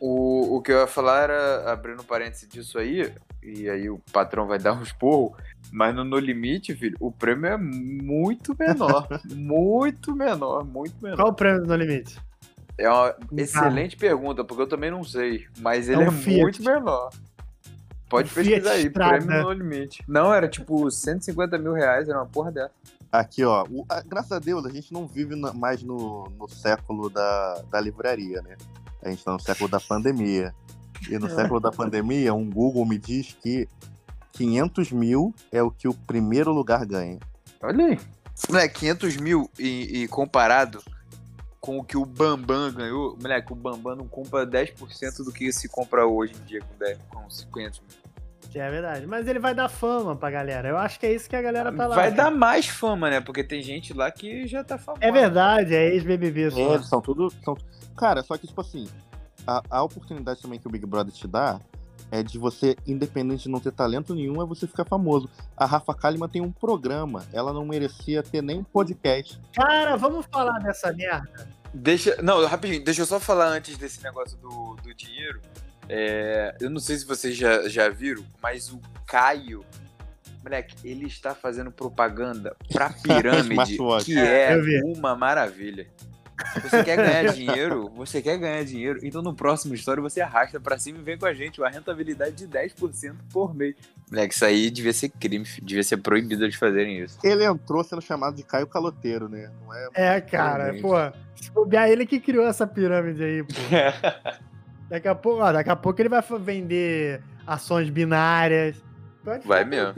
O, 0.00 0.56
o 0.56 0.62
que 0.62 0.72
eu 0.72 0.80
ia 0.80 0.86
falar 0.86 1.22
era, 1.22 1.72
abrindo 1.72 2.02
parênteses 2.04 2.48
disso 2.48 2.78
aí, 2.78 3.12
e 3.42 3.68
aí 3.68 3.88
o 3.88 3.98
patrão 4.12 4.46
vai 4.46 4.58
dar 4.60 4.72
um 4.72 4.82
esporro, 4.82 5.36
mas 5.72 5.94
no 5.94 6.04
No 6.04 6.18
Limite, 6.18 6.74
filho, 6.74 6.96
o 7.00 7.10
prêmio 7.10 7.46
é 7.46 7.56
muito 7.56 8.54
menor. 8.58 9.06
muito 9.30 10.14
menor, 10.14 10.64
muito 10.64 10.94
menor. 11.02 11.16
Qual 11.16 11.28
o 11.28 11.34
prêmio 11.34 11.62
do 11.62 11.68
No 11.68 11.76
Limite? 11.76 12.20
É 12.76 12.88
uma 12.90 13.14
Um 13.30 13.38
excelente 13.38 13.96
pergunta, 13.96 14.42
porque 14.44 14.62
eu 14.62 14.66
também 14.66 14.90
não 14.90 15.04
sei, 15.04 15.46
mas 15.60 15.88
É 15.88 15.92
ele 15.92 16.02
é, 16.02 16.08
um 16.08 16.12
Fiat. 16.12 16.40
muito 16.42 16.62
menor. 16.64 17.10
Pode 18.08 18.30
Um 18.30 18.34
pesquisar 18.34 18.60
Fiat 18.60 18.68
aí, 18.80 18.86
Strada. 18.86 19.18
prêmio 19.24 19.42
no 19.44 19.52
limite. 19.52 20.04
Não, 20.08 20.32
era 20.34 20.48
tipo 20.48 20.90
150 20.90 21.56
mil 21.56 21.72
reais, 21.72 22.08
era 22.08 22.18
uma 22.18 22.26
porra 22.26 22.50
dessa. 22.52 22.72
Aqui, 23.12 23.44
ó. 23.44 23.64
o- 23.70 23.84
a- 23.88 24.02
graças 24.02 24.32
a 24.32 24.38
Deus, 24.40 24.66
a 24.66 24.70
gente 24.70 24.92
não 24.92 25.06
vive 25.06 25.36
na- 25.36 25.52
mais 25.52 25.82
no, 25.84 26.28
no 26.36 26.48
século 26.48 27.08
da, 27.08 27.62
da 27.70 27.80
livraria, 27.80 28.42
né? 28.42 28.56
A 29.04 29.10
gente 29.10 29.22
tá 29.22 29.32
no 29.32 29.40
século 29.40 29.68
da 29.68 29.78
pandemia. 29.78 30.54
E 31.08 31.18
no 31.18 31.26
É. 31.30 31.34
século 31.34 31.60
da 31.60 31.70
pandemia, 31.70 32.32
um 32.34 32.48
Google 32.48 32.86
me 32.86 32.98
diz 32.98 33.36
que 33.42 33.68
500 34.32 34.90
mil 34.90 35.34
é 35.52 35.62
o 35.62 35.70
que 35.70 35.86
o 35.86 35.94
primeiro 35.94 36.52
lugar 36.52 36.84
ganha. 36.86 37.18
Olha 37.62 37.86
aí. 37.86 38.00
Moleque, 38.48 38.80
500 38.80 39.16
mil 39.18 39.48
e, 39.58 40.02
e 40.02 40.08
comparado 40.08 40.82
com 41.60 41.78
o 41.78 41.84
que 41.84 41.96
o 41.96 42.04
Bambam 42.04 42.72
ganhou, 42.72 43.16
moleque, 43.18 43.52
o 43.52 43.56
Bambam 43.56 43.96
não 43.96 44.06
compra 44.06 44.46
10% 44.46 45.24
do 45.24 45.32
que 45.32 45.50
se 45.52 45.66
compra 45.68 46.06
hoje 46.06 46.34
em 46.34 46.44
dia 46.44 46.60
com, 46.60 46.76
10, 46.78 46.98
com 47.08 47.26
500 47.54 47.80
mil. 47.80 48.13
É 48.54 48.70
verdade. 48.70 49.06
Mas 49.06 49.26
ele 49.26 49.38
vai 49.38 49.54
dar 49.54 49.68
fama 49.68 50.16
pra 50.16 50.30
galera. 50.30 50.68
Eu 50.68 50.76
acho 50.76 50.98
que 50.98 51.06
é 51.06 51.14
isso 51.14 51.28
que 51.28 51.36
a 51.36 51.42
galera 51.42 51.72
tá 51.72 51.86
lá. 51.86 51.94
Vai 51.94 52.10
cara. 52.10 52.24
dar 52.24 52.30
mais 52.30 52.66
fama, 52.66 53.10
né? 53.10 53.20
Porque 53.20 53.44
tem 53.44 53.62
gente 53.62 53.92
lá 53.92 54.10
que 54.10 54.46
já 54.46 54.62
tá 54.64 54.78
famosa. 54.78 55.04
É 55.04 55.10
verdade, 55.10 55.74
é 55.74 55.94
ex-BBB. 55.94 56.60
É, 56.60 56.82
são 56.82 57.00
tudo. 57.00 57.32
São... 57.44 57.56
Cara, 57.96 58.22
só 58.22 58.36
que, 58.36 58.46
tipo 58.46 58.60
assim, 58.60 58.88
a, 59.46 59.62
a 59.70 59.82
oportunidade 59.82 60.40
também 60.40 60.58
que 60.58 60.66
o 60.66 60.70
Big 60.70 60.86
Brother 60.86 61.12
te 61.12 61.26
dá 61.26 61.60
é 62.10 62.22
de 62.22 62.38
você, 62.38 62.76
independente 62.86 63.44
de 63.44 63.48
não 63.48 63.58
ter 63.58 63.72
talento 63.72 64.14
nenhum, 64.14 64.40
é 64.42 64.46
você 64.46 64.66
ficar 64.66 64.84
famoso. 64.84 65.28
A 65.56 65.66
Rafa 65.66 65.94
Kalimann 65.94 66.28
tem 66.28 66.42
um 66.42 66.52
programa, 66.52 67.24
ela 67.32 67.52
não 67.52 67.64
merecia 67.64 68.22
ter 68.22 68.42
nem 68.42 68.58
um 68.58 68.64
podcast. 68.64 69.40
Cara, 69.52 69.96
vamos 69.96 70.26
falar 70.26 70.58
dessa 70.60 70.92
merda. 70.92 71.48
Deixa. 71.72 72.16
Não, 72.22 72.46
rapidinho, 72.46 72.84
deixa 72.84 73.02
eu 73.02 73.06
só 73.06 73.18
falar 73.18 73.48
antes 73.48 73.76
desse 73.76 74.02
negócio 74.02 74.38
do, 74.38 74.76
do 74.76 74.94
dinheiro. 74.94 75.40
É, 75.88 76.56
eu 76.60 76.70
não 76.70 76.80
sei 76.80 76.96
se 76.96 77.06
vocês 77.06 77.36
já, 77.36 77.68
já 77.68 77.88
viram, 77.88 78.24
mas 78.42 78.72
o 78.72 78.80
Caio. 79.06 79.64
Moleque, 80.42 80.74
ele 80.84 81.06
está 81.06 81.34
fazendo 81.34 81.70
propaganda 81.70 82.54
pra 82.70 82.90
pirâmide, 83.02 83.78
que 84.04 84.18
é 84.18 84.54
uma 84.84 85.16
maravilha. 85.16 85.86
Você 86.62 86.82
quer 86.84 86.96
ganhar 86.96 87.24
dinheiro? 87.32 87.90
Você 87.96 88.20
quer 88.20 88.36
ganhar 88.38 88.64
dinheiro? 88.64 88.98
Então 89.02 89.22
no 89.22 89.34
próximo 89.34 89.74
story 89.74 90.00
você 90.00 90.20
arrasta 90.20 90.60
pra 90.60 90.78
cima 90.78 90.98
e 90.98 91.02
vem 91.02 91.16
com 91.16 91.26
a 91.26 91.32
gente. 91.32 91.60
Uma 91.60 91.70
rentabilidade 91.70 92.32
de 92.36 92.48
10% 92.48 93.14
por 93.32 93.54
mês. 93.54 93.74
Moleque, 94.10 94.34
isso 94.34 94.44
aí 94.44 94.70
devia 94.70 94.92
ser 94.92 95.08
crime, 95.08 95.46
devia 95.62 95.82
ser 95.82 95.98
proibido 95.98 96.48
de 96.48 96.58
fazerem 96.58 96.98
isso. 96.98 97.18
Ele 97.24 97.44
entrou 97.44 97.82
sendo 97.82 98.02
chamado 98.02 98.36
de 98.36 98.42
Caio 98.42 98.66
Caloteiro, 98.66 99.28
né? 99.28 99.50
Não 99.64 99.74
é. 99.74 99.88
É, 99.94 100.20
cara, 100.20 100.72
Realmente. 100.72 100.82
pô. 100.82 100.94
Se 101.36 101.50
bobear, 101.50 101.88
ele 101.88 102.04
que 102.06 102.20
criou 102.20 102.46
essa 102.46 102.66
pirâmide 102.66 103.22
aí, 103.22 103.42
pô. 103.42 103.54
Daqui 104.88 105.08
a 105.08 105.14
pouco, 105.14 105.42
ó, 105.42 105.52
daqui 105.52 105.70
a 105.70 105.76
pouco 105.76 106.00
ele 106.00 106.08
vai 106.08 106.22
vender 106.40 107.22
ações 107.46 107.90
binárias. 107.90 108.82
Pode 109.24 109.46
Vai 109.46 109.64
mesmo. 109.64 109.94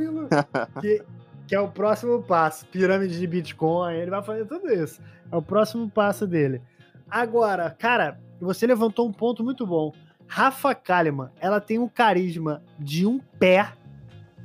Que, 0.81 1.03
que 1.49 1.55
é 1.55 1.61
o 1.61 1.69
próximo 1.69 2.23
passo. 2.23 2.67
Pirâmide 2.67 3.19
de 3.19 3.27
Bitcoin, 3.27 3.95
ele 3.95 4.11
vai 4.11 4.23
fazer 4.23 4.47
tudo 4.47 4.73
isso. 4.73 5.01
É 5.31 5.37
o 5.37 5.43
próximo 5.43 5.91
passo 5.91 6.27
dele. 6.27 6.63
Agora, 7.11 7.71
cara, 7.71 8.21
você 8.41 8.67
levantou 8.67 9.09
um 9.09 9.13
ponto 9.13 9.43
muito 9.43 9.67
bom. 9.67 9.93
Rafa 10.27 10.75
Kalimann, 10.75 11.31
ela 11.41 11.61
tem 11.61 11.79
um 11.79 11.89
carisma 11.89 12.63
de 12.79 13.07
um 13.07 13.19
pé 13.39 13.73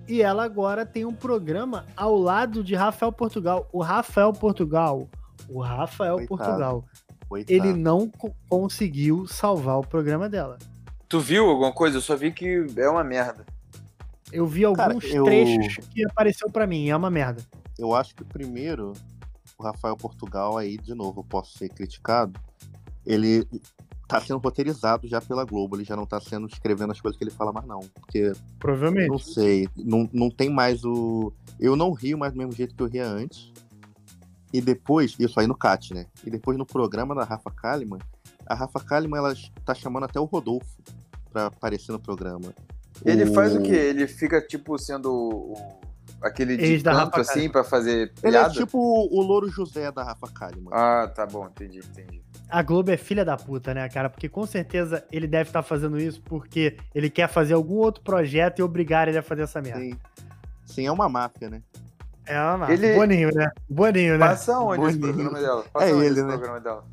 e 0.08 0.22
ela 0.22 0.44
agora 0.44 0.86
tem 0.86 1.06
um 1.06 1.14
programa 1.14 1.86
ao 1.96 2.18
lado 2.18 2.64
de 2.64 2.76
Rafael 2.76 3.12
Portugal. 3.12 3.68
O 3.72 3.82
Rafael 3.82 4.32
Portugal, 4.34 5.08
o 5.50 5.60
Rafael 5.60 6.18
Coitado. 6.18 6.38
Portugal, 6.38 6.86
Coitado. 7.32 7.54
ele 7.54 7.74
não 7.74 8.10
co- 8.10 8.34
conseguiu 8.50 9.26
salvar 9.26 9.78
o 9.80 9.88
programa 9.88 10.28
dela. 10.28 10.58
Tu 11.08 11.18
viu 11.20 11.50
alguma 11.50 11.72
coisa? 11.72 11.98
Eu 11.98 12.02
só 12.02 12.16
vi 12.16 12.32
que 12.32 12.66
é 12.76 12.90
uma 12.90 13.04
merda. 13.06 13.46
Eu 14.34 14.46
vi 14.46 14.66
alguns 14.66 14.78
Cara, 15.04 15.16
eu- 15.16 15.24
trechos 15.24 15.86
que 15.88 16.06
apareceu 16.06 16.50
pra 16.50 16.68
mim, 16.68 16.90
é 16.90 16.96
uma 16.96 17.10
merda. 17.10 17.42
Eu 17.80 17.96
acho 17.96 18.14
que 18.16 18.24
primeiro, 18.26 18.92
o 19.58 19.64
Rafael 19.64 19.96
Portugal 19.96 20.58
aí, 20.58 20.78
de 20.78 20.94
novo, 20.94 21.22
eu 21.22 21.24
posso 21.24 21.58
ser 21.58 21.70
criticado. 21.70 22.40
ele 23.06 23.48
tá 24.08 24.20
sendo 24.22 24.40
roteirizado 24.40 25.08
já 25.08 25.22
pela 25.22 25.46
Globo, 25.46 25.76
ele 25.78 25.86
já 25.86 25.96
não 25.96 26.06
tá 26.06 26.20
sendo 26.20 26.46
escrevendo 26.48 26.92
as 26.92 27.00
coisas 27.00 27.18
que 27.18 27.24
ele 27.24 27.32
fala 27.32 27.52
mais 27.54 27.66
não, 27.66 27.80
porque 27.96 28.34
Provavelmente. 28.60 29.08
não 29.10 29.18
sei, 29.18 29.68
não, 29.76 30.08
não 30.14 30.30
tem 30.30 30.50
mais 30.50 30.84
o 30.84 31.32
eu 31.60 31.76
não 31.78 31.94
rio 31.94 32.18
mais 32.18 32.34
do 32.34 32.38
mesmo 32.38 32.52
jeito 32.52 32.76
que 32.76 32.84
eu 32.84 32.88
ria 32.88 33.08
antes. 33.08 33.52
E 34.54 34.60
depois, 34.62 35.16
isso 35.20 35.40
aí 35.40 35.48
no 35.48 35.56
CAT, 35.56 35.94
né? 35.94 36.06
E 36.26 36.30
depois 36.30 36.58
no 36.58 36.66
programa 36.66 37.16
da 37.16 37.24
Rafa 37.24 37.50
Kalimann, 37.52 38.00
a 38.46 38.54
Rafa 38.54 38.80
Kalimann 38.80 39.20
ela 39.20 39.34
tá 39.66 39.74
chamando 39.74 40.04
até 40.04 40.20
o 40.20 40.26
Rodolfo 40.26 40.68
pra 41.32 41.46
aparecer 41.48 41.92
no 41.92 42.00
programa. 42.00 42.54
Ele 43.06 43.26
faz 43.28 43.56
o 43.56 43.62
quê? 43.62 43.72
Ele 43.72 44.06
fica, 44.08 44.42
tipo, 44.42 44.78
sendo 44.78 45.12
o- 45.12 45.80
aquele 46.22 46.58
de 46.58 46.66
Ex 46.66 46.84
da 46.84 46.92
canto, 46.92 47.16
Rafa 47.18 47.22
assim, 47.22 47.50
pra 47.50 47.64
fazer 47.64 48.12
Ele 48.22 48.36
é 48.36 48.40
piada? 48.42 48.54
tipo 48.54 48.78
o 48.78 49.22
Louro 49.22 49.50
José 49.50 49.92
da 49.92 50.04
Rafa 50.04 50.28
Kalimann. 50.28 50.72
Ah, 50.74 51.08
tá 51.08 51.26
bom, 51.26 51.46
entendi, 51.48 51.80
entendi. 51.80 52.22
A 52.50 52.62
Globo 52.62 52.92
é 52.92 52.98
filha 52.98 53.24
da 53.24 53.38
puta, 53.38 53.74
né, 53.74 53.88
cara? 53.88 54.10
Porque 54.10 54.28
com 54.28 54.46
certeza 54.46 55.06
ele 55.10 55.26
deve 55.26 55.50
estar 55.50 55.64
fazendo 55.64 55.98
isso 55.98 56.22
porque 56.24 56.76
ele 56.94 57.10
quer 57.10 57.30
fazer 57.30 57.54
algum 57.54 57.76
outro 57.76 58.04
projeto 58.04 58.60
e 58.60 58.62
obrigar 58.62 59.08
ele 59.08 59.18
a 59.18 59.24
fazer 59.24 59.44
essa 59.44 59.62
merda. 59.62 59.80
Sim. 59.80 59.94
Sim, 60.66 60.86
é 60.86 60.92
uma 60.92 61.08
máfia, 61.08 61.50
né? 61.50 61.62
É 62.32 62.56
uma 62.56 62.72
Ele- 62.72 62.96
Boninho, 62.96 63.30
né? 63.34 63.52
Boninho, 63.70 64.18
né? 64.18 64.28
Passa 64.28 64.60
onde 64.60 64.86
esse 64.88 64.98
Boninho. 64.98 65.16
programa 65.30 65.40
dela? 65.40 65.66
Passa 65.74 65.86
É 65.88 65.94
onde 65.94 66.06
ele, 66.06 66.14
esse 66.14 66.24
né? 66.24 66.28
programa 66.38 66.60
dela? 66.60 66.84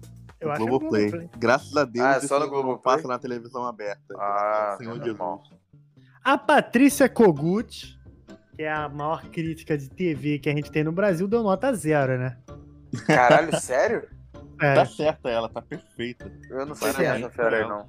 Eu 0.41 0.51
acho 0.53 0.61
que 0.61 0.67
é 0.67 0.69
Globoplay. 0.71 1.11
Globoplay. 1.11 1.31
Graças 1.39 1.77
a 1.77 1.85
Deus. 1.85 2.07
Ah, 2.07 2.19
isso 2.19 2.29
só 2.29 2.39
no 2.41 2.49
Globoplay? 2.49 2.83
Passa 2.97 3.09
na 3.09 3.19
televisão 3.19 3.65
aberta. 3.67 4.15
Ah, 4.19 4.77
Senhor 4.79 4.97
Jesus. 4.99 5.17
bom. 5.17 5.43
A 6.25 6.37
Patrícia 6.39 7.09
Kogut, 7.09 7.99
que 8.55 8.63
é 8.63 8.73
a 8.73 8.89
maior 8.89 9.23
crítica 9.31 9.77
de 9.79 9.89
TV 9.89 10.39
que 10.39 10.49
a 10.49 10.55
gente 10.55 10.71
tem 10.71 10.85
no 10.85 10.93
Brasil, 10.93 11.27
deu 11.27 11.43
nota 11.43 11.73
zero, 11.73 12.19
né? 12.19 12.37
Caralho, 13.07 13.55
sério? 13.61 14.05
É. 14.61 14.75
Tá 14.75 14.85
certa 14.87 15.29
ela, 15.29 15.49
tá 15.49 15.63
perfeita. 15.63 16.31
Eu 16.51 16.67
não 16.67 16.75
sei 16.75 16.93
quem 16.93 17.05
é 17.07 17.17
essa 17.19 17.31
fera 17.31 17.57
aí, 17.59 17.69
não. 17.69 17.87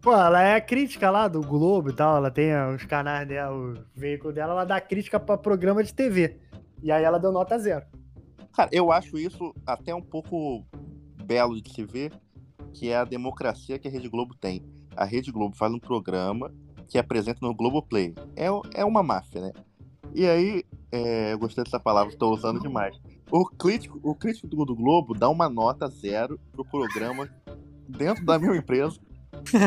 Pô, 0.00 0.12
ela 0.12 0.40
é 0.42 0.54
a 0.54 0.60
crítica 0.60 1.10
lá 1.10 1.26
do 1.28 1.40
Globo 1.42 1.90
e 1.90 1.92
tal, 1.92 2.16
ela 2.18 2.30
tem 2.30 2.54
os 2.74 2.84
canais 2.84 3.26
dela, 3.28 3.54
o 3.54 3.74
veículo 3.94 4.32
dela, 4.32 4.52
ela 4.52 4.64
dá 4.64 4.80
crítica 4.80 5.18
pra 5.18 5.36
programa 5.36 5.82
de 5.82 5.92
TV. 5.92 6.38
E 6.82 6.90
aí 6.92 7.04
ela 7.04 7.18
deu 7.18 7.32
nota 7.32 7.58
zero. 7.58 7.84
Cara, 8.52 8.70
eu 8.72 8.90
acho 8.90 9.18
isso 9.18 9.54
até 9.66 9.94
um 9.94 10.02
pouco 10.02 10.64
belo 11.24 11.60
de 11.60 11.72
se 11.72 11.84
ver, 11.84 12.12
que 12.72 12.88
é 12.88 12.96
a 12.96 13.04
democracia 13.04 13.78
que 13.78 13.88
a 13.88 13.90
Rede 13.90 14.08
Globo 14.08 14.34
tem. 14.34 14.64
A 14.96 15.04
Rede 15.04 15.30
Globo 15.30 15.56
faz 15.56 15.72
um 15.72 15.78
programa 15.78 16.52
que 16.88 16.98
apresenta 16.98 17.38
no 17.42 17.54
Globoplay. 17.54 18.14
É, 18.34 18.46
é 18.74 18.84
uma 18.84 19.02
máfia, 19.02 19.40
né? 19.40 19.52
E 20.14 20.26
aí, 20.26 20.64
é, 20.90 21.32
eu 21.32 21.38
gostei 21.38 21.62
dessa 21.62 21.78
palavra, 21.78 22.12
estou 22.12 22.32
usando 22.32 22.60
demais. 22.60 22.98
O 23.30 23.44
crítico, 23.44 24.00
o 24.02 24.14
crítico 24.14 24.46
do, 24.48 24.64
do 24.64 24.74
Globo 24.74 25.14
dá 25.14 25.28
uma 25.28 25.48
nota 25.48 25.86
zero 25.88 26.40
pro 26.50 26.64
programa 26.64 27.28
dentro 27.86 28.24
da 28.24 28.38
minha 28.38 28.56
empresa. 28.56 28.98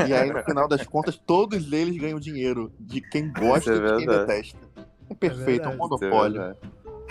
E 0.08 0.14
aí, 0.14 0.32
no 0.32 0.44
final 0.44 0.68
das 0.68 0.86
contas, 0.86 1.16
todos 1.16 1.72
eles 1.72 1.96
ganham 1.98 2.20
dinheiro 2.20 2.72
de 2.80 3.02
quem 3.02 3.32
gosta 3.32 3.72
Isso 3.72 3.84
é 3.84 3.86
e 3.86 3.92
de 3.92 3.98
quem 3.98 4.08
detesta. 4.08 4.60
É 5.10 5.14
perfeito, 5.14 5.66
é, 5.66 5.68
um 5.68 5.78
verdade. 5.78 5.78
monopólio. 5.78 6.56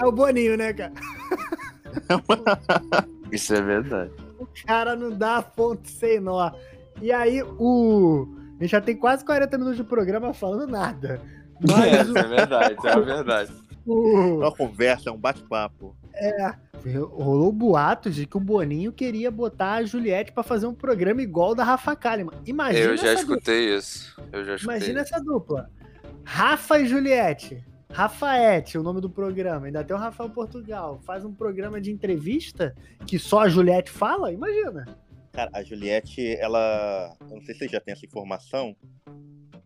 É 0.00 0.04
o 0.04 0.12
Boninho, 0.12 0.56
né, 0.56 0.72
cara? 0.72 0.92
Isso 3.30 3.54
é 3.54 3.60
verdade. 3.60 4.10
O 4.38 4.46
cara 4.66 4.96
não 4.96 5.10
dá 5.10 5.42
ponto 5.42 5.88
sem 5.88 6.18
nó. 6.20 6.50
E 7.00 7.12
aí, 7.12 7.42
o. 7.42 8.26
A 8.58 8.62
gente 8.62 8.70
já 8.72 8.80
tem 8.80 8.96
quase 8.96 9.24
40 9.24 9.56
minutos 9.58 9.76
de 9.78 9.84
programa 9.84 10.34
falando 10.34 10.66
nada. 10.70 11.20
Mas 11.60 12.08
Isso 12.08 12.18
é 12.18 12.22
verdade, 12.26 12.74
isso 12.78 12.88
é 12.88 13.00
verdade. 13.00 13.52
o, 13.86 14.42
É 14.42 14.46
uma 14.46 14.52
conversa, 14.56 15.10
é 15.10 15.12
um 15.12 15.18
bate-papo. 15.18 15.94
rolou 17.12 17.52
boatos 17.52 18.14
de 18.14 18.26
que 18.26 18.36
o 18.36 18.40
Boninho 18.40 18.92
queria 18.92 19.30
botar 19.30 19.74
a 19.74 19.84
Juliette 19.84 20.32
pra 20.32 20.42
fazer 20.42 20.66
um 20.66 20.74
programa 20.74 21.22
igual 21.22 21.50
o 21.50 21.54
da 21.54 21.64
Rafa 21.64 21.94
Kalimann. 21.94 22.36
Imagina 22.46 22.84
Eu 22.86 22.96
já 22.96 23.08
essa 23.08 23.20
dupla. 23.22 23.36
escutei 23.36 23.76
isso. 23.76 24.20
Eu 24.32 24.44
já 24.44 24.54
escutei. 24.56 24.76
Imagina 24.76 25.00
essa 25.00 25.20
dupla. 25.20 25.70
Rafa 26.24 26.78
e 26.80 26.86
Juliette. 26.86 27.64
Rafaete, 27.92 28.78
o 28.78 28.82
nome 28.82 29.00
do 29.00 29.10
programa. 29.10 29.66
Ainda 29.66 29.84
tem 29.84 29.94
o 29.94 29.98
Rafael 29.98 30.30
Portugal. 30.30 31.00
Faz 31.04 31.24
um 31.24 31.32
programa 31.32 31.80
de 31.80 31.90
entrevista 31.90 32.74
que 33.06 33.18
só 33.18 33.40
a 33.40 33.48
Juliette 33.48 33.90
fala? 33.90 34.32
Imagina. 34.32 34.86
Cara, 35.32 35.50
a 35.54 35.62
Juliette, 35.62 36.36
ela. 36.38 37.16
Eu 37.20 37.36
não 37.36 37.42
sei 37.42 37.54
se 37.54 37.60
você 37.60 37.68
já 37.68 37.80
tem 37.80 37.92
essa 37.92 38.04
informação, 38.04 38.74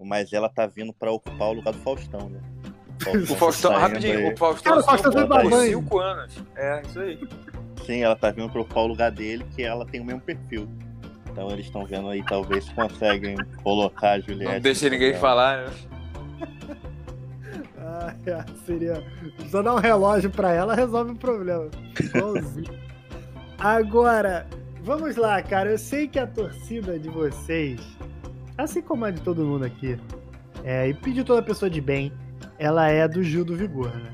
mas 0.01 0.33
ela 0.33 0.49
tá 0.49 0.67
vindo 0.67 0.93
pra 0.93 1.11
ocupar 1.11 1.49
o 1.49 1.53
lugar 1.55 1.73
do 1.73 1.81
Faustão, 1.81 2.29
né? 2.29 2.41
O 3.31 3.35
Faustão, 3.35 3.73
tá 3.73 3.79
rapidinho, 3.79 4.19
aí. 4.19 4.33
o 4.33 4.37
Faustão 4.37 4.73
Cara, 4.73 4.83
o 4.83 4.85
Faustão 4.85 5.13
foi 5.13 5.27
por 5.27 5.51
banho. 5.51 5.79
5 5.81 5.99
anos. 5.99 6.45
É, 6.57 6.83
isso 6.83 7.01
aí. 7.01 7.19
Sim, 7.85 8.03
ela 8.03 8.17
tá 8.17 8.31
vindo 8.31 8.49
pra 8.51 8.61
ocupar 8.61 8.85
o 8.85 8.87
lugar 8.87 9.11
dele, 9.11 9.45
que 9.55 9.63
ela 9.63 9.85
tem 9.85 10.01
o 10.01 10.05
mesmo 10.05 10.21
perfil. 10.21 10.69
Então 11.31 11.51
eles 11.51 11.67
estão 11.67 11.85
vendo 11.85 12.09
aí, 12.09 12.23
talvez, 12.25 12.65
se 12.65 12.75
conseguem 12.75 13.37
colocar 13.63 14.13
a 14.13 14.21
Juliette. 14.21 14.55
Não 14.55 14.61
deixa 14.61 14.89
ninguém 14.89 15.15
falar, 15.15 15.67
né? 15.67 15.73
É, 18.27 18.45
seria. 18.65 19.05
Só 19.51 19.63
dar 19.63 19.75
um 19.75 19.79
relógio 19.79 20.31
pra 20.31 20.53
ela 20.53 20.75
resolve 20.75 21.13
o 21.13 21.17
problema. 21.17 21.69
Agora, 23.59 24.47
vamos 24.83 25.17
lá, 25.17 25.43
cara. 25.43 25.71
Eu 25.71 25.79
sei 25.79 26.09
que 26.09 26.19
a 26.19 26.27
torcida 26.27 26.99
de 26.99 27.09
vocês, 27.09 27.81
assim 28.57 28.81
como 28.81 29.05
a 29.05 29.11
de 29.11 29.21
todo 29.21 29.45
mundo 29.45 29.65
aqui, 29.65 29.99
é, 30.63 30.89
e 30.89 30.95
pedir 30.95 31.25
toda 31.25 31.43
pessoa 31.43 31.69
de 31.69 31.81
bem, 31.81 32.13
ela 32.59 32.89
é 32.89 33.07
do 33.07 33.23
Gil 33.23 33.45
do 33.45 33.55
Vigor, 33.55 33.95
né? 33.95 34.13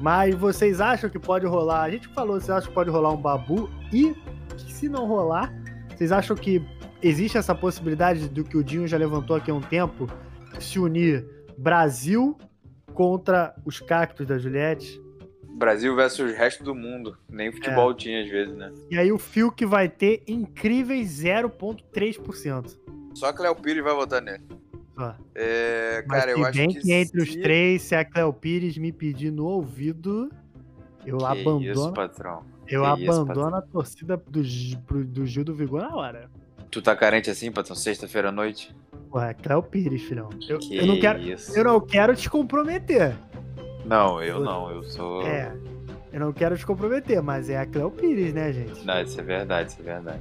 Mas 0.00 0.34
vocês 0.34 0.80
acham 0.80 1.08
que 1.08 1.18
pode 1.18 1.46
rolar? 1.46 1.82
A 1.82 1.90
gente 1.90 2.08
falou, 2.08 2.38
vocês 2.38 2.50
acham 2.50 2.68
que 2.68 2.74
pode 2.74 2.90
rolar 2.90 3.12
um 3.12 3.16
babu? 3.16 3.70
E 3.92 4.14
se 4.56 4.88
não 4.88 5.06
rolar, 5.06 5.52
vocês 5.88 6.12
acham 6.12 6.36
que 6.36 6.64
existe 7.02 7.38
essa 7.38 7.54
possibilidade 7.54 8.28
do 8.28 8.44
que 8.44 8.56
o 8.56 8.64
Dinho 8.64 8.86
já 8.86 8.96
levantou 8.96 9.36
aqui 9.36 9.50
há 9.50 9.54
um 9.54 9.60
tempo, 9.60 10.06
se 10.58 10.78
unir 10.78 11.26
Brasil 11.56 12.36
contra 12.94 13.54
os 13.64 13.80
cactos 13.80 14.26
da 14.26 14.38
Juliette? 14.38 15.02
Brasil 15.56 15.94
versus 15.94 16.32
o 16.32 16.34
resto 16.36 16.64
do 16.64 16.74
mundo. 16.74 17.16
Nem 17.28 17.52
futebol 17.52 17.94
tinha 17.94 18.22
às 18.22 18.28
vezes, 18.28 18.56
né? 18.56 18.72
E 18.90 18.98
aí 18.98 19.12
o 19.12 19.18
Fiuk 19.18 19.64
vai 19.66 19.88
ter 19.88 20.22
incríveis 20.26 21.08
0,3%. 21.22 22.76
Só 23.14 23.32
que 23.32 23.42
Léo 23.42 23.54
Pires 23.56 23.82
vai 23.84 23.94
votar 23.94 24.20
nele. 24.20 24.42
Só. 24.96 25.16
É, 25.34 26.04
cara, 26.08 26.30
eu 26.32 26.44
acho 26.44 26.58
que. 26.68 26.80
que 26.80 26.92
entre 26.92 27.20
os 27.22 27.32
se- 27.32 27.40
três, 27.40 27.82
se 27.82 27.94
a 27.94 28.04
Cleo 28.04 28.32
Pires 28.32 28.76
me 28.78 28.92
pedir 28.92 29.30
no 29.30 29.44
ouvido, 29.46 30.30
eu 31.06 31.18
Que 31.18 31.24
abandono, 31.24 31.60
isso, 31.72 31.92
patrão. 31.92 32.44
eu 32.68 32.82
que 32.96 33.02
isso, 33.02 33.12
abandono 33.12 33.56
a 33.56 33.62
torcida 33.62 34.16
do, 34.16 34.42
do 35.04 35.26
Gil 35.26 35.44
do 35.44 35.54
Vigor 35.54 35.82
na 35.82 35.94
hora. 35.94 36.30
Tu 36.74 36.82
tá 36.82 36.96
carente 36.96 37.30
assim, 37.30 37.52
patrão? 37.52 37.76
Sexta-feira 37.76 38.30
à 38.30 38.32
noite? 38.32 38.74
Porra, 39.08 39.30
é 39.30 39.34
Cleo 39.34 39.62
Pires, 39.62 40.02
filhão. 40.02 40.28
Eu, 40.48 40.58
Que 40.58 40.76
eu 40.76 40.86
não 40.86 40.98
quero, 40.98 41.20
isso. 41.20 41.56
eu 41.56 41.62
não 41.62 41.80
quero 41.80 42.16
te 42.16 42.28
comprometer. 42.28 43.14
Não, 43.84 44.20
eu 44.20 44.40
não. 44.40 44.68
Eu 44.72 44.82
sou. 44.82 45.22
É. 45.24 45.54
Eu 46.12 46.18
não 46.18 46.32
quero 46.32 46.58
te 46.58 46.66
comprometer, 46.66 47.22
mas 47.22 47.48
é 47.48 47.58
a 47.58 47.64
Cleo 47.64 47.92
Pires, 47.92 48.34
né, 48.34 48.52
gente? 48.52 48.84
Não, 48.84 49.00
isso 49.00 49.20
é 49.20 49.22
verdade, 49.22 49.70
isso 49.70 49.80
é 49.82 49.84
verdade. 49.84 50.20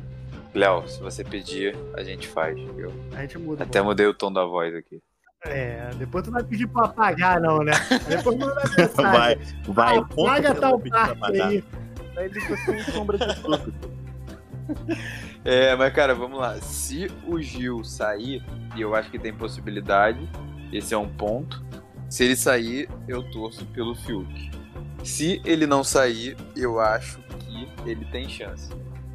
Léo, 0.53 0.87
se 0.87 1.01
você 1.01 1.23
pedir, 1.23 1.75
a 1.95 2.03
gente 2.03 2.27
faz. 2.27 2.55
Eu 2.77 2.93
A 3.15 3.21
gente 3.21 3.39
muda. 3.39 3.63
até 3.63 3.81
mudei 3.81 4.05
o 4.05 4.13
tom 4.13 4.31
da 4.31 4.45
voz 4.45 4.75
aqui. 4.75 5.01
É, 5.45 5.89
depois 5.97 6.23
tu 6.23 6.27
não 6.29 6.39
vai 6.39 6.43
pedir 6.47 6.67
pra 6.67 6.85
apagar, 6.85 7.41
não, 7.41 7.63
né? 7.63 7.71
Depois 8.07 8.37
manda 8.37 8.61
mensagem. 8.77 8.93
Vai, 9.11 9.39
vai. 9.67 9.97
Apaga 9.97 10.49
conta 10.49 10.61
tal 10.61 10.79
parte 10.79 11.41
aí. 11.41 11.63
Aí 12.15 12.29
depois 12.29 12.63
tem 12.63 12.79
sombra 12.83 13.17
de 13.17 13.41
tudo. 13.41 13.73
É, 15.45 15.75
mas 15.75 15.93
cara, 15.93 16.15
vamos 16.15 16.39
lá. 16.39 16.55
Se 16.61 17.11
o 17.27 17.41
Gil 17.41 17.83
sair, 17.83 18.41
e 18.77 18.81
eu 18.81 18.95
acho 18.95 19.11
que 19.11 19.19
tem 19.19 19.33
possibilidade, 19.33 20.29
esse 20.71 20.93
é 20.93 20.97
um 20.97 21.09
ponto. 21.09 21.61
Se 22.09 22.23
ele 22.23 22.35
sair, 22.35 22.89
eu 23.09 23.21
torço 23.29 23.65
pelo 23.65 23.93
Fiuk. 23.93 24.51
Se 25.03 25.41
ele 25.43 25.67
não 25.67 25.83
sair, 25.83 26.37
eu 26.55 26.79
acho 26.79 27.19
que 27.39 27.67
ele 27.85 28.05
tem 28.05 28.29
chance. 28.29 28.69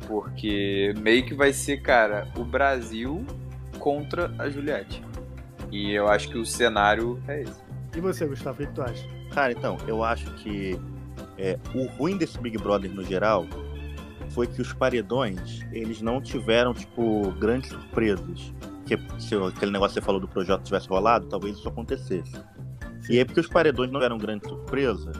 Porque 0.06 0.94
meio 0.98 1.24
que 1.24 1.32
vai 1.32 1.52
ser, 1.52 1.78
cara, 1.78 2.28
o 2.36 2.44
Brasil 2.44 3.24
contra 3.78 4.30
a 4.38 4.50
Juliette. 4.50 5.02
E 5.70 5.92
eu 5.92 6.08
acho 6.08 6.28
que 6.28 6.36
o 6.36 6.44
cenário 6.44 7.22
é 7.26 7.42
esse. 7.42 7.60
E 7.96 8.00
você, 8.00 8.26
Gustavo, 8.26 8.62
o 8.62 8.66
que 8.66 8.72
tu 8.72 8.82
acha? 8.82 9.06
Cara, 9.30 9.52
então, 9.52 9.78
eu 9.86 10.04
acho 10.04 10.30
que 10.34 10.78
é, 11.38 11.58
o 11.74 11.86
ruim 11.86 12.16
desse 12.16 12.38
Big 12.38 12.58
Brother 12.58 12.90
no 12.92 13.04
geral 13.04 13.46
foi 14.30 14.46
que 14.46 14.60
os 14.60 14.72
paredões, 14.72 15.60
eles 15.72 16.00
não 16.00 16.20
tiveram, 16.20 16.74
tipo, 16.74 17.30
grandes 17.32 17.70
surpresas. 17.70 18.52
Que 18.86 18.98
se 19.20 19.34
aquele 19.34 19.72
negócio 19.72 19.94
que 19.94 20.00
você 20.00 20.06
falou 20.06 20.20
do 20.20 20.28
projeto 20.28 20.62
tivesse 20.62 20.88
rolado, 20.88 21.26
talvez 21.26 21.58
isso 21.58 21.68
acontecesse. 21.68 22.32
E 23.08 23.18
aí, 23.18 23.24
porque 23.24 23.40
os 23.40 23.48
paredões 23.48 23.90
não 23.90 24.02
eram 24.02 24.18
grande 24.18 24.48
surpresa, 24.48 25.12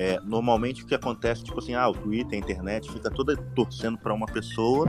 é, 0.00 0.18
normalmente 0.20 0.82
o 0.82 0.86
que 0.86 0.94
acontece, 0.94 1.44
tipo 1.44 1.58
assim, 1.58 1.74
ah, 1.74 1.86
o 1.86 1.92
Twitter, 1.92 2.38
a 2.38 2.40
internet 2.40 2.90
fica 2.90 3.10
toda 3.10 3.36
torcendo 3.54 3.98
pra 3.98 4.14
uma 4.14 4.24
pessoa, 4.24 4.86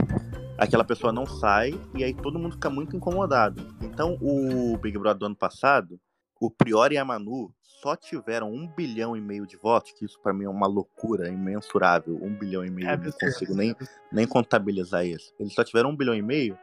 aquela 0.56 0.84
pessoa 0.84 1.12
não 1.12 1.26
sai, 1.26 1.78
e 1.94 2.02
aí 2.02 2.14
todo 2.14 2.38
mundo 2.38 2.52
fica 2.52 2.70
muito 2.70 2.96
incomodado. 2.96 3.62
Então, 3.82 4.16
o 4.22 4.74
Big 4.78 4.96
Brother 4.98 5.18
do 5.18 5.26
ano 5.26 5.36
passado, 5.36 6.00
o 6.40 6.50
Priori 6.50 6.94
e 6.94 6.98
a 6.98 7.04
Manu 7.04 7.52
só 7.82 7.96
tiveram 7.96 8.52
um 8.52 8.66
bilhão 8.68 9.16
e 9.16 9.20
meio 9.20 9.44
de 9.44 9.56
votos, 9.56 9.92
que 9.92 10.04
isso 10.04 10.20
pra 10.20 10.32
mim 10.32 10.44
é 10.44 10.48
uma 10.48 10.68
loucura 10.68 11.28
imensurável. 11.28 12.16
Um 12.22 12.32
bilhão 12.32 12.64
e 12.64 12.70
meio, 12.70 12.88
É 12.88 12.94
eu 12.94 12.98
não 12.98 13.12
consigo 13.12 13.54
nem, 13.54 13.74
nem 14.12 14.26
contabilizar 14.26 15.04
isso. 15.04 15.34
Eles 15.38 15.52
só 15.52 15.64
tiveram 15.64 15.90
um 15.90 15.96
bilhão 15.96 16.14
e 16.14 16.22
meio 16.22 16.56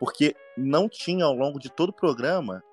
porque 0.00 0.34
não 0.56 0.88
tinha 0.88 1.24
ao 1.26 1.34
longo 1.34 1.58
de 1.58 1.70
todo 1.70 1.90
o 1.90 1.92
programa 1.92 2.64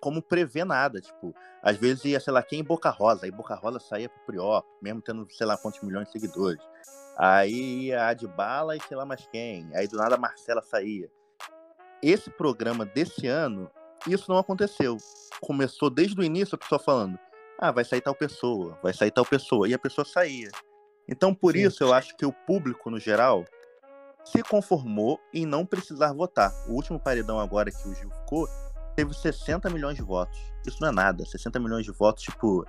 como 0.00 0.20
prever 0.20 0.64
nada. 0.64 1.00
Tipo, 1.00 1.32
às 1.62 1.76
vezes 1.76 2.04
ia, 2.04 2.18
sei 2.18 2.32
lá, 2.32 2.42
quem 2.42 2.60
em 2.60 2.64
Boca 2.64 2.90
Rosa, 2.90 3.26
aí 3.26 3.30
Boca 3.30 3.54
Rosa 3.54 3.78
saía 3.78 4.08
pro 4.08 4.26
Prior, 4.26 4.64
mesmo 4.82 5.00
tendo, 5.00 5.26
sei 5.30 5.46
lá, 5.46 5.56
quantos 5.56 5.80
milhões 5.82 6.06
de 6.08 6.12
seguidores. 6.12 6.62
Aí 7.16 7.86
ia 7.86 8.02
a 8.02 8.08
Adbala 8.08 8.76
e 8.76 8.80
sei 8.82 8.96
lá 8.96 9.06
mais 9.06 9.26
quem. 9.28 9.70
Aí 9.74 9.86
do 9.86 9.96
nada 9.96 10.16
a 10.16 10.18
Marcela 10.18 10.62
saía. 10.62 11.08
Esse 12.02 12.28
programa 12.28 12.84
desse 12.84 13.26
ano, 13.26 13.70
isso 14.06 14.30
não 14.30 14.38
aconteceu. 14.38 14.96
Começou 15.40 15.88
desde 15.88 16.20
o 16.20 16.24
início 16.24 16.56
a 16.56 16.58
pessoa 16.58 16.78
falando: 16.78 17.18
ah, 17.58 17.70
vai 17.70 17.84
sair 17.84 18.00
tal 18.00 18.14
pessoa, 18.14 18.78
vai 18.82 18.92
sair 18.92 19.10
tal 19.10 19.24
pessoa. 19.24 19.68
E 19.68 19.74
a 19.74 19.78
pessoa 19.78 20.04
saía. 20.04 20.50
Então, 21.08 21.34
por 21.34 21.52
Sim. 21.54 21.60
isso, 21.66 21.82
eu 21.84 21.92
acho 21.92 22.16
que 22.16 22.26
o 22.26 22.32
público, 22.32 22.90
no 22.90 22.98
geral, 22.98 23.44
se 24.24 24.42
conformou 24.42 25.20
em 25.32 25.46
não 25.46 25.64
precisar 25.64 26.12
votar. 26.12 26.52
O 26.68 26.72
último 26.72 26.98
paredão 26.98 27.38
agora 27.38 27.70
que 27.70 27.88
o 27.88 27.94
Gil 27.94 28.10
ficou 28.10 28.48
teve 28.96 29.14
60 29.14 29.70
milhões 29.70 29.96
de 29.96 30.02
votos. 30.02 30.38
Isso 30.66 30.78
não 30.80 30.88
é 30.88 30.92
nada. 30.92 31.24
60 31.24 31.60
milhões 31.60 31.84
de 31.84 31.92
votos, 31.92 32.24
tipo, 32.24 32.66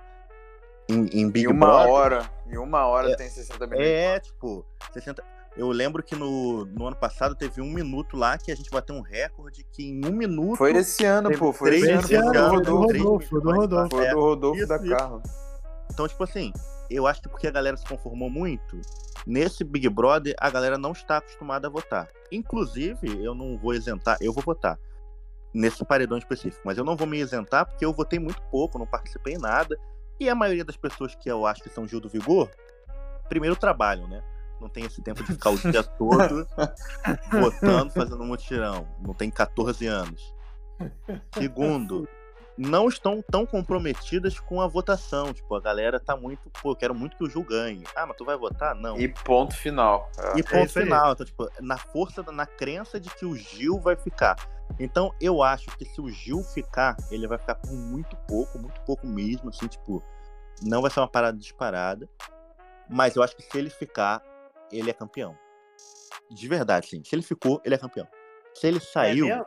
em, 0.88 1.06
em 1.12 1.30
Big 1.30 1.46
Em 1.46 1.52
uma 1.52 1.66
Brother. 1.66 1.90
hora, 1.92 2.30
em 2.46 2.58
uma 2.58 2.86
hora 2.86 3.10
É- 3.10 3.16
tem 3.16 3.28
60 3.28 3.66
milhões. 3.66 3.86
É, 3.88 4.20
tipo, 4.20 4.64
60. 4.92 5.22
Eu 5.56 5.70
lembro 5.70 6.02
que 6.02 6.14
no, 6.14 6.64
no 6.66 6.86
ano 6.86 6.96
passado 6.96 7.34
teve 7.34 7.60
um 7.60 7.72
minuto 7.72 8.16
lá 8.16 8.38
que 8.38 8.52
a 8.52 8.54
gente 8.54 8.70
bateu 8.70 8.94
um 8.94 9.00
recorde 9.00 9.64
que 9.72 9.84
em 9.84 10.04
um 10.06 10.12
minuto. 10.12 10.56
Foi 10.56 10.72
esse 10.76 11.04
ano, 11.04 11.36
pô. 11.36 11.52
Foi 11.52 11.76
esse 11.76 11.90
ano. 11.90 12.02
Foi 12.02 12.16
ano, 12.16 12.32
do 12.32 12.60
do 12.62 12.76
Rodolfo. 12.76 12.98
Rodolfo, 12.98 13.28
do 13.30 13.40
milhões, 13.40 13.58
Rodolfo. 13.58 13.96
Foi 13.96 14.06
É. 14.06 14.10
do 14.14 14.20
Rodolfo 14.20 14.58
Isso, 14.58 14.68
da 14.68 14.76
isso. 14.76 14.96
Carla. 14.96 15.22
Então, 15.90 16.06
tipo 16.06 16.22
assim, 16.22 16.52
eu 16.90 17.06
acho 17.06 17.20
que 17.22 17.28
porque 17.28 17.46
a 17.48 17.50
galera 17.50 17.76
se 17.76 17.84
conformou 17.84 18.30
muito, 18.30 18.80
nesse 19.26 19.64
Big 19.64 19.88
Brother 19.88 20.34
a 20.38 20.48
galera 20.48 20.78
não 20.78 20.92
está 20.92 21.16
acostumada 21.16 21.66
a 21.66 21.70
votar. 21.70 22.08
Inclusive, 22.30 23.22
eu 23.24 23.34
não 23.34 23.58
vou 23.58 23.74
isentar, 23.74 24.16
eu 24.20 24.32
vou 24.32 24.42
votar 24.44 24.78
nesse 25.52 25.84
paredão 25.84 26.18
específico, 26.18 26.62
mas 26.64 26.78
eu 26.78 26.84
não 26.84 26.94
vou 26.94 27.06
me 27.06 27.18
isentar 27.18 27.66
porque 27.66 27.84
eu 27.84 27.92
votei 27.92 28.18
muito 28.18 28.40
pouco, 28.50 28.78
não 28.78 28.86
participei 28.86 29.34
em 29.34 29.38
nada. 29.38 29.76
E 30.20 30.28
a 30.28 30.34
maioria 30.34 30.64
das 30.64 30.76
pessoas 30.76 31.14
que 31.14 31.30
eu 31.30 31.46
acho 31.46 31.62
que 31.62 31.68
são 31.68 31.86
Gil 31.86 32.00
do 32.00 32.08
Vigor, 32.08 32.50
primeiro 33.28 33.56
trabalham, 33.56 34.06
né? 34.06 34.22
Não 34.60 34.68
tem 34.68 34.84
esse 34.84 35.00
tempo 35.00 35.22
de 35.22 35.32
ficar 35.32 35.50
o 35.50 35.58
dia 35.58 35.82
todo 35.82 36.46
votando, 37.30 37.92
fazendo 37.92 38.24
mutirão. 38.24 38.86
Não 39.00 39.14
tem 39.14 39.30
14 39.30 39.86
anos. 39.86 40.34
Segundo, 41.32 42.08
não 42.58 42.88
estão 42.88 43.22
tão 43.22 43.46
comprometidas 43.46 44.40
com 44.40 44.60
a 44.60 44.66
votação. 44.66 45.32
Tipo, 45.32 45.54
a 45.54 45.60
galera 45.60 46.00
tá 46.00 46.16
muito, 46.16 46.50
pô, 46.60 46.72
eu 46.72 46.76
quero 46.76 46.94
muito 46.94 47.16
que 47.16 47.24
o 47.24 47.30
Gil 47.30 47.44
ganhe. 47.44 47.84
Ah, 47.94 48.04
mas 48.04 48.16
tu 48.16 48.24
vai 48.24 48.36
votar? 48.36 48.74
Não. 48.74 48.98
E 48.98 49.08
ponto 49.08 49.54
final. 49.54 50.10
É. 50.18 50.38
E 50.38 50.42
ponto 50.42 50.66
isso 50.66 50.78
aí. 50.78 50.84
final. 50.84 51.12
Então, 51.12 51.24
tipo, 51.24 51.48
na 51.60 51.78
força, 51.78 52.22
na 52.32 52.46
crença 52.46 52.98
de 52.98 53.08
que 53.10 53.24
o 53.24 53.36
Gil 53.36 53.78
vai 53.78 53.94
ficar. 53.94 54.36
Então, 54.78 55.14
eu 55.20 55.42
acho 55.42 55.66
que 55.76 55.84
se 55.84 56.00
o 56.00 56.10
Gil 56.10 56.42
ficar, 56.42 56.96
ele 57.10 57.26
vai 57.26 57.38
ficar 57.38 57.54
por 57.54 57.72
muito 57.72 58.16
pouco, 58.28 58.58
muito 58.58 58.80
pouco 58.82 59.06
mesmo, 59.06 59.48
assim, 59.48 59.66
tipo, 59.66 60.02
não 60.62 60.82
vai 60.82 60.90
ser 60.90 61.00
uma 61.00 61.08
parada 61.08 61.38
disparada. 61.38 62.08
Mas 62.90 63.14
eu 63.16 63.22
acho 63.22 63.36
que 63.36 63.42
se 63.42 63.56
ele 63.56 63.70
ficar, 63.70 64.22
ele 64.72 64.90
é 64.90 64.92
campeão. 64.92 65.36
De 66.30 66.46
verdade, 66.48 66.88
sim. 66.88 67.02
Se 67.04 67.14
ele 67.14 67.22
ficou, 67.22 67.60
ele 67.64 67.74
é 67.74 67.78
campeão. 67.78 68.06
Se 68.54 68.66
ele 68.66 68.80
saiu, 68.80 69.26
É 69.26 69.28
mesmo? 69.30 69.46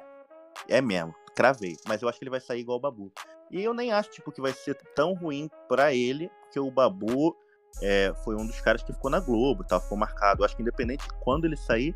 é 0.69 0.81
mesmo, 0.81 1.15
cravei. 1.35 1.75
Mas 1.87 2.01
eu 2.01 2.09
acho 2.09 2.17
que 2.17 2.23
ele 2.23 2.31
vai 2.31 2.39
sair 2.39 2.61
igual 2.61 2.77
o 2.77 2.81
Babu. 2.81 3.11
E 3.51 3.61
eu 3.61 3.73
nem 3.73 3.91
acho, 3.91 4.09
tipo, 4.09 4.31
que 4.31 4.41
vai 4.41 4.53
ser 4.53 4.75
tão 4.95 5.13
ruim 5.13 5.49
pra 5.67 5.93
ele, 5.93 6.29
porque 6.41 6.59
o 6.59 6.71
Babu 6.71 7.35
é, 7.81 8.13
foi 8.23 8.35
um 8.35 8.45
dos 8.47 8.59
caras 8.61 8.81
que 8.83 8.93
ficou 8.93 9.11
na 9.11 9.19
Globo 9.19 9.63
tal, 9.63 9.79
ficou 9.81 9.97
marcado. 9.97 10.41
Eu 10.41 10.45
acho 10.45 10.55
que 10.55 10.61
independente 10.61 11.05
de 11.07 11.13
quando 11.19 11.45
ele 11.45 11.57
sair, 11.57 11.93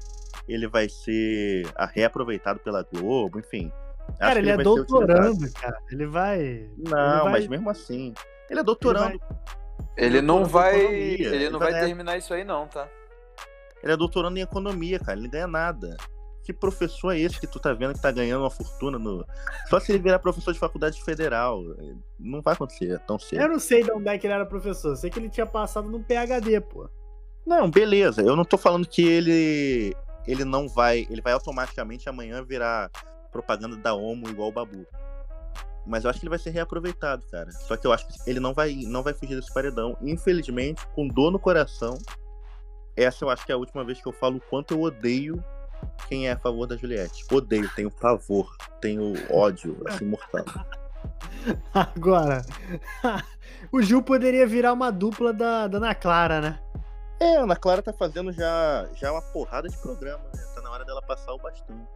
ele 0.47 0.67
vai 0.67 0.87
ser 0.89 1.63
reaproveitado 1.93 2.59
pela 2.59 2.83
Globo, 2.83 3.39
enfim. 3.39 3.71
Cara, 4.19 4.33
que 4.33 4.39
ele 4.39 4.49
é 4.51 4.55
vai 4.55 4.63
doutorando, 4.63 5.51
cara. 5.53 5.77
Ele 5.91 6.05
vai. 6.05 6.69
Não, 6.77 7.23
vai- 7.23 7.31
mas 7.31 7.47
mesmo 7.47 7.69
assim. 7.69 8.13
Ele 8.49 8.59
é 8.59 8.63
doutorando. 8.63 9.19
Ele 9.97 10.21
não 10.21 10.43
doutorando 10.43 10.69
em 10.69 10.83
vai. 10.83 10.95
Ele 11.35 11.49
não 11.49 11.57
vai 11.59 11.71
vai 11.71 11.71
ganhar- 11.79 11.85
terminar 11.87 12.17
isso 12.17 12.33
aí, 12.33 12.43
não, 12.43 12.67
tá? 12.67 12.87
Ele 13.85 13.93
é 13.93 13.97
doutorando 13.97 14.37
em 14.37 14.41
economia, 14.41 14.99
cara. 14.99 15.13
Ele 15.13 15.21
não 15.21 15.29
ganha 15.29 15.47
nada. 15.47 15.95
Que 16.43 16.51
professor 16.51 17.11
é 17.11 17.19
esse 17.19 17.39
que 17.39 17.47
tu 17.47 17.59
tá 17.59 17.71
vendo 17.71 17.93
que 17.93 18.01
tá 18.01 18.11
ganhando 18.11 18.41
uma 18.41 18.49
fortuna 18.49 18.97
no. 18.97 19.23
Só 19.69 19.79
se 19.79 19.91
ele 19.91 19.99
virar 19.99 20.17
professor 20.17 20.51
de 20.51 20.59
faculdade 20.59 21.01
federal. 21.03 21.61
Não 22.19 22.41
vai 22.41 22.55
acontecer 22.55 22.99
tão 23.07 23.19
cedo. 23.19 23.41
Eu 23.41 23.49
não 23.49 23.59
sei 23.59 23.83
de 23.83 23.91
onde 23.91 24.09
é 24.09 24.17
que 24.17 24.25
ele 24.25 24.33
era 24.33 24.45
professor. 24.45 24.95
Sei 24.95 25.09
que 25.09 25.19
ele 25.19 25.29
tinha 25.29 25.45
passado 25.45 25.87
num 25.87 26.01
PhD, 26.01 26.59
pô. 26.61 26.89
Não, 27.45 27.69
beleza. 27.69 28.23
Eu 28.23 28.35
não 28.35 28.43
tô 28.43 28.57
falando 28.57 28.87
que 28.87 29.03
ele 29.03 29.95
ele 30.27 30.43
não 30.43 30.67
vai, 30.67 31.05
ele 31.07 31.21
vai 31.21 31.33
automaticamente 31.33 32.09
amanhã 32.09 32.43
virar 32.43 32.89
propaganda 33.31 33.75
da 33.75 33.93
Omo 33.93 34.27
igual 34.27 34.49
o 34.49 34.51
Babu. 34.51 34.87
Mas 35.85 36.03
eu 36.03 36.09
acho 36.09 36.19
que 36.19 36.25
ele 36.25 36.31
vai 36.31 36.39
ser 36.39 36.49
reaproveitado, 36.49 37.23
cara. 37.29 37.51
Só 37.51 37.77
que 37.77 37.85
eu 37.85 37.93
acho 37.93 38.07
que 38.07 38.13
ele 38.27 38.39
não 38.39 38.53
vai 38.53 38.73
não 38.87 39.03
vai 39.03 39.13
fugir 39.13 39.35
desse 39.35 39.53
paredão. 39.53 39.95
Infelizmente, 40.01 40.83
com 40.95 41.07
dor 41.07 41.31
no 41.31 41.37
coração, 41.37 41.99
essa 42.95 43.25
eu 43.25 43.29
acho 43.29 43.45
que 43.45 43.51
é 43.51 43.55
a 43.55 43.57
última 43.57 43.83
vez 43.83 44.01
que 44.01 44.07
eu 44.07 44.13
falo 44.13 44.37
o 44.37 44.41
quanto 44.41 44.73
eu 44.73 44.81
odeio 44.81 45.43
quem 46.07 46.27
é 46.27 46.31
a 46.31 46.37
favor 46.37 46.67
da 46.67 46.75
Juliette. 46.77 47.25
Odeio, 47.31 47.69
tenho 47.75 47.91
pavor, 47.91 48.55
tenho 48.81 49.13
ódio, 49.31 49.77
assim, 49.87 50.05
mortal. 50.05 50.45
Agora, 51.73 52.41
o 53.71 53.81
Gil 53.81 54.01
poderia 54.01 54.47
virar 54.47 54.73
uma 54.73 54.91
dupla 54.91 55.31
da, 55.31 55.67
da 55.67 55.77
Ana 55.77 55.95
Clara, 55.95 56.41
né? 56.41 56.59
É, 57.19 57.37
a 57.37 57.43
Ana 57.43 57.55
Clara 57.55 57.81
tá 57.81 57.93
fazendo 57.93 58.31
já, 58.31 58.89
já 58.93 59.11
uma 59.11 59.21
porrada 59.21 59.69
de 59.69 59.77
programa, 59.77 60.23
né? 60.33 60.43
Tá 60.53 60.61
na 60.61 60.71
hora 60.71 60.85
dela 60.85 61.01
passar 61.01 61.33
o 61.33 61.37
bastão. 61.37 61.87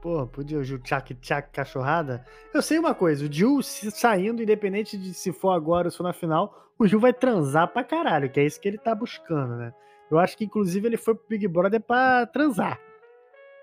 Pô, 0.00 0.26
podia 0.26 0.58
o 0.58 0.64
Gil 0.64 0.78
tchac 0.78 1.14
tchac 1.14 1.50
cachorrada. 1.50 2.24
Eu 2.54 2.62
sei 2.62 2.78
uma 2.78 2.94
coisa, 2.94 3.24
o 3.24 3.32
Gil 3.32 3.62
saindo, 3.62 4.42
independente 4.42 4.96
de 4.96 5.14
se 5.14 5.32
for 5.32 5.50
agora 5.50 5.88
ou 5.88 5.90
se 5.90 5.96
for 5.96 6.04
na 6.04 6.12
final, 6.12 6.70
o 6.78 6.86
Gil 6.86 7.00
vai 7.00 7.12
transar 7.12 7.68
pra 7.68 7.82
caralho, 7.82 8.30
que 8.30 8.38
é 8.38 8.44
isso 8.44 8.60
que 8.60 8.68
ele 8.68 8.78
tá 8.78 8.94
buscando, 8.94 9.56
né? 9.56 9.72
Eu 10.10 10.18
acho 10.18 10.36
que, 10.36 10.44
inclusive, 10.44 10.86
ele 10.86 10.96
foi 10.96 11.14
pro 11.14 11.26
Big 11.28 11.46
Brother 11.48 11.80
pra 11.80 12.26
transar. 12.26 12.80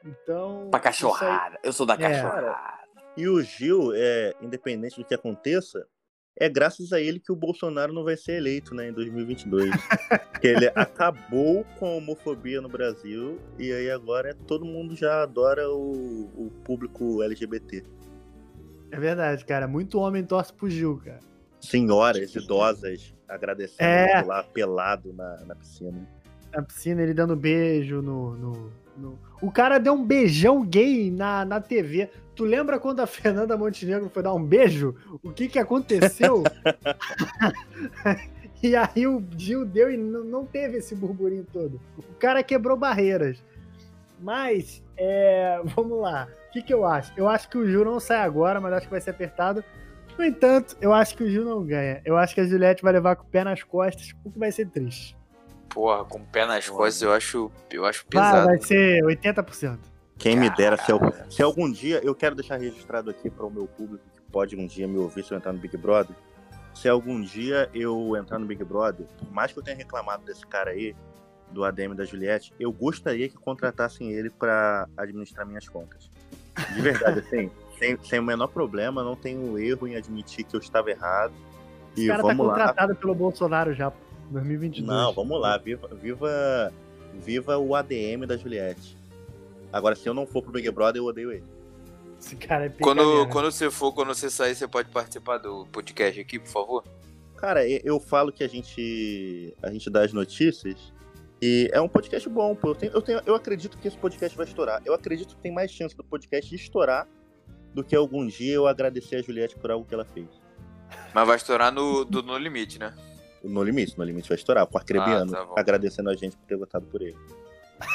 Então. 0.05 0.67
Pra 0.69 0.79
cachorrada. 0.79 1.57
Eu 1.63 1.71
sou 1.71 1.85
da 1.85 1.93
É. 1.93 1.97
cachorrada. 1.97 2.55
E 3.15 3.27
o 3.27 3.41
Gil, 3.41 3.91
é, 3.95 4.33
independente 4.41 4.97
do 4.97 5.05
que 5.05 5.13
aconteça, 5.13 5.85
é 6.37 6.49
graças 6.49 6.91
a 6.91 6.99
ele 6.99 7.19
que 7.19 7.31
o 7.31 7.35
Bolsonaro 7.35 7.93
não 7.93 8.03
vai 8.03 8.17
ser 8.17 8.33
eleito 8.33 8.73
né, 8.73 8.89
em 8.89 8.91
2022. 8.91 9.69
Porque 10.31 10.47
ele 10.65 10.67
acabou 10.75 11.63
com 11.77 11.85
a 11.85 11.91
homofobia 11.91 12.59
no 12.59 12.67
Brasil 12.67 13.39
e 13.59 13.71
aí 13.71 13.89
agora 13.91 14.31
é- 14.31 14.33
todo 14.33 14.65
mundo 14.65 14.95
já 14.95 15.21
adora 15.21 15.69
o, 15.69 16.25
o 16.35 16.51
público 16.65 17.21
LGBT. 17.21 17.83
É 18.91 18.99
verdade, 18.99 19.45
cara. 19.45 19.67
Muito 19.67 19.99
homem 19.99 20.23
torce 20.25 20.51
pro 20.51 20.69
Gil, 20.69 20.99
cara. 21.03 21.19
Senhoras 21.61 22.35
idosas 22.35 23.15
agradecendo 23.29 23.81
É. 23.89 24.17
ele 24.19 24.27
lá 24.27 24.43
pelado 24.43 25.13
na, 25.13 25.45
na 25.45 25.55
piscina. 25.55 26.05
Na 26.53 26.61
piscina, 26.61 27.01
ele 27.01 27.13
dando 27.13 27.35
beijo 27.35 28.01
no. 28.01 28.35
no- 28.35 28.71
no- 28.97 29.19
O 29.41 29.51
cara 29.51 29.79
deu 29.79 29.93
um 29.93 30.05
beijão 30.05 30.63
gay 30.63 31.09
na, 31.11 31.43
na 31.43 31.59
TV. 31.59 32.09
Tu 32.35 32.45
lembra 32.45 32.79
quando 32.79 32.99
a 32.99 33.07
Fernanda 33.07 33.57
Montenegro 33.57 34.09
foi 34.09 34.21
dar 34.23 34.33
um 34.33 34.43
beijo? 34.43 34.95
O 35.23 35.31
que 35.31 35.47
que 35.47 35.59
aconteceu? 35.59 36.43
e 38.61 38.75
aí 38.75 39.07
o 39.07 39.23
Gil 39.37 39.65
deu 39.65 39.91
e 39.91 39.97
não, 39.97 40.45
teve 40.45 40.77
esse 40.77 40.95
burburinho 40.95 41.45
todo. 41.51 41.79
O 41.97 42.13
cara 42.19 42.43
quebrou 42.43 42.77
barreiras. 42.77 43.43
Mas, 44.19 44.83
é, 44.97 45.59
vamos 45.75 45.99
lá. 45.99 46.27
O 46.49 46.53
que, 46.53 46.61
que 46.61 46.73
eu 46.73 46.85
acho? 46.85 47.11
Eu 47.17 47.27
acho 47.27 47.49
que 47.49 47.57
o 47.57 47.65
Gil 47.67 47.83
não 47.83 47.99
sai 47.99 48.19
agora, 48.19 48.61
mas 48.61 48.73
acho 48.73 48.85
que 48.85 48.91
vai 48.91 49.01
ser 49.01 49.09
apertado. 49.09 49.63
No 50.17 50.23
entanto, 50.23 50.77
eu 50.79 50.93
acho 50.93 51.17
que 51.17 51.23
o 51.23 51.29
Gil 51.29 51.43
não 51.43 51.63
ganha. 51.65 51.99
Eu 52.05 52.15
acho 52.15 52.35
que 52.35 52.41
a 52.41 52.45
Juliette 52.45 52.83
vai 52.83 52.93
levar 52.93 53.15
com 53.15 53.23
o 53.23 53.27
pé 53.29 53.43
nas 53.43 53.63
costas, 53.63 54.11
o 54.23 54.29
que 54.31 54.37
vai 54.37 54.51
ser 54.51 54.67
triste. 54.67 55.17
Porra, 55.73 56.05
com 56.05 56.19
o 56.19 56.25
pé 56.25 56.45
nas 56.45 56.69
costas 56.69 57.01
eu 57.01 57.11
acho, 57.11 57.51
eu 57.71 57.85
acho 57.85 58.05
Vai, 58.13 58.23
pesado. 58.23 58.45
vai 58.47 58.61
ser 58.61 59.01
80%. 59.03 59.79
Quem 60.17 60.37
me 60.37 60.49
dera, 60.51 60.77
se, 60.77 60.91
al- 60.91 60.99
se 61.29 61.41
algum 61.41 61.69
dia, 61.71 61.99
eu 62.03 62.13
quero 62.13 62.35
deixar 62.35 62.57
registrado 62.57 63.09
aqui 63.09 63.29
para 63.29 63.45
o 63.45 63.49
meu 63.49 63.65
público 63.67 64.03
que 64.13 64.21
pode 64.31 64.55
um 64.55 64.67
dia 64.67 64.87
me 64.87 64.97
ouvir 64.97 65.23
se 65.25 65.31
eu 65.31 65.37
entrar 65.37 65.51
no 65.51 65.59
Big 65.59 65.75
Brother. 65.75 66.15
Se 66.75 66.87
algum 66.87 67.21
dia 67.21 67.69
eu 67.73 68.15
entrar 68.15 68.37
no 68.39 68.45
Big 68.45 68.63
Brother, 68.63 69.05
por 69.17 69.31
mais 69.31 69.51
que 69.51 69.59
eu 69.59 69.63
tenha 69.63 69.75
reclamado 69.75 70.23
desse 70.23 70.45
cara 70.45 70.71
aí, 70.71 70.95
do 71.51 71.63
ADM 71.63 71.93
da 71.95 72.03
Juliette, 72.05 72.53
eu 72.59 72.71
gostaria 72.71 73.27
que 73.29 73.35
contratassem 73.35 74.11
ele 74.11 74.29
para 74.29 74.87
administrar 74.97 75.45
minhas 75.45 75.67
contas. 75.67 76.09
De 76.73 76.81
verdade, 76.81 77.19
assim, 77.25 77.49
sem, 77.77 77.97
sem 78.03 78.19
o 78.19 78.23
menor 78.23 78.47
problema, 78.47 79.03
não 79.03 79.15
tenho 79.15 79.57
erro 79.59 79.87
em 79.87 79.95
admitir 79.95 80.45
que 80.45 80.55
eu 80.55 80.59
estava 80.59 80.89
errado. 80.89 81.33
Esse 81.95 82.05
E 82.05 82.07
cara 82.07 82.21
tá 82.21 82.27
vamos 82.27 82.45
lá. 82.47 82.53
contratado 82.53 82.95
pelo 82.95 83.13
Bolsonaro 83.13 83.73
já, 83.73 83.91
pô, 83.91 83.97
2022. 84.33 84.87
Não, 84.87 85.13
vamos 85.13 85.39
lá, 85.39 85.57
viva, 85.57 85.87
viva, 85.93 86.73
viva 87.13 87.57
o 87.57 87.75
ADM 87.75 88.25
da 88.27 88.35
Juliette. 88.37 88.97
Agora, 89.71 89.95
se 89.95 90.07
eu 90.07 90.13
não 90.13 90.25
for 90.27 90.41
pro 90.43 90.51
Big 90.51 90.69
Brother, 90.71 91.01
eu 91.01 91.05
odeio 91.05 91.31
ele. 91.31 91.43
Esse 92.19 92.35
cara 92.35 92.65
é 92.65 92.69
Quando, 92.69 93.27
quando 93.29 93.51
você 93.51 93.69
for, 93.71 93.91
quando 93.91 94.09
você 94.09 94.29
sair, 94.29 94.55
você 94.55 94.67
pode 94.67 94.89
participar 94.89 95.37
do 95.37 95.65
podcast 95.71 96.19
aqui, 96.19 96.39
por 96.39 96.47
favor? 96.49 96.83
Cara, 97.37 97.67
eu 97.67 97.99
falo 97.99 98.31
que 98.31 98.43
a 98.43 98.47
gente 98.47 99.53
a 99.61 99.69
gente 99.69 99.89
dá 99.89 100.03
as 100.03 100.13
notícias 100.13 100.93
e 101.41 101.69
é 101.73 101.81
um 101.81 101.89
podcast 101.89 102.29
bom, 102.29 102.55
pô. 102.55 102.69
Eu, 102.69 102.75
tenho- 102.75 102.91
eu, 102.93 103.01
tenho- 103.01 103.21
eu 103.25 103.35
acredito 103.35 103.77
que 103.77 103.87
esse 103.87 103.97
podcast 103.97 104.37
vai 104.37 104.45
estourar. 104.45 104.81
Eu 104.85 104.93
acredito 104.93 105.35
que 105.35 105.41
tem 105.41 105.51
mais 105.53 105.69
chance 105.71 105.95
do 105.97 106.03
podcast 106.03 106.55
estourar 106.55 107.05
do 107.73 107.83
que 107.83 107.93
algum 107.95 108.25
dia 108.25 108.53
eu 108.53 108.67
agradecer 108.67 109.17
a 109.17 109.21
Juliette 109.21 109.57
por 109.57 109.69
algo 109.71 109.85
que 109.85 109.93
ela 109.93 110.05
fez. 110.05 110.27
Mas 111.13 111.27
vai 111.27 111.35
estourar 111.35 111.73
no, 111.73 112.05
do 112.05 112.23
No 112.23 112.37
Limite, 112.37 112.79
né? 112.79 112.93
No 113.43 113.63
Limite, 113.63 113.97
no 113.97 114.03
Limite 114.03 114.29
vai 114.29 114.37
estourar. 114.37 114.67
O 114.71 114.77
Arcrebiano, 114.77 115.35
Ah, 115.35 115.45
tá 115.47 115.61
agradecendo 115.61 116.09
a 116.09 116.15
gente 116.15 116.35
por 116.37 116.45
ter 116.47 116.55
votado 116.57 116.85
por 116.85 117.01
ele. 117.01 117.15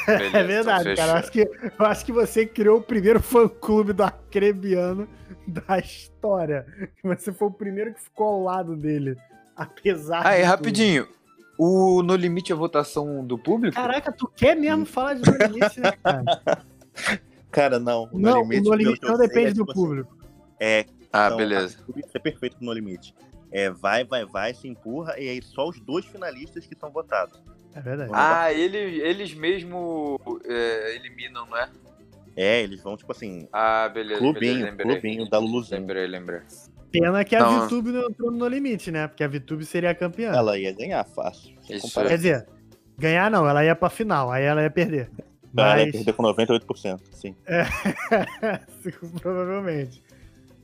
Beleza, 0.07 0.37
É 0.39 0.43
verdade, 0.43 0.91
então 0.91 0.97
cara. 1.07 1.13
Eu 1.13 1.17
acho, 1.17 1.33
que, 1.33 1.41
eu 1.41 1.87
acho 1.87 2.05
que 2.05 2.13
você 2.13 2.45
criou 2.47 2.79
o 2.79 2.83
primeiro 2.83 3.21
fã-clube 3.23 3.93
do 3.95 4.03
Acrebiano 4.03 5.09
da 5.47 5.79
história. 5.79 6.67
Você 7.03 7.33
foi 7.33 7.49
o 7.49 7.53
primeiro 7.53 7.95
que 7.95 8.01
ficou 8.03 8.27
ao 8.27 8.43
lado 8.43 8.77
dele. 8.77 9.17
Apesar 9.57 10.27
Ah, 10.27 10.37
e 10.37 10.41
tudo. 10.43 10.49
rapidinho. 10.51 11.09
O 11.59 12.03
No 12.03 12.15
Limite 12.15 12.53
é 12.53 12.55
votação 12.55 13.25
do 13.25 13.37
público? 13.39 13.75
Caraca, 13.75 14.13
tu 14.13 14.29
quer 14.29 14.55
mesmo 14.55 14.85
falar 14.87 15.15
de 15.15 15.29
No 15.29 15.37
Limite, 15.39 15.81
né, 15.81 15.93
cara? 16.03 16.25
Cara, 17.51 17.79
não. 17.79 18.09
o 18.13 18.19
não, 18.19 18.35
No 18.35 18.41
o 18.41 18.43
Limite, 18.43 18.69
No 18.69 18.75
Limite 18.75 19.03
não 19.05 19.17
depende 19.19 19.49
é 19.49 19.53
do 19.55 19.61
tipo 19.65 19.71
assim, 19.73 19.81
público. 19.81 20.19
É, 20.61 20.85
ah, 21.13 21.27
Então, 21.27 21.37
beleza. 21.39 21.79
Isso 21.97 22.11
é 22.15 22.19
perfeito 22.19 22.57
no 22.61 22.73
limite. 22.73 23.15
É, 23.51 23.71
vai, 23.71 24.05
vai, 24.05 24.25
vai, 24.27 24.53
se 24.55 24.69
empurra, 24.69 25.19
e 25.19 25.29
aí 25.29 25.43
só 25.43 25.69
os 25.69 25.81
dois 25.81 26.05
finalistas 26.05 26.67
que 26.67 26.75
são 26.79 26.91
votados. 26.91 27.41
É 27.75 27.81
verdade. 27.81 28.11
Ah, 28.15 28.53
ele, 28.53 28.77
eles 29.01 29.33
mesmo 29.35 30.21
é, 30.45 30.97
eliminam, 30.97 31.47
não 31.47 31.57
é? 31.57 31.69
É, 32.37 32.63
eles 32.63 32.83
vão, 32.83 32.97
tipo 32.97 33.11
assim, 33.13 33.49
Ah, 33.53 33.89
beleza. 33.89 34.21
clubinho, 34.21 34.41
beleza, 34.53 34.71
lembrei. 34.71 34.87
clubinho 34.87 35.29
da 35.31 35.39
Luluzinho. 35.39 35.81
Lembrei, 35.81 36.07
lembrei. 36.07 36.41
Pena 36.93 37.25
que 37.25 37.37
a 37.37 37.41
Não. 37.41 37.67
VTube 37.67 37.91
não 37.91 38.09
entrou 38.09 38.31
no 38.31 38.47
Limite, 38.49 38.91
né? 38.91 39.09
Porque 39.09 39.23
a 39.25 39.29
VTube 39.29 39.65
seria 39.65 39.91
a 39.91 39.95
campeã. 39.95 40.33
Ela 40.33 40.59
ia 40.59 40.73
ganhar 40.73 41.05
fácil. 41.05 41.55
Quer 41.67 42.17
dizer, 42.17 42.47
ganhar 42.97 43.31
não, 43.31 43.47
ela 43.49 43.65
ia 43.65 43.75
pra 43.75 43.91
final, 43.91 44.31
aí 44.31 44.45
ela 44.45 44.63
ia 44.63 44.71
perder. 44.71 45.11
Ela 45.57 45.79
ia 45.81 45.85
Mas. 45.87 45.93
perder 45.93 46.13
com 46.13 46.23
98%, 46.23 47.01
sim. 47.13 47.35
Provavelmente. 49.21 50.03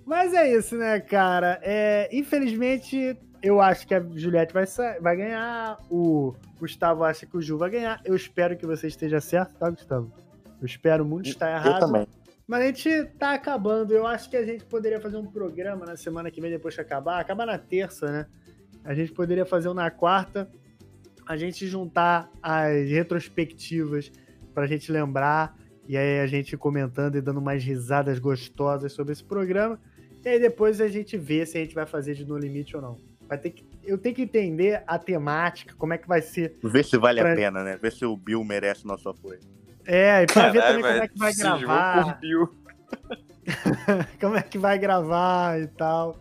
Mas 0.06 0.34
é 0.34 0.52
isso, 0.54 0.76
né, 0.76 1.00
cara? 1.00 1.58
É, 1.62 2.08
infelizmente, 2.12 3.16
eu 3.42 3.60
acho 3.60 3.86
que 3.86 3.94
a 3.94 4.00
Juliette 4.00 4.52
vai, 4.52 4.64
vai 5.00 5.16
ganhar. 5.16 5.78
O 5.90 6.34
Gustavo 6.58 7.04
acha 7.04 7.26
que 7.26 7.36
o 7.36 7.40
Ju 7.42 7.58
vai 7.58 7.70
ganhar. 7.70 8.00
Eu 8.04 8.14
espero 8.14 8.56
que 8.56 8.66
você 8.66 8.86
esteja 8.86 9.20
certo, 9.20 9.54
tá, 9.56 9.70
Gustavo? 9.70 10.12
Eu 10.60 10.66
espero 10.66 11.04
muito 11.04 11.28
estar 11.28 11.50
Eu 11.50 11.56
errado. 11.56 11.80
também. 11.80 12.06
Mas 12.46 12.62
a 12.62 12.66
gente 12.66 13.04
tá 13.18 13.32
acabando. 13.34 13.92
Eu 13.92 14.06
acho 14.06 14.28
que 14.28 14.36
a 14.36 14.44
gente 14.44 14.64
poderia 14.64 15.00
fazer 15.00 15.16
um 15.16 15.26
programa 15.26 15.86
na 15.86 15.96
semana 15.96 16.30
que 16.30 16.40
vem, 16.40 16.50
depois 16.50 16.74
que 16.74 16.80
acabar. 16.80 17.20
Acabar 17.20 17.46
na 17.46 17.58
terça, 17.58 18.10
né? 18.10 18.26
A 18.84 18.94
gente 18.94 19.12
poderia 19.12 19.46
fazer 19.46 19.68
um 19.68 19.74
na 19.74 19.90
quarta. 19.90 20.50
A 21.26 21.36
gente 21.38 21.66
juntar 21.66 22.30
as 22.42 22.88
retrospectivas 22.90 24.12
pra 24.54 24.66
gente 24.66 24.92
lembrar. 24.92 25.56
E 25.88 25.96
aí 25.96 26.20
a 26.20 26.26
gente 26.26 26.56
comentando 26.56 27.16
e 27.16 27.20
dando 27.20 27.40
mais 27.40 27.62
risadas 27.64 28.18
gostosas 28.18 28.92
sobre 28.92 29.12
esse 29.12 29.24
programa. 29.24 29.78
E 30.24 30.28
aí 30.28 30.38
depois 30.40 30.80
a 30.80 30.88
gente 30.88 31.16
vê 31.18 31.44
se 31.44 31.58
a 31.58 31.60
gente 31.60 31.74
vai 31.74 31.86
fazer 31.86 32.14
de 32.14 32.24
No 32.24 32.38
Limite 32.38 32.76
ou 32.76 32.82
não. 32.82 32.98
Vai 33.28 33.38
ter 33.38 33.50
que, 33.50 33.64
eu 33.84 33.96
tenho 33.98 34.14
que 34.14 34.22
entender 34.22 34.82
a 34.86 34.98
temática, 34.98 35.74
como 35.76 35.92
é 35.94 35.98
que 35.98 36.06
vai 36.08 36.20
ser. 36.22 36.56
Vê 36.62 36.82
se 36.82 36.96
vale 36.98 37.20
Pra- 37.20 37.32
a 37.32 37.36
pena, 37.36 37.64
né? 37.64 37.78
Vê 37.80 37.90
se 37.90 38.04
o 38.04 38.16
Bill 38.16 38.42
merece 38.44 38.86
nosso 38.86 39.08
apoio. 39.08 39.40
É, 39.86 40.22
e 40.22 40.26
pra 40.26 40.50
ver 40.50 40.60
Caralho, 40.60 40.82
também 40.82 40.84
como 40.92 41.04
é 41.04 41.08
que 41.08 41.18
vai 41.18 41.34
gravar. 41.34 42.20
como 44.20 44.36
é 44.36 44.42
que 44.42 44.58
vai 44.58 44.78
gravar 44.78 45.60
e 45.60 45.66
tal. 45.68 46.20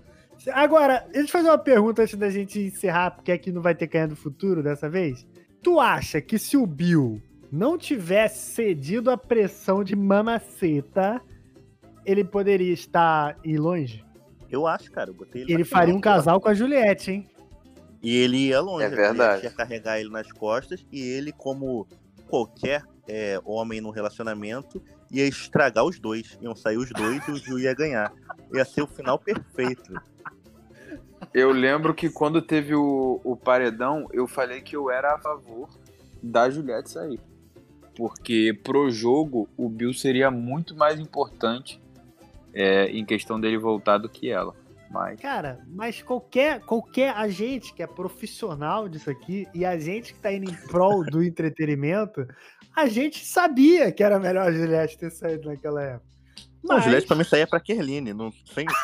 Agora, 0.51 1.05
deixa 1.11 1.27
eu 1.27 1.31
fazer 1.31 1.49
uma 1.49 1.57
pergunta 1.57 2.01
antes 2.01 2.15
da 2.15 2.29
gente 2.29 2.59
encerrar, 2.59 3.11
porque 3.11 3.31
aqui 3.31 3.51
não 3.51 3.61
vai 3.61 3.73
ter 3.73 3.87
canha 3.87 4.07
do 4.07 4.15
futuro 4.15 4.61
dessa 4.61 4.89
vez. 4.89 5.25
Tu 5.61 5.79
acha 5.79 6.19
que 6.19 6.37
se 6.37 6.57
o 6.57 6.65
Bill 6.65 7.21
não 7.49 7.77
tivesse 7.77 8.51
cedido 8.53 9.09
à 9.09 9.17
pressão 9.17 9.83
de 9.83 9.95
mamaceta, 9.95 11.21
ele 12.05 12.23
poderia 12.23 12.73
estar 12.73 13.37
ir 13.43 13.57
longe? 13.57 14.03
Eu 14.49 14.67
acho, 14.67 14.91
cara. 14.91 15.09
Eu 15.09 15.13
botei 15.13 15.41
ele 15.41 15.53
Ele 15.53 15.63
faria 15.63 15.95
um 15.95 15.99
casal 15.99 16.39
com 16.39 16.49
a 16.49 16.53
Juliette, 16.53 17.11
hein? 17.11 17.29
E 18.01 18.15
ele 18.15 18.49
ia 18.49 18.61
longe. 18.61 18.85
É 18.85 18.89
verdade. 18.89 19.45
Ia 19.45 19.51
carregar 19.51 19.99
ele 19.99 20.09
nas 20.09 20.31
costas 20.31 20.85
e 20.91 20.99
ele, 20.99 21.31
como 21.31 21.87
qualquer 22.27 22.83
é, 23.07 23.39
homem 23.45 23.79
no 23.79 23.89
relacionamento, 23.89 24.83
ia 25.09 25.25
estragar 25.25 25.85
os 25.85 25.99
dois. 25.99 26.37
Iam 26.41 26.55
sair 26.55 26.77
os 26.77 26.89
dois 26.89 27.27
e 27.27 27.31
o 27.31 27.35
Gil 27.37 27.59
ia 27.59 27.73
ganhar. 27.73 28.13
Ia 28.53 28.65
ser 28.65 28.81
o 28.81 28.87
final 28.87 29.17
perfeito. 29.17 29.93
Eu 31.33 31.51
lembro 31.51 31.93
que 31.93 32.09
quando 32.09 32.41
teve 32.41 32.75
o, 32.75 33.21
o 33.23 33.35
paredão, 33.35 34.07
eu 34.11 34.27
falei 34.27 34.61
que 34.61 34.75
eu 34.75 34.91
era 34.91 35.15
a 35.15 35.19
favor 35.19 35.69
da 36.21 36.49
Juliette 36.49 36.91
sair. 36.91 37.19
Porque 37.95 38.59
pro 38.63 38.89
jogo, 38.89 39.47
o 39.55 39.69
Bill 39.69 39.93
seria 39.93 40.29
muito 40.31 40.75
mais 40.75 40.99
importante 40.99 41.81
é, 42.53 42.87
em 42.87 43.05
questão 43.05 43.39
dele 43.39 43.57
voltar 43.57 43.97
do 43.97 44.09
que 44.09 44.29
ela. 44.29 44.53
Mas 44.91 45.19
Cara, 45.19 45.59
mas 45.67 46.01
qualquer, 46.03 46.59
qualquer 46.61 47.15
agente 47.15 47.73
que 47.73 47.81
é 47.81 47.87
profissional 47.87 48.87
disso 48.87 49.09
aqui 49.09 49.47
e 49.53 49.65
a 49.65 49.77
gente 49.79 50.13
que 50.13 50.19
tá 50.19 50.31
indo 50.31 50.49
em 50.51 50.55
prol 50.67 51.03
do 51.03 51.21
entretenimento, 51.25 52.27
a 52.75 52.85
gente 52.87 53.25
sabia 53.25 53.91
que 53.91 54.03
era 54.03 54.19
melhor 54.19 54.47
a 54.47 54.51
Juliette 54.51 54.97
ter 54.97 55.09
saído 55.09 55.49
naquela 55.49 55.81
época. 55.81 56.05
Não, 56.63 56.75
Mas- 56.75 56.83
Juliette 56.85 57.07
pra 57.07 57.15
mim 57.17 57.23
saía 57.23 57.47
pra 57.47 57.59
Kerline. 57.59 58.13
Não, 58.13 58.31
sem, 58.53 58.65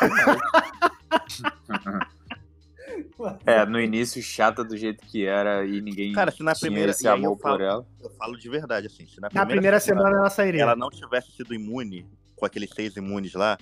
é, 3.45 3.65
no 3.65 3.79
início 3.79 4.21
chata 4.21 4.63
do 4.63 4.75
jeito 4.77 5.05
que 5.05 5.25
era 5.25 5.65
e 5.65 5.81
ninguém 5.81 6.13
Cara, 6.13 6.31
se 6.31 6.43
na 6.43 6.53
primeira- 6.53 6.91
e 6.91 7.05
eu 7.05 7.37
falo- 7.37 7.39
por 7.57 7.61
ela. 7.61 7.85
Eu 8.01 8.09
falo 8.11 8.37
de 8.37 8.49
verdade, 8.49 8.87
assim. 8.87 9.05
Se 9.05 9.19
na 9.21 9.29
Na 9.33 9.45
primeira 9.45 9.79
semana 9.79 10.17
ela 10.17 10.29
sairia. 10.29 10.61
ela 10.63 10.75
não 10.75 10.89
tivesse 10.89 11.31
sido 11.31 11.53
imune, 11.53 12.05
com 12.39 12.45
aqueles 12.45 12.69
seis 12.71 12.95
imunes 12.95 13.33
lá, 13.33 13.57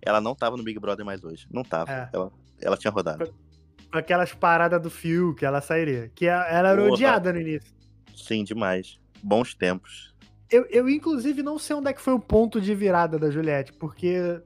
ela 0.00 0.20
não 0.20 0.34
tava 0.34 0.56
no 0.56 0.62
Big 0.62 0.78
Brother 0.78 1.04
mais 1.04 1.22
hoje. 1.22 1.46
Não 1.50 1.62
tava. 1.62 1.90
É. 1.90 2.08
Ela, 2.12 2.32
ela 2.60 2.76
tinha 2.76 2.90
rodado. 2.90 3.34
Com 3.90 3.98
aquelas 3.98 4.32
paradas 4.32 4.80
do 4.80 4.88
fio 4.88 5.34
que 5.34 5.44
ela 5.44 5.60
sairia. 5.60 6.10
Que 6.14 6.26
ela 6.26 6.46
era 6.46 6.76
Porra. 6.76 6.92
odiada 6.92 7.32
no 7.32 7.40
início. 7.40 7.72
Sim, 8.14 8.44
demais. 8.44 8.98
Bons 9.22 9.54
tempos. 9.54 10.14
Eu, 10.50 10.66
eu, 10.70 10.88
inclusive, 10.88 11.42
não 11.42 11.58
sei 11.58 11.76
onde 11.76 11.88
é 11.88 11.92
que 11.92 12.00
foi 12.00 12.12
o 12.12 12.20
ponto 12.20 12.60
de 12.60 12.74
virada 12.74 13.18
da 13.18 13.30
Juliette, 13.30 13.72
porque. 13.72 14.40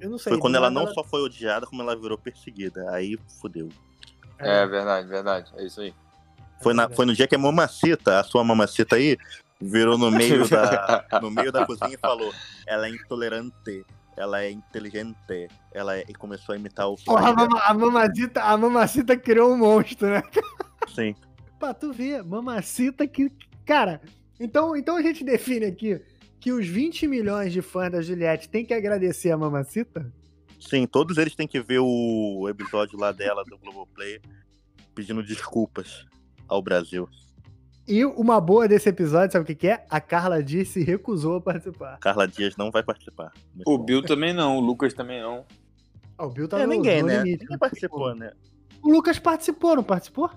Eu 0.00 0.10
não 0.10 0.18
sei. 0.18 0.32
Foi 0.32 0.40
quando 0.40 0.54
do 0.54 0.58
ela 0.58 0.70
não 0.70 0.86
só 0.88 1.02
foi 1.02 1.22
odiada, 1.22 1.66
como 1.66 1.82
ela 1.82 1.96
virou 1.96 2.18
perseguida. 2.18 2.90
Aí 2.90 3.16
fudeu. 3.40 3.68
É 4.38 4.66
verdade, 4.66 5.08
verdade. 5.08 5.52
É 5.56 5.64
isso 5.64 5.80
aí. 5.80 5.94
Foi, 6.60 6.74
na, 6.74 6.88
foi 6.88 7.06
no 7.06 7.14
dia 7.14 7.26
que 7.26 7.34
a 7.34 7.38
mamacita, 7.38 8.20
a 8.20 8.24
sua 8.24 8.44
mamacita 8.44 8.96
aí, 8.96 9.16
virou 9.62 9.96
no 9.96 10.10
meio 10.10 10.48
da, 10.48 11.04
no 11.22 11.30
meio 11.30 11.52
da 11.52 11.64
cozinha 11.64 11.94
e 11.94 11.98
falou: 11.98 12.32
ela 12.66 12.86
é 12.86 12.90
intolerante, 12.90 13.84
ela 14.16 14.42
é 14.42 14.50
inteligente, 14.50 15.48
ela 15.72 15.96
é... 15.96 16.04
E 16.08 16.14
começou 16.14 16.54
a 16.54 16.58
imitar 16.58 16.88
o. 16.88 16.96
Porra, 16.96 17.30
a, 17.30 17.32
mama, 17.32 17.60
a, 17.60 17.74
mamacita, 17.74 18.42
a 18.42 18.56
mamacita 18.56 19.16
criou 19.16 19.52
um 19.52 19.56
monstro, 19.56 20.08
né? 20.08 20.22
Sim. 20.94 21.14
Pra 21.58 21.72
tu 21.72 21.92
ver, 21.92 22.24
mamacita 22.24 23.06
que. 23.06 23.30
Cara, 23.64 24.00
então, 24.40 24.76
então 24.76 24.96
a 24.96 25.02
gente 25.02 25.22
define 25.22 25.66
aqui 25.66 26.00
que 26.40 26.52
os 26.52 26.66
20 26.66 27.06
milhões 27.06 27.52
de 27.52 27.62
fãs 27.62 27.92
da 27.92 28.02
Juliette 28.02 28.48
têm 28.48 28.66
que 28.66 28.74
agradecer 28.74 29.30
a 29.30 29.38
mamacita? 29.38 30.12
Sim, 30.58 30.86
todos 30.86 31.16
eles 31.16 31.36
têm 31.36 31.46
que 31.46 31.60
ver 31.60 31.78
o 31.80 32.48
episódio 32.48 32.98
lá 32.98 33.12
dela 33.12 33.44
do 33.44 33.56
Globoplay 33.58 34.20
pedindo 34.94 35.22
desculpas 35.22 36.04
ao 36.48 36.60
Brasil. 36.60 37.08
E 37.86 38.04
uma 38.04 38.40
boa 38.40 38.68
desse 38.68 38.88
episódio, 38.88 39.32
sabe 39.32 39.42
o 39.42 39.46
que, 39.46 39.54
que 39.54 39.68
é? 39.68 39.84
A 39.90 40.00
Carla 40.00 40.42
Dias 40.42 40.68
se 40.68 40.82
recusou 40.84 41.36
a 41.36 41.40
participar. 41.40 41.98
Carla 41.98 42.28
Dias 42.28 42.56
não 42.56 42.70
vai 42.70 42.82
participar. 42.82 43.32
Muito 43.54 43.68
O 43.70 43.76
bom. 43.78 43.84
Bill 43.84 44.02
também 44.02 44.32
não, 44.32 44.56
o 44.56 44.60
Lucas 44.60 44.94
também 44.94 45.20
não. 45.20 45.44
Ah, 46.16 46.26
o 46.26 46.30
Bill 46.30 46.46
tá 46.48 46.60
É, 46.60 46.66
no, 46.66 46.72
ninguém, 46.72 47.02
no 47.02 47.08
né? 47.08 47.18
limite. 47.22 47.42
Ninguém 47.42 47.58
participou, 47.58 48.14
né? 48.14 48.32
O 48.82 48.90
Lucas 48.90 49.18
participou, 49.18 49.74
não 49.76 49.82
participou? 49.82 50.30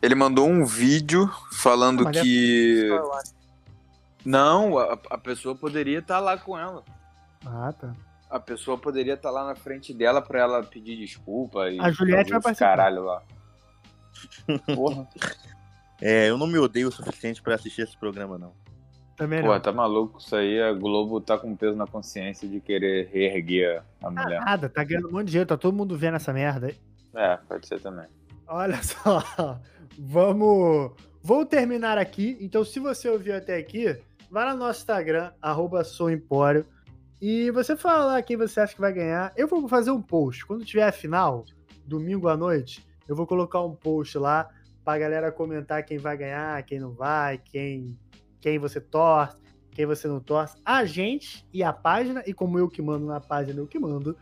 Ele 0.00 0.14
mandou 0.14 0.46
um 0.48 0.64
vídeo 0.64 1.28
falando 1.52 2.04
Mas 2.04 2.16
é- 2.16 2.22
que. 2.22 2.88
Não, 4.24 4.78
a, 4.78 4.98
a 5.10 5.18
pessoa 5.18 5.54
poderia 5.54 5.98
estar 6.00 6.20
lá 6.20 6.36
com 6.38 6.58
ela. 6.58 6.84
Ah, 7.44 7.72
tá. 7.72 7.92
A 8.30 8.38
pessoa 8.38 8.76
poderia 8.76 9.14
estar 9.14 9.30
lá 9.30 9.46
na 9.46 9.54
frente 9.54 9.92
dela 9.94 10.20
pra 10.20 10.40
ela 10.40 10.62
pedir 10.62 10.96
desculpa 10.98 11.70
e 11.70 11.78
A 11.80 11.90
Juliette 11.90 12.30
vai 12.30 12.40
participar. 12.40 12.70
caralho 12.76 13.04
lá. 13.04 13.22
Porra, 14.74 15.08
É, 16.00 16.28
eu 16.30 16.38
não 16.38 16.46
me 16.46 16.58
odeio 16.58 16.88
o 16.88 16.92
suficiente 16.92 17.42
pra 17.42 17.54
assistir 17.54 17.82
esse 17.82 17.96
programa, 17.96 18.38
não. 18.38 18.52
Também 19.16 19.42
Pô, 19.42 19.48
não. 19.52 19.60
tá 19.60 19.72
maluco 19.72 20.18
isso 20.18 20.36
aí. 20.36 20.60
A 20.62 20.72
Globo 20.72 21.20
tá 21.20 21.36
com 21.36 21.56
peso 21.56 21.76
na 21.76 21.86
consciência 21.88 22.48
de 22.48 22.60
querer 22.60 23.08
reerguer 23.12 23.82
a 24.00 24.06
Ah, 24.06 24.10
mulher. 24.10 24.40
nada, 24.40 24.68
tá 24.68 24.84
ganhando 24.84 25.08
um 25.08 25.12
monte 25.12 25.24
de 25.26 25.30
dinheiro, 25.32 25.48
tá 25.48 25.56
todo 25.56 25.74
mundo 25.76 25.96
vendo 25.98 26.14
essa 26.14 26.32
merda. 26.32 26.72
É, 27.14 27.36
pode 27.48 27.66
ser 27.66 27.80
também. 27.80 28.06
Olha 28.46 28.80
só, 28.82 29.22
vamos. 29.98 30.92
Vou 31.20 31.44
terminar 31.44 31.98
aqui. 31.98 32.36
Então, 32.40 32.64
se 32.64 32.78
você 32.78 33.08
ouviu 33.08 33.36
até 33.36 33.56
aqui, 33.56 33.98
vai 34.30 34.44
lá 34.44 34.52
no 34.54 34.60
nosso 34.60 34.80
Instagram, 34.80 35.32
arroba 35.42 35.82
souempório. 35.82 36.64
E 37.20 37.50
você 37.50 37.76
fala 37.76 38.04
lá 38.04 38.22
quem 38.22 38.36
você 38.36 38.60
acha 38.60 38.74
que 38.74 38.80
vai 38.80 38.92
ganhar. 38.92 39.32
Eu 39.36 39.48
vou 39.48 39.66
fazer 39.68 39.90
um 39.90 40.00
post. 40.00 40.46
Quando 40.46 40.64
tiver 40.64 40.84
a 40.86 40.92
final, 40.92 41.44
domingo 41.84 42.28
à 42.28 42.36
noite, 42.36 42.86
eu 43.08 43.16
vou 43.16 43.26
colocar 43.26 43.60
um 43.62 43.74
post 43.74 44.16
lá 44.16 44.48
pra 44.88 44.96
galera 44.96 45.30
comentar 45.30 45.82
quem 45.82 45.98
vai 45.98 46.16
ganhar, 46.16 46.62
quem 46.62 46.80
não 46.80 46.92
vai, 46.92 47.36
quem, 47.36 47.98
quem 48.40 48.58
você 48.58 48.80
torce, 48.80 49.36
quem 49.70 49.84
você 49.84 50.08
não 50.08 50.18
torce. 50.18 50.56
A 50.64 50.86
gente 50.86 51.46
e 51.52 51.62
a 51.62 51.74
página, 51.74 52.22
e 52.26 52.32
como 52.32 52.58
eu 52.58 52.70
que 52.70 52.80
mando 52.80 53.04
na 53.04 53.20
página, 53.20 53.60
eu 53.60 53.66
que 53.66 53.78
mando, 53.78 54.16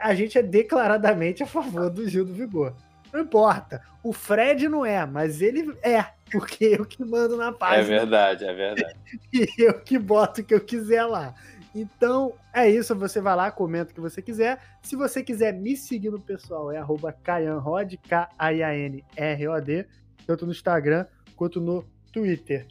a 0.00 0.14
gente 0.14 0.38
é 0.38 0.42
declaradamente 0.42 1.42
a 1.42 1.46
favor 1.46 1.90
do 1.90 2.08
Gil 2.08 2.24
do 2.24 2.32
Vigor. 2.32 2.72
Não 3.12 3.20
importa. 3.20 3.82
O 4.02 4.10
Fred 4.10 4.70
não 4.70 4.86
é, 4.86 5.04
mas 5.04 5.42
ele 5.42 5.76
é, 5.82 6.06
porque 6.32 6.64
eu 6.64 6.86
que 6.86 7.04
mando 7.04 7.36
na 7.36 7.48
É 7.48 7.52
página 7.52 7.98
verdade, 7.98 8.46
é 8.46 8.54
verdade. 8.54 8.96
e 9.34 9.46
eu 9.58 9.74
que 9.80 9.98
boto 9.98 10.40
o 10.40 10.44
que 10.44 10.54
eu 10.54 10.60
quiser 10.62 11.04
lá. 11.04 11.34
Então, 11.74 12.32
é 12.54 12.66
isso. 12.70 12.96
Você 12.96 13.20
vai 13.20 13.36
lá, 13.36 13.50
comenta 13.50 13.92
o 13.92 13.94
que 13.94 14.00
você 14.00 14.22
quiser. 14.22 14.58
Se 14.80 14.96
você 14.96 15.22
quiser 15.22 15.52
me 15.52 15.76
seguir 15.76 16.08
no 16.08 16.18
pessoal, 16.18 16.72
é 16.72 16.78
arroba 16.78 17.12
KaianRod, 17.12 17.98
K-A-I-A-N-R-O-D, 17.98 19.86
tanto 20.26 20.44
no 20.44 20.52
Instagram 20.52 21.06
quanto 21.36 21.60
no 21.60 21.84
Twitter. 22.12 22.66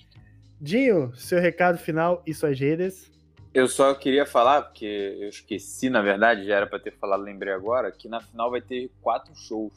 Dinho, 0.59 1.15
seu 1.15 1.39
recado 1.39 1.77
final 1.77 2.21
e 2.25 2.33
suas 2.33 2.59
redes. 2.59 3.11
Eu 3.53 3.67
só 3.67 3.93
queria 3.93 4.25
falar, 4.25 4.63
porque 4.63 5.17
eu 5.19 5.29
esqueci, 5.29 5.89
na 5.89 6.01
verdade, 6.01 6.45
já 6.45 6.55
era 6.55 6.67
pra 6.67 6.79
ter 6.79 6.91
falado, 6.91 7.21
lembrei 7.21 7.53
agora, 7.53 7.91
que 7.91 8.09
na 8.09 8.19
final 8.19 8.51
vai 8.51 8.61
ter 8.61 8.91
quatro 9.01 9.33
shows 9.35 9.73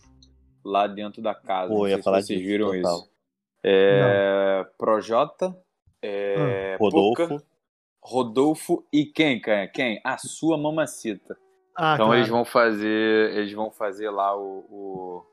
lá 0.65 0.87
dentro 0.87 1.23
da 1.23 1.35
casa. 1.35 1.73
Pô, 1.73 1.87
ia 1.87 2.03
falar 2.03 2.21
se 2.21 2.29
vocês 2.29 2.41
disso, 2.41 2.51
viram 2.51 2.73
total. 2.73 2.99
isso. 2.99 3.11
É, 3.63 4.67
Projota, 4.77 5.57
é, 6.03 6.77
Rodolfo. 6.81 7.29
Puka, 7.29 7.45
Rodolfo 8.01 8.85
e 8.93 9.05
quem? 9.05 9.41
Quem? 9.73 10.01
A 10.03 10.17
sua 10.19 10.57
mamacita. 10.57 11.37
Ah, 11.77 11.95
então 11.95 12.07
claro. 12.07 12.19
eles 12.19 12.29
vão 12.29 12.45
fazer, 12.45 13.37
eles 13.37 13.53
vão 13.53 13.71
fazer 13.71 14.11
lá 14.11 14.37
o, 14.37 15.25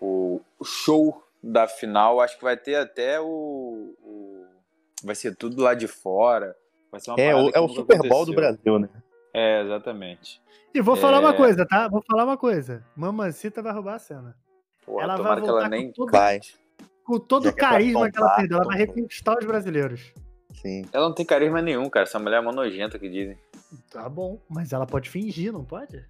o, 0.00 0.40
o 0.58 0.64
show 0.64 1.22
da 1.42 1.66
final. 1.68 2.20
Acho 2.20 2.36
que 2.38 2.44
vai 2.44 2.56
ter 2.56 2.74
até 2.76 3.20
o, 3.20 3.94
o- 4.02 4.46
vai 5.04 5.14
ser 5.14 5.34
tudo 5.36 5.62
lá 5.62 5.74
de 5.74 5.86
fora. 5.86 6.54
Vai 6.90 7.00
ser 7.00 7.10
uma 7.10 7.20
É, 7.20 7.34
o, 7.34 7.50
é 7.54 7.60
o 7.60 7.68
Super 7.68 7.98
Bowl 8.08 8.24
do. 8.26 8.32
Brasil, 8.34 8.78
né? 8.78 8.88
É, 9.34 9.62
exatamente. 9.62 10.40
E 10.74 10.80
vou 10.80 10.96
falar 10.96 11.18
É. 11.18 11.20
uma 11.20 11.34
coisa, 11.34 11.66
tá? 11.66 11.86
Vou 11.88 12.02
falar 12.02 12.24
uma 12.24 12.36
coisa. 12.36 12.84
Mamacita 12.96 13.62
vai 13.62 13.72
roubar 13.72 13.94
a 13.94 13.98
cena. 13.98 14.36
Pô, 14.84 15.00
ela 15.00 15.16
vai 15.16 15.16
tomara 15.18 15.40
que 15.40 15.46
voltar 15.46 15.60
ela 15.66 15.68
nem. 15.68 15.86
com 15.88 15.92
todo, 15.92 16.10
Vai, 16.10 16.40
com 17.04 17.18
todo 17.18 17.48
o 17.48 17.54
carisma 17.54 18.10
que 18.10 18.18
ela 18.18 18.34
perdeu. 18.36 18.56
Ela 18.58 18.66
vai 18.66 18.78
reconquistar 18.78 19.36
os 19.38 19.44
brasileiros. 19.44 20.12
sim. 20.54 20.82
Ela 20.92 21.06
não 21.08 21.14
tem 21.14 21.26
carisma 21.26 21.60
nenhum, 21.60 21.88
cara. 21.90 22.04
Essa 22.04 22.18
mulher 22.18 22.38
é 22.38 22.40
mó 22.40 22.52
nojenta 22.52 22.98
que 22.98 23.08
dizem. 23.08 23.38
Tá 23.90 24.08
bom. 24.08 24.40
Mas 24.48 24.72
ela 24.72 24.86
pode 24.86 25.10
fingir, 25.10 25.52
não 25.52 25.62
pode? 25.64 26.02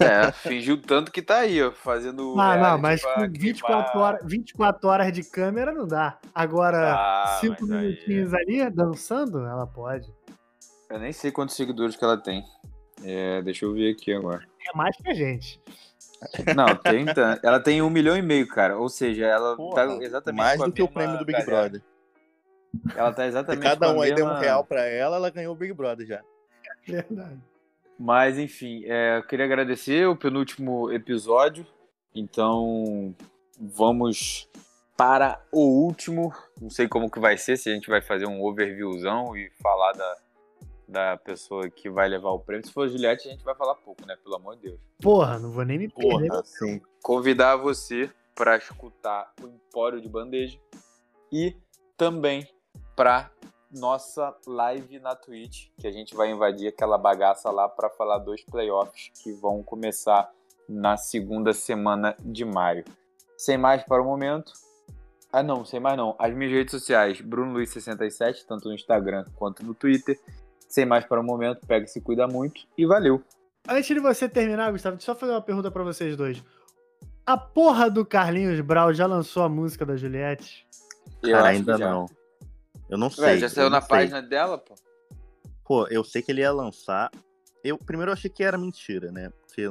É, 0.00 0.30
fingiu 0.32 0.80
tanto 0.80 1.10
que 1.12 1.20
tá 1.22 1.38
aí, 1.38 1.62
ó, 1.62 1.72
fazendo. 1.72 2.38
Ah, 2.38 2.56
não, 2.56 2.78
mas 2.78 3.02
com 3.02 3.08
queimar- 3.12 3.30
24 3.32 3.98
horas, 4.00 4.20
24 4.24 4.88
horas 4.88 5.12
de 5.12 5.22
câmera 5.22 5.72
não 5.72 5.86
dá. 5.86 6.18
Agora, 6.34 6.94
Ah, 6.94 7.38
5 7.40 7.56
mas 7.62 7.70
aí- 7.70 7.86
minutinhos 7.88 8.34
ali, 8.34 8.70
dançando, 8.70 9.44
ela 9.46 9.66
pode. 9.66 10.12
Eu 10.90 10.98
nem 10.98 11.12
sei 11.12 11.30
quantos 11.32 11.56
seguidores 11.56 11.96
que 11.96 12.04
ela 12.04 12.16
tem. 12.16 12.44
É, 13.02 13.42
deixa 13.42 13.64
eu 13.64 13.72
ver 13.74 13.92
aqui 13.92 14.12
agora. 14.12 14.46
É 14.72 14.76
mais 14.76 14.96
que 14.96 15.08
a 15.08 15.14
gente. 15.14 15.60
Não, 16.56 16.74
tem, 16.76 17.04
tá- 17.04 17.38
ela 17.42 17.60
tem 17.60 17.82
um 17.82 17.90
milhão 17.90 18.16
e 18.16 18.22
meio, 18.22 18.46
cara. 18.48 18.78
Ou 18.78 18.88
seja, 18.88 19.26
ela 19.26 19.56
Porra, 19.56 19.74
tá 19.86 19.94
exatamente 20.02 20.38
mais 20.42 20.56
com 20.56 20.62
a 20.64 20.66
do 20.66 20.72
que 20.72 20.82
o 20.82 20.88
prêmio 20.88 21.18
do 21.18 21.24
Big 21.24 21.38
galera. 21.44 21.68
Brother. 21.68 21.82
Ela 22.96 23.12
tá 23.12 23.22
Se 23.22 23.28
exatamente 23.28 23.62
cada 23.62 23.86
com 23.86 23.92
a 23.92 23.96
um 23.96 24.00
aí 24.00 24.14
deu 24.14 24.26
um 24.26 24.34
real 24.34 24.64
pra 24.64 24.84
ela, 24.86 25.16
ela 25.16 25.30
ganhou 25.30 25.52
o 25.54 25.56
Big 25.56 25.72
Brother 25.72 26.06
já. 26.06 26.22
Verdade. 26.86 27.38
Mas, 27.98 28.38
enfim, 28.38 28.82
é, 28.86 29.18
eu 29.18 29.22
queria 29.22 29.44
agradecer 29.44 30.06
o 30.08 30.16
penúltimo 30.16 30.90
episódio. 30.92 31.66
Então, 32.14 33.14
vamos 33.58 34.48
para 34.96 35.40
o 35.52 35.84
último. 35.84 36.32
Não 36.60 36.70
sei 36.70 36.88
como 36.88 37.10
que 37.10 37.20
vai 37.20 37.36
ser, 37.36 37.56
se 37.56 37.70
a 37.70 37.74
gente 37.74 37.88
vai 37.88 38.00
fazer 38.00 38.26
um 38.26 38.42
overviewzão 38.42 39.36
e 39.36 39.50
falar 39.62 39.92
da, 39.92 40.16
da 40.88 41.16
pessoa 41.16 41.68
que 41.68 41.88
vai 41.88 42.08
levar 42.08 42.30
o 42.30 42.38
prêmio. 42.38 42.66
Se 42.66 42.72
for 42.72 42.86
a 42.86 42.88
Juliette, 42.88 43.28
a 43.28 43.30
gente 43.30 43.44
vai 43.44 43.54
falar 43.54 43.74
pouco, 43.76 44.06
né? 44.06 44.16
Pelo 44.22 44.36
amor 44.36 44.56
de 44.56 44.62
Deus. 44.62 44.80
Porra, 45.00 45.38
não 45.38 45.50
vou 45.50 45.64
nem 45.64 45.78
me 45.78 45.88
perder. 45.88 46.28
Porra, 46.28 46.44
sim. 46.44 46.80
Convidar 47.02 47.56
você 47.56 48.10
para 48.34 48.56
escutar 48.56 49.32
o 49.42 49.46
Empório 49.46 50.00
de 50.00 50.08
Bandeja 50.08 50.58
e 51.30 51.56
também 51.96 52.48
para 52.96 53.30
nossa 53.74 54.34
live 54.46 54.98
na 55.00 55.14
Twitch, 55.14 55.68
que 55.78 55.86
a 55.86 55.90
gente 55.90 56.14
vai 56.14 56.30
invadir 56.30 56.68
aquela 56.68 56.96
bagaça 56.96 57.50
lá 57.50 57.68
para 57.68 57.90
falar 57.90 58.18
dos 58.18 58.42
playoffs 58.44 59.10
que 59.22 59.32
vão 59.32 59.62
começar 59.62 60.30
na 60.68 60.96
segunda 60.96 61.52
semana 61.52 62.16
de 62.20 62.44
maio. 62.44 62.84
Sem 63.36 63.58
mais 63.58 63.82
para 63.82 64.00
o 64.00 64.04
momento. 64.04 64.52
Ah, 65.32 65.42
não, 65.42 65.64
sem 65.64 65.80
mais 65.80 65.96
não. 65.96 66.14
As 66.18 66.32
minhas 66.32 66.52
redes 66.52 66.70
sociais, 66.70 67.20
Bruno 67.20 67.58
Luiz67, 67.58 68.44
tanto 68.46 68.68
no 68.68 68.74
Instagram 68.74 69.24
quanto 69.36 69.64
no 69.64 69.74
Twitter. 69.74 70.18
Sem 70.68 70.86
mais 70.86 71.04
para 71.04 71.20
o 71.20 71.24
momento, 71.24 71.66
pega 71.66 71.84
e 71.84 71.88
se 71.88 72.00
cuida 72.00 72.26
muito 72.26 72.62
e 72.78 72.86
valeu. 72.86 73.22
Antes 73.68 73.88
de 73.88 74.00
você 74.00 74.28
terminar, 74.28 74.70
Gustavo, 74.70 74.96
deixa 74.96 75.10
eu 75.10 75.14
só 75.14 75.20
fazer 75.20 75.32
uma 75.32 75.42
pergunta 75.42 75.70
pra 75.70 75.82
vocês 75.82 76.16
dois. 76.16 76.42
A 77.26 77.36
porra 77.36 77.90
do 77.90 78.04
Carlinhos 78.04 78.60
Brau 78.60 78.92
já 78.92 79.06
lançou 79.06 79.42
a 79.42 79.48
música 79.48 79.84
da 79.86 79.96
Juliette? 79.96 80.66
Eu 81.22 81.30
Cara, 81.32 81.48
acho 81.48 81.58
ainda 81.58 81.72
que 81.72 81.78
já. 81.78 81.90
não. 81.90 82.06
Eu 82.88 82.98
não 82.98 83.10
sei. 83.10 83.24
Ué, 83.24 83.38
já 83.38 83.48
saiu 83.48 83.70
na 83.70 83.80
sei. 83.80 83.88
página 83.88 84.22
dela, 84.22 84.58
pô? 84.58 84.74
Pô, 85.64 85.86
eu 85.88 86.04
sei 86.04 86.22
que 86.22 86.30
ele 86.30 86.40
ia 86.42 86.52
lançar. 86.52 87.10
Eu 87.62 87.78
primeiro 87.78 88.10
eu 88.10 88.12
achei 88.12 88.28
que 88.30 88.44
era 88.44 88.58
mentira, 88.58 89.10
né? 89.10 89.30
Porque, 89.46 89.62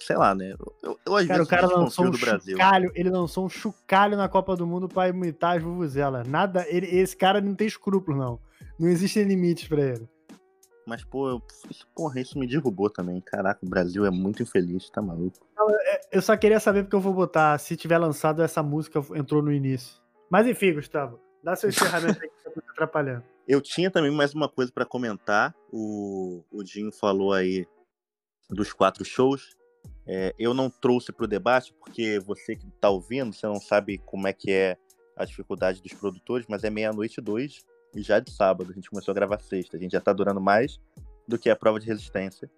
sei 0.00 0.16
lá, 0.16 0.34
né? 0.34 0.54
Eu, 0.82 0.98
eu 1.06 1.16
às 1.16 1.26
Cara, 1.26 1.38
vezes 1.38 1.46
o 1.46 1.50
cara 1.50 1.66
lançou 1.66 2.06
um 2.06 2.10
do 2.10 2.18
Brasil. 2.18 2.58
chocalho, 2.58 2.92
ele 2.94 3.08
lançou 3.08 3.46
um 3.46 3.48
chocalho 3.48 4.16
na 4.18 4.28
Copa 4.28 4.54
do 4.54 4.66
Mundo 4.66 4.86
pra 4.88 5.08
imitar 5.08 5.56
as 5.56 5.62
vuvuzelas. 5.62 6.26
Nada, 6.28 6.66
ele- 6.68 6.86
esse 6.94 7.16
cara 7.16 7.40
não 7.40 7.54
tem 7.54 7.66
escrúpulo, 7.66 8.18
não. 8.18 8.38
Não 8.78 8.88
existem 8.88 9.22
limites 9.24 9.66
pra 9.66 9.80
ele. 9.80 10.06
Mas, 10.86 11.04
pô, 11.04 11.30
eu, 11.30 11.42
isso, 11.70 11.86
porra, 11.94 12.20
isso 12.20 12.38
me 12.38 12.46
derrubou 12.46 12.90
também. 12.90 13.20
Caraca, 13.20 13.64
o 13.64 13.68
Brasil 13.68 14.04
é 14.04 14.10
muito 14.10 14.42
infeliz, 14.42 14.90
tá 14.90 15.00
maluco. 15.00 15.38
Eu 16.10 16.20
só 16.20 16.36
queria 16.36 16.58
saber 16.60 16.82
porque 16.82 16.96
eu 16.96 17.00
vou 17.00 17.14
botar, 17.14 17.56
se 17.58 17.76
tiver 17.76 17.96
lançado 17.98 18.42
essa 18.42 18.62
música, 18.62 19.00
entrou 19.14 19.40
no 19.40 19.52
início. 19.52 19.96
Mas 20.28 20.46
enfim, 20.46 20.74
Gustavo, 20.74 21.20
dá 21.42 21.56
seu 21.56 21.68
encerramento 21.68 22.20
aí 22.22 22.28
que 22.28 22.44
tá 22.44 22.50
me 22.54 22.62
atrapalhando. 22.70 23.24
Eu 23.46 23.60
tinha 23.60 23.90
também 23.90 24.10
mais 24.10 24.34
uma 24.34 24.48
coisa 24.48 24.70
pra 24.72 24.84
comentar. 24.84 25.54
O, 25.72 26.44
o 26.50 26.62
Dinho 26.62 26.92
falou 26.92 27.32
aí 27.32 27.66
dos 28.48 28.72
quatro 28.72 29.04
shows. 29.04 29.56
É, 30.06 30.34
eu 30.38 30.52
não 30.54 30.68
trouxe 30.70 31.12
pro 31.12 31.26
debate 31.26 31.72
porque 31.74 32.18
você 32.20 32.56
que 32.56 32.66
tá 32.80 32.88
ouvindo, 32.90 33.32
você 33.32 33.46
não 33.46 33.60
sabe 33.60 33.98
como 33.98 34.26
é 34.26 34.32
que 34.32 34.50
é 34.52 34.76
a 35.16 35.24
dificuldade 35.24 35.82
dos 35.82 35.92
produtores, 35.92 36.46
mas 36.48 36.64
é 36.64 36.70
meia-noite 36.70 37.18
e 37.18 37.22
dois 37.22 37.64
e 37.94 38.00
já 38.02 38.18
de 38.20 38.30
sábado. 38.32 38.70
A 38.70 38.74
gente 38.74 38.88
começou 38.90 39.12
a 39.12 39.14
gravar 39.14 39.38
sexta. 39.40 39.76
A 39.76 39.80
gente 39.80 39.92
já 39.92 40.00
tá 40.00 40.12
durando 40.12 40.40
mais 40.40 40.80
do 41.26 41.38
que 41.38 41.50
a 41.50 41.56
prova 41.56 41.78
de 41.80 41.86
resistência. 41.86 42.50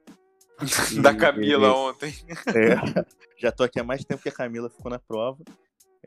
E- 0.93 1.01
da 1.03 1.13
Camila 1.13 1.67
e- 1.67 1.71
ontem. 1.71 2.15
É, 2.55 2.77
já 3.37 3.51
tô 3.51 3.65
aqui 3.65 3.81
há 3.81 3.85
mais 3.85 4.05
tempo 4.05 4.23
que 4.23 4.29
a 4.29 4.33
Camila 4.33 4.71
ficou 4.71 4.89
na 4.91 4.99
prova. 5.01 5.43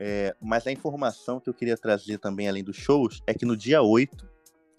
É, 0.00 0.34
mas 0.40 0.64
a 0.66 0.70
informação 0.70 1.40
que 1.40 1.50
eu 1.50 1.54
queria 1.54 1.76
trazer 1.76 2.18
também, 2.18 2.48
além 2.48 2.62
dos 2.62 2.76
shows, 2.76 3.20
é 3.26 3.34
que 3.34 3.44
no 3.44 3.56
dia 3.56 3.82
8, 3.82 4.28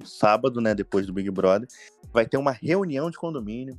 sábado, 0.05 0.61
né, 0.61 0.73
depois 0.73 1.05
do 1.05 1.11
Big 1.11 1.29
Brother, 1.29 1.67
vai 2.13 2.25
ter 2.25 2.37
uma 2.37 2.51
reunião 2.51 3.11
de 3.11 3.17
condomínio 3.17 3.77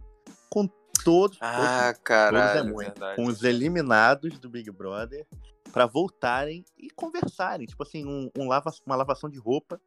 com 0.50 0.68
todos, 1.02 1.38
Ah, 1.40 1.92
todos, 1.94 2.02
caralho, 2.04 2.52
todos 2.52 2.68
é 2.68 2.74
muito, 2.74 3.00
com 3.16 3.24
os 3.24 3.42
eliminados 3.42 4.38
do 4.38 4.50
Big 4.50 4.70
Brother, 4.70 5.26
para 5.72 5.86
voltarem 5.86 6.62
e 6.76 6.90
conversarem. 6.90 7.66
Tipo 7.66 7.84
assim, 7.84 8.04
um, 8.04 8.30
um 8.36 8.46
lava, 8.46 8.70
uma 8.84 8.96
lavação 8.96 9.30
de 9.30 9.38
roupa 9.38 9.80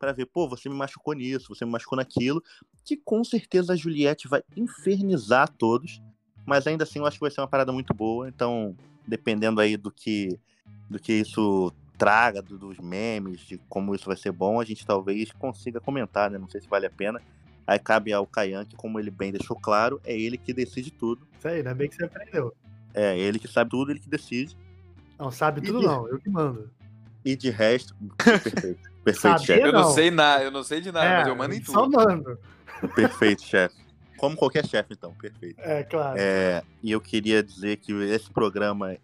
para 0.00 0.12
ver, 0.12 0.26
pô, 0.26 0.48
você 0.48 0.68
me 0.68 0.74
machucou 0.74 1.14
nisso, 1.14 1.54
você 1.54 1.64
me 1.64 1.70
machucou 1.70 1.96
naquilo, 1.96 2.42
que 2.84 2.96
com 2.96 3.22
certeza 3.22 3.72
a 3.72 3.76
Juliette 3.76 4.26
vai 4.26 4.42
infernizar 4.56 5.48
todos, 5.56 6.02
mas 6.44 6.66
ainda 6.66 6.82
assim 6.82 6.98
eu 6.98 7.06
acho 7.06 7.16
que 7.16 7.22
vai 7.22 7.30
ser 7.30 7.40
uma 7.40 7.48
parada 7.48 7.72
muito 7.72 7.94
boa, 7.94 8.28
então 8.28 8.76
dependendo 9.06 9.60
aí 9.60 9.76
do 9.76 9.90
que 9.90 10.38
do 10.88 10.98
que 10.98 11.12
isso 11.12 11.72
traga, 11.98 12.42
do- 12.42 12.58
dos 12.58 12.78
memes, 12.78 13.40
de 13.40 13.58
como 13.68 13.94
isso 13.94 14.06
vai 14.06 14.16
ser 14.16 14.30
bom, 14.32 14.60
a 14.60 14.64
gente 14.64 14.84
talvez 14.86 15.32
consiga 15.32 15.80
comentar, 15.80 16.30
né? 16.30 16.38
Não 16.38 16.48
sei 16.48 16.60
se 16.60 16.68
vale 16.68 16.86
a 16.86 16.90
pena. 16.90 17.20
Aí 17.66 17.78
cabe 17.78 18.12
ao 18.12 18.26
Kayan, 18.26 18.64
que 18.64 18.76
como 18.76 19.00
ele 19.00 19.10
bem 19.10 19.32
deixou 19.32 19.56
claro, 19.58 20.00
é 20.04 20.16
ele 20.16 20.36
que 20.38 20.52
decide 20.52 20.90
tudo. 20.90 21.26
Isso 21.38 21.48
aí, 21.48 21.56
ainda 21.56 21.74
bem 21.74 21.88
que 21.88 21.96
você 21.96 22.04
aprendeu. 22.04 22.54
É 22.94 23.18
ele 23.18 23.38
que 23.38 23.48
sabe 23.48 23.70
tudo, 23.70 23.90
ele 23.90 23.98
que 24.00 24.08
decide. 24.08 24.56
Não, 25.18 25.30
sabe 25.30 25.60
tudo 25.60 25.82
E- 25.82 25.86
não, 25.86 26.06
eu 26.08 26.18
que 26.20 26.28
mando. 26.30 26.70
E 27.24 27.34
de 27.34 27.50
resto, 27.50 27.94
perfeito. 28.18 28.88
Perfeito, 29.02 29.40
chefe. 29.42 29.62
Eu 29.66 29.72
não, 29.72 29.80
Não. 29.82 29.90
sei 29.90 30.10
nada, 30.10 30.44
eu 30.44 30.50
não 30.50 30.62
sei 30.62 30.80
de 30.80 30.92
nada, 30.92 31.06
É, 31.06 31.16
mas 31.18 31.26
eu 31.28 31.34
mando 31.36 31.54
em 31.54 31.60
tudo. 31.60 31.72
Só 31.72 31.88
mando. 31.88 32.38
Perfeito, 32.94 33.42
chefe. 33.42 33.74
Como 34.16 34.36
qualquer 34.36 34.64
chefe, 34.66 34.92
então, 34.94 35.12
perfeito. 35.14 35.60
É, 35.60 35.82
claro. 35.84 36.16
É, 36.18 36.62
e 36.82 36.90
eu 36.92 37.00
queria 37.00 37.42
dizer 37.42 37.76
que 37.78 37.92
esse 37.92 38.30
programa, 38.30 38.96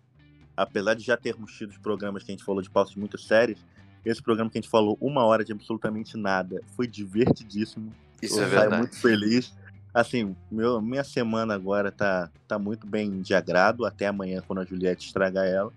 apesar 0.63 0.95
de 0.95 1.03
já 1.05 1.17
termos 1.17 1.53
tido 1.53 1.71
os 1.71 1.79
programas 1.79 2.23
que 2.23 2.31
a 2.31 2.35
gente 2.35 2.45
falou 2.45 2.63
de 2.63 2.71
pautas 2.71 2.95
muito 2.95 3.19
sérias, 3.19 3.59
esse 4.05 4.23
programa 4.23 4.51
que 4.51 4.59
a 4.59 4.61
gente 4.61 4.71
falou 4.71 4.97
uma 5.01 5.25
hora 5.25 5.45
de 5.45 5.53
absolutamente 5.53 6.17
nada 6.17 6.61
foi 6.77 6.87
divertidíssimo. 6.87 7.93
Isso 8.21 8.35
eu 8.39 8.45
é 8.45 8.49
saio 8.49 8.61
verdade. 8.61 8.83
muito 8.83 9.01
feliz. 9.01 9.53
Assim, 9.95 10.35
meu, 10.51 10.81
minha 10.81 11.05
semana 11.05 11.55
agora 11.55 11.93
tá, 11.93 12.31
tá 12.49 12.59
muito 12.59 12.87
bem 12.87 13.21
de 13.21 13.35
agrado, 13.35 13.85
até 13.85 14.07
amanhã, 14.07 14.43
quando 14.47 14.61
a 14.61 14.65
Juliette 14.65 15.07
estragar 15.07 15.47
ela. 15.47 15.73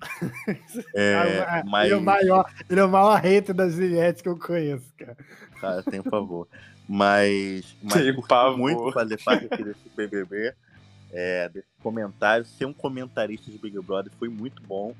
É, 0.94 1.44
Ah, 1.46 1.62
mas, 1.66 1.86
ele, 1.86 1.94
é 1.94 1.96
o 1.96 2.02
maior, 2.02 2.50
ele 2.70 2.80
é 2.80 2.84
o 2.84 2.88
maior 2.88 3.20
hater 3.20 3.54
das 3.54 3.74
Juliette 3.74 4.22
que 4.22 4.28
eu 4.28 4.38
conheço, 4.38 4.92
cara. 4.96 5.16
cara, 5.60 5.82
tem 5.82 6.02
favor. 6.02 6.46
Mas, 6.88 7.76
mas 7.82 7.94
Tem 7.94 8.22
pavor. 8.22 8.56
muito 8.56 8.92
fazer 8.92 9.22
parte 9.22 9.46
aqui 9.50 9.62
desse 9.62 9.90
BBB, 9.94 10.54
é, 11.12 11.48
desse 11.48 11.68
comentário. 11.82 12.44
Ser 12.44 12.64
um 12.64 12.72
comentarista 12.72 13.50
de 13.50 13.58
Big 13.58 13.78
Brother 13.80 14.12
foi 14.18 14.28
muito 14.28 14.62
bom. 14.62 14.94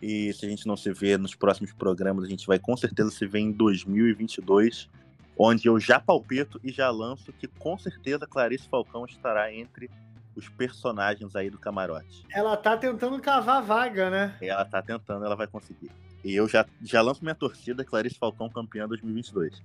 E 0.00 0.32
se 0.34 0.44
a 0.44 0.48
gente 0.48 0.66
não 0.66 0.76
se 0.76 0.92
vê 0.92 1.16
nos 1.16 1.34
próximos 1.34 1.72
programas, 1.72 2.24
a 2.24 2.28
gente 2.28 2.46
vai 2.46 2.58
com 2.58 2.76
certeza 2.76 3.10
se 3.10 3.26
ver 3.26 3.38
em 3.38 3.50
2022, 3.50 4.90
onde 5.38 5.68
eu 5.68 5.80
já 5.80 5.98
palpito 5.98 6.60
e 6.62 6.70
já 6.70 6.90
lanço 6.90 7.32
que 7.32 7.46
com 7.46 7.78
certeza 7.78 8.26
Clarice 8.26 8.68
Falcão 8.68 9.06
estará 9.06 9.52
entre 9.52 9.90
os 10.34 10.48
personagens 10.50 11.34
aí 11.34 11.48
do 11.48 11.58
camarote. 11.58 12.24
Ela 12.30 12.56
tá 12.56 12.76
tentando 12.76 13.18
cavar 13.20 13.62
vaga, 13.62 14.10
né? 14.10 14.36
Ela 14.42 14.66
tá 14.66 14.82
tentando, 14.82 15.24
ela 15.24 15.34
vai 15.34 15.46
conseguir. 15.46 15.90
E 16.22 16.34
eu 16.34 16.46
já, 16.46 16.66
já 16.82 17.00
lanço 17.00 17.22
minha 17.22 17.34
torcida, 17.34 17.84
Clarice 17.84 18.18
Falcão 18.18 18.50
campeã 18.50 18.86
2022. 18.86 19.62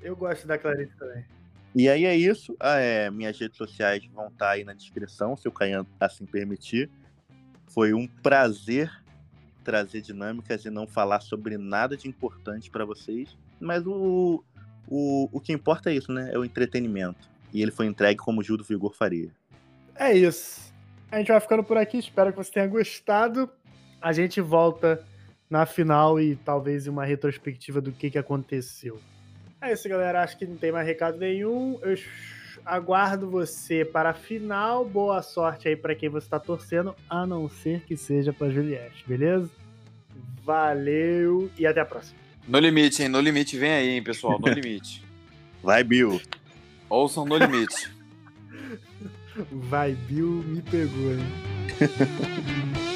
Eu 0.00 0.16
gosto 0.16 0.46
da 0.46 0.56
Clarice 0.56 0.96
também. 0.96 1.24
E 1.74 1.88
aí 1.88 2.04
é 2.04 2.16
isso. 2.16 2.56
Ah, 2.58 2.78
é, 2.78 3.10
minhas 3.10 3.38
redes 3.38 3.56
sociais 3.56 4.04
vão 4.12 4.28
estar 4.28 4.50
aí 4.50 4.64
na 4.64 4.72
descrição, 4.72 5.36
se 5.36 5.46
o 5.48 5.52
Caian 5.52 5.86
assim 6.00 6.26
permitir. 6.26 6.90
Foi 7.66 7.92
um 7.92 8.06
prazer 8.06 8.90
trazer 9.68 10.00
dinâmicas 10.00 10.64
e 10.64 10.70
não 10.70 10.86
falar 10.86 11.20
sobre 11.20 11.58
nada 11.58 11.94
de 11.94 12.08
importante 12.08 12.70
para 12.70 12.86
vocês. 12.86 13.36
Mas 13.60 13.86
o, 13.86 14.42
o, 14.88 15.28
o 15.30 15.40
que 15.40 15.52
importa 15.52 15.90
é 15.90 15.94
isso, 15.94 16.10
né? 16.10 16.30
É 16.32 16.38
o 16.38 16.44
entretenimento. 16.44 17.28
E 17.52 17.60
ele 17.60 17.70
foi 17.70 17.84
entregue 17.84 18.18
como 18.18 18.42
Gil 18.42 18.56
do 18.56 18.64
Vigor 18.64 18.94
faria. 18.94 19.30
É 19.94 20.16
isso. 20.16 20.72
A 21.10 21.18
gente 21.18 21.28
vai 21.28 21.40
ficando 21.40 21.62
por 21.62 21.76
aqui. 21.76 21.98
Espero 21.98 22.30
que 22.32 22.38
você 22.38 22.50
tenha 22.50 22.66
gostado. 22.66 23.50
A 24.00 24.10
gente 24.10 24.40
volta 24.40 25.04
na 25.50 25.66
final 25.66 26.18
e 26.18 26.36
talvez 26.36 26.86
uma 26.86 27.04
retrospectiva 27.04 27.80
do 27.80 27.92
que, 27.92 28.10
que 28.10 28.18
aconteceu. 28.18 28.98
É 29.60 29.72
isso, 29.72 29.88
galera. 29.88 30.22
Acho 30.22 30.38
que 30.38 30.46
não 30.46 30.56
tem 30.56 30.70
mais 30.70 30.86
recado 30.86 31.18
nenhum. 31.18 31.78
Eu 31.82 31.96
aguardo 32.64 33.28
você 33.28 33.84
para 33.84 34.10
a 34.10 34.14
final. 34.14 34.84
Boa 34.84 35.22
sorte 35.22 35.68
aí 35.68 35.76
para 35.76 35.94
quem 35.94 36.08
você 36.08 36.26
está 36.26 36.38
torcendo, 36.38 36.94
a 37.08 37.26
não 37.26 37.48
ser 37.48 37.80
que 37.80 37.96
seja 37.96 38.32
para 38.32 38.50
Juliette, 38.50 39.04
beleza? 39.06 39.50
Valeu 40.44 41.50
e 41.58 41.66
até 41.66 41.80
a 41.80 41.84
próxima. 41.84 42.18
No 42.46 42.58
limite, 42.58 43.02
hein? 43.02 43.08
No 43.08 43.20
limite, 43.20 43.58
vem 43.58 43.70
aí, 43.70 43.88
hein, 43.90 44.02
pessoal. 44.02 44.38
No 44.38 44.48
limite. 44.48 45.04
Vai, 45.62 45.82
Bill! 45.82 46.20
Ouçam 46.88 47.26
no 47.26 47.36
limite. 47.36 47.92
Vai, 49.52 49.92
Bill, 49.92 50.42
me 50.46 50.62
pegou, 50.62 51.12
hein? 51.12 52.78